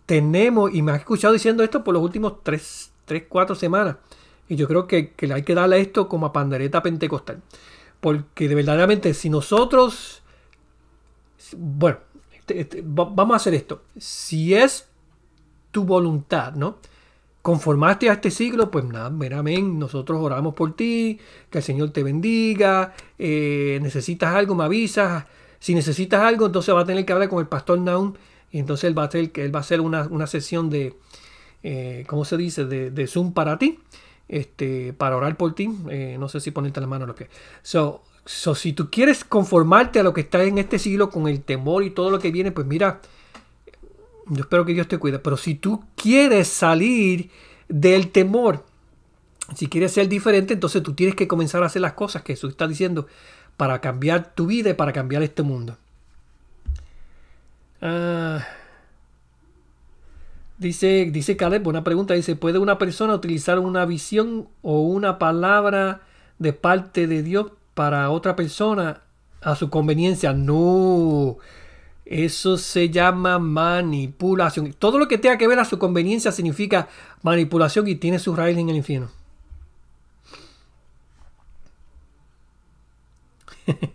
tenemos, 0.05 0.73
y 0.73 0.83
me 0.83 0.93
has 0.93 0.99
escuchado 0.99 1.33
diciendo 1.33 1.63
esto 1.63 1.83
por 1.83 1.93
los 1.93 2.01
últimos 2.01 2.41
3, 2.43 2.91
3 3.03 3.23
4 3.27 3.55
semanas, 3.55 3.97
y 4.51 4.57
yo 4.57 4.67
creo 4.67 4.85
que, 4.85 5.13
hay 5.33 5.43
que 5.43 5.55
darle 5.55 5.79
esto 5.79 6.09
como 6.09 6.25
a 6.25 6.33
pandereta 6.33 6.83
pentecostal. 6.83 7.41
Porque 8.01 8.49
de 8.49 8.55
verdaderamente, 8.55 9.13
si 9.13 9.29
nosotros, 9.29 10.23
bueno, 11.55 11.99
este, 12.33 12.59
este, 12.59 12.83
vamos 12.83 13.31
a 13.31 13.37
hacer 13.37 13.53
esto. 13.53 13.83
Si 13.97 14.53
es 14.53 14.89
tu 15.71 15.85
voluntad, 15.85 16.53
¿no? 16.55 16.79
conformaste 17.41 18.09
a 18.09 18.13
este 18.13 18.29
siglo, 18.29 18.69
pues 18.69 18.83
nada, 18.83 19.07
amén, 19.07 19.79
nosotros 19.79 20.19
oramos 20.21 20.53
por 20.53 20.75
ti, 20.75 21.17
que 21.49 21.59
el 21.59 21.63
Señor 21.63 21.91
te 21.91 22.03
bendiga, 22.03 22.93
eh, 23.17 23.79
necesitas 23.81 24.35
algo, 24.35 24.53
me 24.53 24.65
avisas, 24.65 25.25
si 25.59 25.73
necesitas 25.73 26.21
algo, 26.21 26.47
entonces 26.47 26.75
va 26.75 26.81
a 26.81 26.85
tener 26.85 27.05
que 27.05 27.13
hablar 27.13 27.29
con 27.29 27.39
el 27.39 27.47
pastor 27.47 27.79
Naum, 27.79 28.15
y 28.51 28.59
entonces 28.59 28.83
él 28.83 28.97
va 28.99 29.03
a 29.03 29.05
hacer, 29.05 29.31
él 29.33 29.55
va 29.55 29.59
a 29.59 29.61
hacer 29.61 29.79
una, 29.79 30.27
sesión 30.27 30.69
de, 30.69 30.97
eh, 31.63 32.03
¿cómo 32.05 32.25
se 32.25 32.35
dice?, 32.35 32.65
de, 32.65 33.07
Zoom 33.07 33.33
para 33.33 33.57
ti, 33.57 33.79
este, 34.31 34.93
para 34.93 35.17
orar 35.17 35.35
por 35.35 35.53
ti, 35.53 35.69
eh, 35.89 36.15
no 36.17 36.29
sé 36.29 36.39
si 36.39 36.51
ponerte 36.51 36.79
la 36.79 36.87
mano 36.87 37.03
o 37.03 37.07
lo 37.07 37.15
que. 37.15 37.27
So, 37.61 38.01
si 38.25 38.71
tú 38.71 38.89
quieres 38.89 39.25
conformarte 39.25 39.99
a 39.99 40.03
lo 40.03 40.13
que 40.13 40.21
está 40.21 40.41
en 40.43 40.57
este 40.57 40.79
siglo 40.79 41.09
con 41.09 41.27
el 41.27 41.41
temor 41.41 41.83
y 41.83 41.89
todo 41.89 42.09
lo 42.09 42.19
que 42.19 42.31
viene, 42.31 42.51
pues 42.53 42.65
mira, 42.65 43.01
yo 44.27 44.41
espero 44.41 44.63
que 44.63 44.73
Dios 44.73 44.87
te 44.87 44.97
cuide. 44.97 45.19
Pero 45.19 45.35
si 45.35 45.55
tú 45.55 45.83
quieres 45.95 46.47
salir 46.47 47.29
del 47.67 48.09
temor, 48.11 48.63
si 49.53 49.67
quieres 49.67 49.91
ser 49.91 50.07
diferente, 50.07 50.53
entonces 50.53 50.81
tú 50.81 50.93
tienes 50.93 51.15
que 51.15 51.27
comenzar 51.27 51.61
a 51.63 51.65
hacer 51.65 51.81
las 51.81 51.93
cosas 51.93 52.21
que 52.21 52.33
Jesús 52.33 52.51
está 52.51 52.69
diciendo 52.69 53.07
para 53.57 53.81
cambiar 53.81 54.33
tu 54.33 54.47
vida 54.47 54.69
y 54.69 54.75
para 54.75 54.93
cambiar 54.93 55.23
este 55.23 55.43
mundo. 55.43 55.75
Ah, 57.81 58.47
dice, 60.61 61.09
dice 61.11 61.35
Caleb, 61.35 61.63
buena 61.63 61.83
pregunta, 61.83 62.13
dice, 62.13 62.35
¿puede 62.35 62.59
una 62.59 62.77
persona 62.77 63.15
utilizar 63.15 63.57
una 63.59 63.83
visión 63.85 64.47
o 64.61 64.81
una 64.81 65.17
palabra 65.17 66.01
de 66.39 66.53
parte 66.53 67.07
de 67.07 67.23
Dios 67.23 67.51
para 67.73 68.09
otra 68.11 68.35
persona 68.35 69.01
a 69.41 69.55
su 69.55 69.69
conveniencia? 69.69 70.33
No. 70.33 71.37
Eso 72.05 72.57
se 72.57 72.89
llama 72.89 73.39
manipulación. 73.39 74.73
Todo 74.73 74.99
lo 74.99 75.07
que 75.07 75.17
tenga 75.17 75.37
que 75.37 75.47
ver 75.47 75.59
a 75.59 75.65
su 75.65 75.79
conveniencia 75.79 76.31
significa 76.31 76.87
manipulación 77.23 77.87
y 77.87 77.95
tiene 77.95 78.19
su 78.19 78.35
raíz 78.35 78.57
en 78.57 78.69
el 78.69 78.75
infierno. 78.75 79.09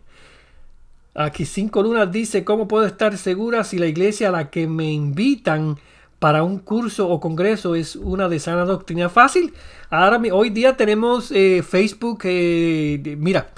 Aquí 1.14 1.46
cinco 1.46 1.82
lunas 1.82 2.10
dice, 2.10 2.44
¿cómo 2.44 2.66
puedo 2.66 2.86
estar 2.86 3.16
segura 3.18 3.62
si 3.64 3.78
la 3.78 3.86
iglesia 3.86 4.28
a 4.28 4.32
la 4.32 4.50
que 4.50 4.66
me 4.66 4.92
invitan 4.92 5.78
para 6.18 6.42
un 6.42 6.58
curso 6.58 7.08
o 7.08 7.20
congreso 7.20 7.74
es 7.74 7.96
una 7.96 8.28
de 8.28 8.40
sana 8.40 8.64
doctrina 8.64 9.08
fácil? 9.08 9.54
Ahora, 9.90 10.20
hoy 10.32 10.50
día 10.50 10.76
tenemos 10.76 11.30
eh, 11.30 11.62
Facebook, 11.62 12.20
eh, 12.24 13.16
mira, 13.18 13.48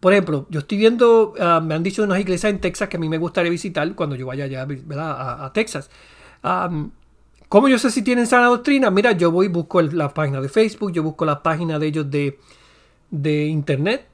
por 0.00 0.12
ejemplo, 0.12 0.46
yo 0.50 0.60
estoy 0.60 0.78
viendo, 0.78 1.34
ah, 1.40 1.60
me 1.60 1.74
han 1.74 1.82
dicho 1.82 2.02
unas 2.02 2.20
iglesias 2.20 2.52
en 2.52 2.60
Texas 2.60 2.88
que 2.88 2.96
a 2.96 3.00
mí 3.00 3.08
me 3.08 3.18
gustaría 3.18 3.50
visitar 3.50 3.92
cuando 3.94 4.14
yo 4.14 4.26
vaya 4.26 4.44
allá 4.44 4.64
A, 4.64 5.52
Texas. 5.52 5.90
¿Cómo 7.48 7.68
yo 7.68 7.78
sé 7.78 7.90
si 7.90 8.02
tienen 8.02 8.26
sana 8.26 8.46
doctrina? 8.46 8.90
Mira, 8.90 9.12
yo 9.12 9.30
voy, 9.30 9.48
busco 9.48 9.80
la 9.80 10.12
página 10.12 10.40
de 10.40 10.48
Facebook, 10.48 10.92
yo 10.92 11.02
busco 11.02 11.24
la 11.24 11.42
página 11.42 11.78
de 11.78 11.86
ellos 11.86 12.06
de, 12.10 13.46
internet. 13.46 14.06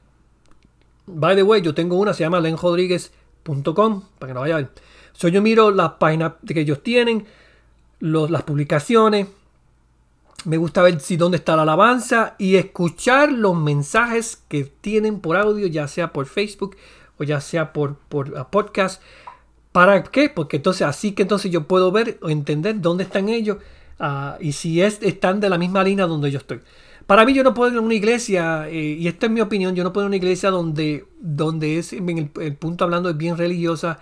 By 1.07 1.35
the 1.35 1.43
way, 1.43 1.63
yo 1.63 1.75
tengo 1.75 1.97
una, 1.97 2.15
se 2.15 2.23
llama 2.23 2.41
lenjodriguez.com, 2.41 4.03
para 4.19 4.31
que 4.31 4.35
no 4.35 4.41
vayan. 4.41 4.71
So, 5.23 5.29
yo 5.29 5.41
miro 5.41 5.71
las 5.71 5.93
páginas 6.01 6.33
que 6.45 6.63
ellos 6.63 6.83
tienen, 6.83 7.25
los, 8.01 8.29
las 8.29 8.43
publicaciones, 8.43 9.29
me 10.45 10.57
gusta 10.57 10.83
ver 10.83 10.99
si 10.99 11.17
dónde 11.17 11.37
está 11.37 11.55
la 11.55 11.63
alabanza 11.63 12.35
y 12.39 12.57
escuchar 12.57 13.31
los 13.31 13.57
mensajes 13.57 14.43
que 14.49 14.65
tienen 14.65 15.21
por 15.21 15.37
audio, 15.37 15.69
ya 15.69 15.87
sea 15.87 16.13
por 16.13 16.27
Facebook 16.27 16.75
o 17.19 17.23
ya 17.23 17.41
sea 17.41 17.73
por, 17.73 17.95
por 17.95 18.31
uh, 18.31 18.47
podcast. 18.51 19.01
¿Para 19.71 20.03
qué? 20.03 20.29
Porque 20.29 20.57
entonces 20.57 20.83
así 20.83 21.13
que 21.13 21.23
entonces 21.23 21.53
yo 21.53 21.69
puedo 21.69 21.93
ver 21.93 22.19
o 22.21 22.29
entender 22.29 22.81
dónde 22.81 23.05
están 23.05 23.29
ellos 23.29 23.59
uh, 24.01 24.33
y 24.41 24.51
si 24.51 24.83
es, 24.83 24.99
están 25.03 25.39
de 25.39 25.49
la 25.49 25.57
misma 25.57 25.85
línea 25.85 26.07
donde 26.07 26.33
yo 26.33 26.39
estoy. 26.39 26.63
Para 27.07 27.25
mí 27.25 27.33
yo 27.33 27.45
no 27.45 27.55
puedo 27.55 27.71
ir 27.71 27.79
a 27.79 27.81
una 27.81 27.95
iglesia, 27.95 28.69
eh, 28.69 28.97
y 28.99 29.07
esta 29.07 29.27
es 29.27 29.33
mi 29.33 29.41
opinión, 29.41 29.77
yo 29.77 29.85
no 29.85 29.93
puedo 29.93 30.05
ir 30.05 30.09
a 30.09 30.11
una 30.11 30.17
iglesia 30.17 30.51
donde, 30.51 31.07
donde 31.21 31.79
es, 31.79 31.93
el, 31.93 32.31
el 32.41 32.57
punto 32.57 32.83
hablando 32.83 33.09
es 33.09 33.17
bien 33.17 33.37
religiosa, 33.37 34.01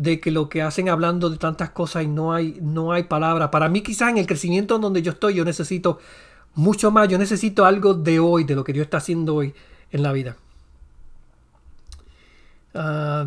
de 0.00 0.18
que 0.18 0.30
lo 0.30 0.48
que 0.48 0.62
hacen 0.62 0.88
hablando 0.88 1.28
de 1.28 1.36
tantas 1.36 1.70
cosas 1.70 2.04
y 2.04 2.06
no 2.06 2.32
hay, 2.32 2.58
no 2.62 2.92
hay 2.92 3.02
palabra. 3.02 3.50
Para 3.50 3.68
mí 3.68 3.82
quizás 3.82 4.08
en 4.08 4.16
el 4.16 4.26
crecimiento 4.26 4.78
donde 4.78 5.02
yo 5.02 5.12
estoy 5.12 5.34
yo 5.34 5.44
necesito 5.44 5.98
mucho 6.54 6.90
más, 6.90 7.06
yo 7.08 7.18
necesito 7.18 7.66
algo 7.66 7.92
de 7.92 8.18
hoy, 8.18 8.44
de 8.44 8.54
lo 8.54 8.64
que 8.64 8.72
Dios 8.72 8.84
está 8.84 8.96
haciendo 8.96 9.34
hoy 9.34 9.54
en 9.92 10.02
la 10.02 10.12
vida. 10.12 10.36
Ah, 12.72 13.26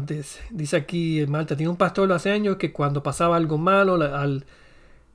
dice, 0.49 0.75
aquí 0.75 1.23
Marta, 1.27 1.55
tiene 1.55 1.69
un 1.69 1.77
pastor 1.77 2.11
hace 2.11 2.31
años 2.31 2.55
que 2.55 2.73
cuando 2.73 3.03
pasaba 3.03 3.35
algo 3.37 3.59
malo, 3.59 3.93
al, 3.93 4.43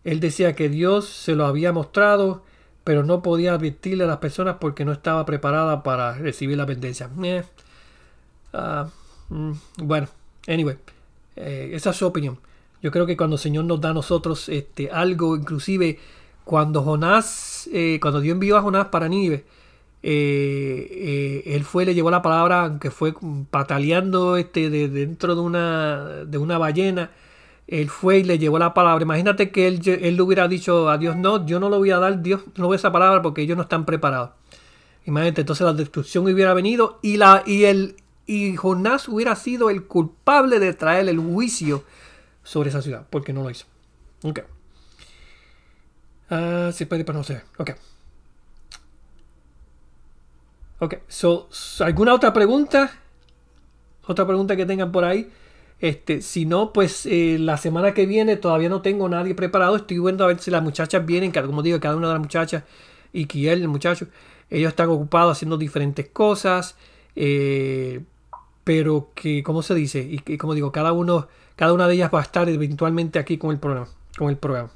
él 0.04 0.20
decía 0.20 0.54
que 0.54 0.68
Dios 0.68 1.09
se 1.09 1.34
lo 1.34 1.44
había 1.44 1.72
mostrado, 1.72 2.44
pero 2.84 3.02
no 3.02 3.20
podía 3.20 3.54
advertirle 3.54 4.04
a 4.04 4.06
las 4.06 4.18
personas 4.18 4.59
porque 4.61 4.84
no 4.84 4.92
estaba 4.92 5.26
preparada 5.26 5.82
para 5.82 6.12
recibir 6.14 6.56
la 6.56 6.66
bendición. 6.66 7.24
Eh, 7.24 7.42
ah, 8.52 8.88
mm, 9.30 9.52
bueno, 9.78 10.06
anyway. 10.46 10.76
Eh, 11.39 11.70
esa 11.74 11.91
es 11.91 11.97
su 11.97 12.07
opinión. 12.07 12.39
Yo 12.82 12.91
creo 12.91 13.07
que 13.07 13.16
cuando 13.16 13.36
el 13.36 13.41
Señor 13.41 13.64
nos 13.64 13.80
da 13.80 13.91
a 13.91 13.95
nosotros 13.95 14.49
este, 14.49 14.91
algo, 14.91 15.36
inclusive 15.36 15.99
cuando 16.45 16.82
Jonás, 16.82 17.68
eh, 17.72 17.99
cuando 18.01 18.20
Dios 18.20 18.34
envió 18.34 18.57
a 18.57 18.62
Jonás 18.62 18.86
para 18.86 19.09
Nínive, 19.09 19.45
eh, 20.03 21.43
él 21.47 21.64
fue, 21.64 21.84
le 21.84 21.95
llevó 21.95 22.11
la 22.11 22.22
palabra, 22.22 22.64
aunque 22.64 22.91
fue 22.91 23.14
pataleando 23.51 24.36
este, 24.36 24.70
de, 24.70 24.89
dentro 24.89 25.34
de 25.34 25.41
una, 25.41 26.24
de 26.24 26.39
una 26.39 26.59
ballena, 26.59 27.11
él 27.66 27.91
fue 27.91 28.18
y 28.18 28.24
le 28.24 28.39
llevó 28.39 28.59
la 28.59 28.74
palabra. 28.74 29.03
Imagínate 29.03 29.51
que 29.51 29.66
él, 29.68 29.80
él 29.84 30.16
le 30.16 30.22
hubiera 30.22 30.49
dicho 30.49 30.89
a 30.89 30.99
Dios, 30.99 31.16
no, 31.16 31.45
yo 31.47 31.61
no 31.61 31.68
lo 31.68 31.78
voy 31.78 31.91
a 31.91 31.99
dar, 31.99 32.22
Dios 32.22 32.43
no 32.57 32.66
voy 32.66 32.74
a 32.74 32.76
esa 32.76 32.93
palabra 32.93 33.22
porque 33.22 33.43
ellos 33.43 33.57
no 33.57 33.64
están 33.64 33.84
preparados. 33.84 34.30
Imagínate, 35.05 35.43
entonces 35.43 35.64
la 35.64 35.72
destrucción 35.72 36.24
hubiera 36.24 36.55
venido 36.55 36.99
y, 37.03 37.16
la, 37.16 37.43
y 37.47 37.64
el, 37.64 37.97
y 38.28 38.54
Jonás 38.56 39.08
hubiera 39.08 39.34
sido 39.34 39.70
el 39.70 39.86
culpable 39.86 40.60
de 40.60 40.74
traer 40.74 41.08
el 41.08 41.18
juicio 41.18 41.82
sobre 42.44 42.68
esa 42.68 42.82
ciudad, 42.82 43.06
porque 43.08 43.32
no 43.32 43.42
lo 43.42 43.50
hizo. 43.50 43.64
Ok. 44.22 44.40
Uh, 46.30 46.70
se 46.70 46.84
puede, 46.84 47.24
sé. 47.24 47.42
Ok. 47.56 47.70
Ok, 50.80 50.94
so, 51.08 51.48
¿alguna 51.80 52.12
otra 52.12 52.34
pregunta? 52.34 52.92
Otra 54.06 54.26
pregunta 54.26 54.56
que 54.56 54.66
tengan 54.66 54.92
por 54.92 55.04
ahí. 55.04 55.32
Este, 55.80 56.20
si 56.20 56.44
no, 56.44 56.74
pues 56.74 57.06
eh, 57.06 57.38
la 57.40 57.56
semana 57.56 57.94
que 57.94 58.04
viene 58.04 58.36
todavía 58.36 58.68
no 58.68 58.82
tengo 58.82 59.08
nadie 59.08 59.34
preparado. 59.34 59.76
Estoy 59.76 60.00
viendo 60.00 60.24
a 60.24 60.26
ver 60.26 60.38
si 60.38 60.50
las 60.50 60.62
muchachas 60.62 61.06
vienen, 61.06 61.32
como 61.32 61.62
digo, 61.62 61.80
cada 61.80 61.96
una 61.96 62.08
de 62.08 62.12
las 62.12 62.22
muchachas 62.22 62.64
y 63.10 63.24
Kiel, 63.24 63.62
el 63.62 63.68
muchacho, 63.68 64.06
ellos 64.50 64.68
están 64.68 64.90
ocupados 64.90 65.38
haciendo 65.38 65.56
diferentes 65.56 66.08
cosas. 66.10 66.76
Eh, 67.16 68.02
pero 68.68 69.12
que, 69.14 69.42
¿cómo 69.42 69.62
se 69.62 69.74
dice? 69.74 70.00
Y, 70.00 70.36
como 70.36 70.52
digo, 70.52 70.70
cada 70.72 70.92
uno, 70.92 71.26
cada 71.56 71.72
una 71.72 71.88
de 71.88 71.94
ellas 71.94 72.10
va 72.12 72.18
a 72.18 72.22
estar 72.22 72.50
eventualmente 72.50 73.18
aquí 73.18 73.38
con 73.38 73.50
el 73.50 73.58
programa. 73.58 73.88
Con 74.18 74.28
el 74.28 74.36
programa. 74.36 74.68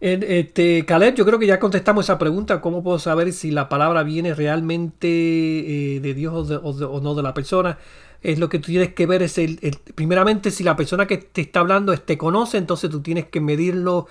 Este, 0.00 0.84
Caleb, 0.84 1.14
yo 1.14 1.24
creo 1.24 1.38
que 1.38 1.46
ya 1.46 1.60
contestamos 1.60 2.06
esa 2.06 2.18
pregunta. 2.18 2.60
¿Cómo 2.60 2.82
puedo 2.82 2.98
saber 2.98 3.32
si 3.32 3.52
la 3.52 3.68
palabra 3.68 4.02
viene 4.02 4.34
realmente 4.34 5.06
eh, 5.06 6.00
de 6.00 6.14
Dios 6.14 6.50
o, 6.50 7.00
no 7.00 7.14
de 7.14 7.22
la 7.22 7.34
persona? 7.34 7.78
Es 8.20 8.40
lo 8.40 8.48
que 8.48 8.58
tú 8.58 8.66
tienes 8.66 8.94
que 8.94 9.06
ver. 9.06 9.22
Es 9.22 9.38
el, 9.38 9.60
primeramente, 9.94 10.50
si 10.50 10.64
la 10.64 10.74
persona 10.74 11.06
que 11.06 11.18
te 11.18 11.42
está 11.42 11.60
hablando 11.60 11.96
te 11.96 12.18
conoce, 12.18 12.58
entonces 12.58 12.90
tú 12.90 13.00
tienes 13.00 13.26
que 13.26 13.40
medirlo 13.40 14.08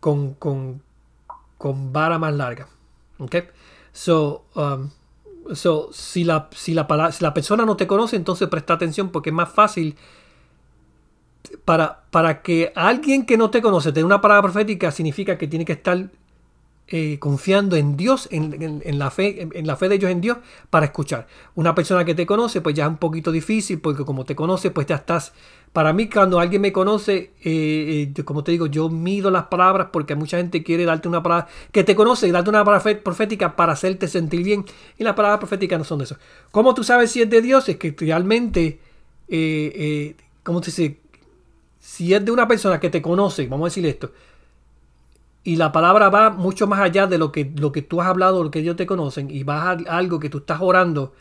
con, 0.00 0.34
con, 0.34 0.82
con 1.56 1.94
vara 1.94 2.18
más 2.18 2.34
larga. 2.34 2.68
Okay? 3.18 3.44
So, 3.94 4.44
um, 4.56 4.90
so 5.54 5.90
si, 5.92 6.24
la, 6.24 6.48
si, 6.54 6.74
la, 6.74 6.86
persona 6.86 7.64
no 7.64 7.76
te 7.76 7.86
conoce, 7.86 8.16
entonces 8.16 8.48
presta 8.48 8.74
atención 8.74 9.10
porque 9.10 9.30
es 9.30 9.34
más 9.34 9.50
fácil 9.50 9.96
para, 11.64 12.04
para 12.10 12.42
que 12.42 12.72
alguien 12.74 13.26
que 13.26 13.36
no 13.36 13.50
te 13.50 13.62
conoce 13.62 13.92
te 13.92 14.00
dé 14.00 14.04
una 14.04 14.20
palabra 14.20 14.42
profética, 14.42 14.90
significa 14.90 15.38
que 15.38 15.46
tiene 15.48 15.64
que 15.64 15.72
estar 15.74 16.08
eh, 16.88 17.18
confiando 17.18 17.74
en 17.74 17.96
Dios, 17.96 18.28
en, 18.30 18.80
la 18.96 19.10
fe, 19.10 19.48
en, 19.52 19.66
la 19.66 19.76
fe 19.76 19.88
de 19.88 19.96
ellos 19.96 20.08
en 20.08 20.20
Dios, 20.20 20.38
para 20.70 20.86
escuchar. 20.86 21.26
Una 21.56 21.74
persona 21.74 22.04
que 22.04 22.14
te 22.14 22.26
conoce, 22.26 22.60
pues 22.60 22.76
ya 22.76 22.84
es 22.84 22.90
un 22.90 22.98
poquito 22.98 23.32
difícil, 23.32 23.80
porque 23.80 24.04
como 24.04 24.24
te 24.24 24.36
conoce, 24.36 24.70
pues 24.70 24.86
ya 24.86 24.94
estás. 24.94 25.32
Para 25.76 25.92
mí, 25.92 26.08
cuando 26.08 26.40
alguien 26.40 26.62
me 26.62 26.72
conoce, 26.72 27.32
eh, 27.44 28.10
eh, 28.16 28.24
como 28.24 28.42
te 28.42 28.50
digo, 28.50 28.64
yo 28.64 28.88
mido 28.88 29.30
las 29.30 29.48
palabras 29.48 29.88
porque 29.92 30.14
mucha 30.14 30.38
gente 30.38 30.62
quiere 30.62 30.86
darte 30.86 31.06
una 31.06 31.22
palabra 31.22 31.48
que 31.70 31.84
te 31.84 31.94
conoce 31.94 32.26
y 32.26 32.30
darte 32.30 32.48
una 32.48 32.64
palabra 32.64 32.98
profética 33.02 33.56
para 33.56 33.74
hacerte 33.74 34.08
sentir 34.08 34.42
bien. 34.42 34.64
Y 34.96 35.04
las 35.04 35.12
palabras 35.12 35.38
proféticas 35.38 35.78
no 35.78 35.84
son 35.84 35.98
de 35.98 36.04
eso. 36.04 36.16
¿Cómo 36.50 36.72
tú 36.72 36.82
sabes 36.82 37.10
si 37.10 37.20
es 37.20 37.28
de 37.28 37.42
Dios? 37.42 37.68
Es 37.68 37.76
que 37.76 37.94
realmente, 37.94 38.80
¿cómo 40.42 40.62
te 40.62 40.68
dice? 40.68 40.98
Si 41.78 42.14
es 42.14 42.24
de 42.24 42.30
una 42.30 42.48
persona 42.48 42.80
que 42.80 42.88
te 42.88 43.02
conoce, 43.02 43.46
vamos 43.46 43.66
a 43.66 43.68
decir 43.68 43.84
esto, 43.84 44.12
y 45.44 45.56
la 45.56 45.72
palabra 45.72 46.08
va 46.08 46.30
mucho 46.30 46.66
más 46.66 46.80
allá 46.80 47.06
de 47.06 47.18
lo 47.18 47.32
que, 47.32 47.44
tú 47.86 48.00
has 48.00 48.08
hablado, 48.08 48.42
lo 48.42 48.50
que 48.50 48.60
ellos 48.60 48.76
te 48.76 48.86
conocen, 48.86 49.30
y 49.30 49.42
va 49.42 49.72
a 49.72 49.72
algo 49.72 50.20
que 50.20 50.30
tú 50.30 50.38
estás 50.38 50.60
orando 50.62 51.12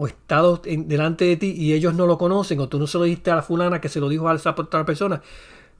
o 0.00 0.06
estado 0.06 0.62
delante 0.64 1.26
de 1.26 1.36
ti 1.36 1.52
y 1.54 1.74
ellos 1.74 1.92
no 1.92 2.06
lo 2.06 2.16
conocen, 2.16 2.58
o 2.58 2.70
tú 2.70 2.78
no 2.78 2.86
se 2.86 2.96
lo 2.96 3.04
diste 3.04 3.30
a 3.30 3.36
la 3.36 3.42
fulana 3.42 3.82
que 3.82 3.90
se 3.90 4.00
lo 4.00 4.08
dijo 4.08 4.30
a 4.30 4.34
esa 4.34 4.54
otra 4.56 4.86
persona. 4.86 5.20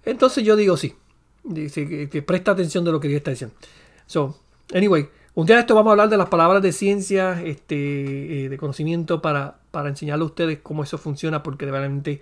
Entonces 0.04 0.44
yo 0.44 0.56
digo 0.56 0.76
sí. 0.76 0.94
Dice 1.42 2.08
que, 2.10 2.20
presta 2.20 2.50
atención 2.50 2.84
de 2.84 2.92
lo 2.92 3.00
que 3.00 3.08
Dios 3.08 3.16
está 3.16 3.30
diciendo. 3.30 3.56
So, 4.04 4.36
anyway, 4.74 5.08
un 5.32 5.46
día 5.46 5.56
de 5.56 5.60
esto 5.60 5.74
vamos 5.74 5.88
a 5.88 5.92
hablar 5.92 6.10
de 6.10 6.18
las 6.18 6.28
palabras 6.28 6.62
de 6.62 6.72
ciencia, 6.72 7.40
este, 7.42 8.44
eh, 8.44 8.48
de 8.50 8.58
conocimiento 8.58 9.22
para, 9.22 9.60
para 9.70 9.88
enseñarle 9.88 10.24
a 10.24 10.26
ustedes 10.26 10.58
cómo 10.62 10.82
eso 10.82 10.98
funciona, 10.98 11.42
porque 11.42 11.64
realmente 11.64 12.20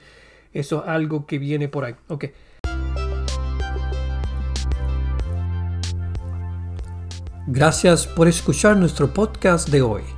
eso 0.53 0.85
es 0.85 0.89
algo 0.89 1.27
que 1.27 1.41
viene 1.41 1.67
por 1.67 1.85
ahí. 1.85 1.97
Okay. 2.07 2.31
Gracias 7.49 8.07
por 8.07 8.29
escuchar 8.29 8.77
nuestro 8.77 9.13
podcast 9.13 9.69
de 9.69 9.83
hoy. 9.83 10.18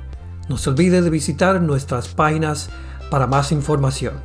No 0.51 0.57
se 0.57 0.69
olvide 0.69 1.01
de 1.01 1.09
visitar 1.09 1.61
nuestras 1.61 2.09
páginas 2.09 2.69
para 3.09 3.25
más 3.25 3.53
información. 3.53 4.15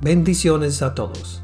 Bendiciones 0.00 0.82
a 0.82 0.92
todos. 0.96 1.40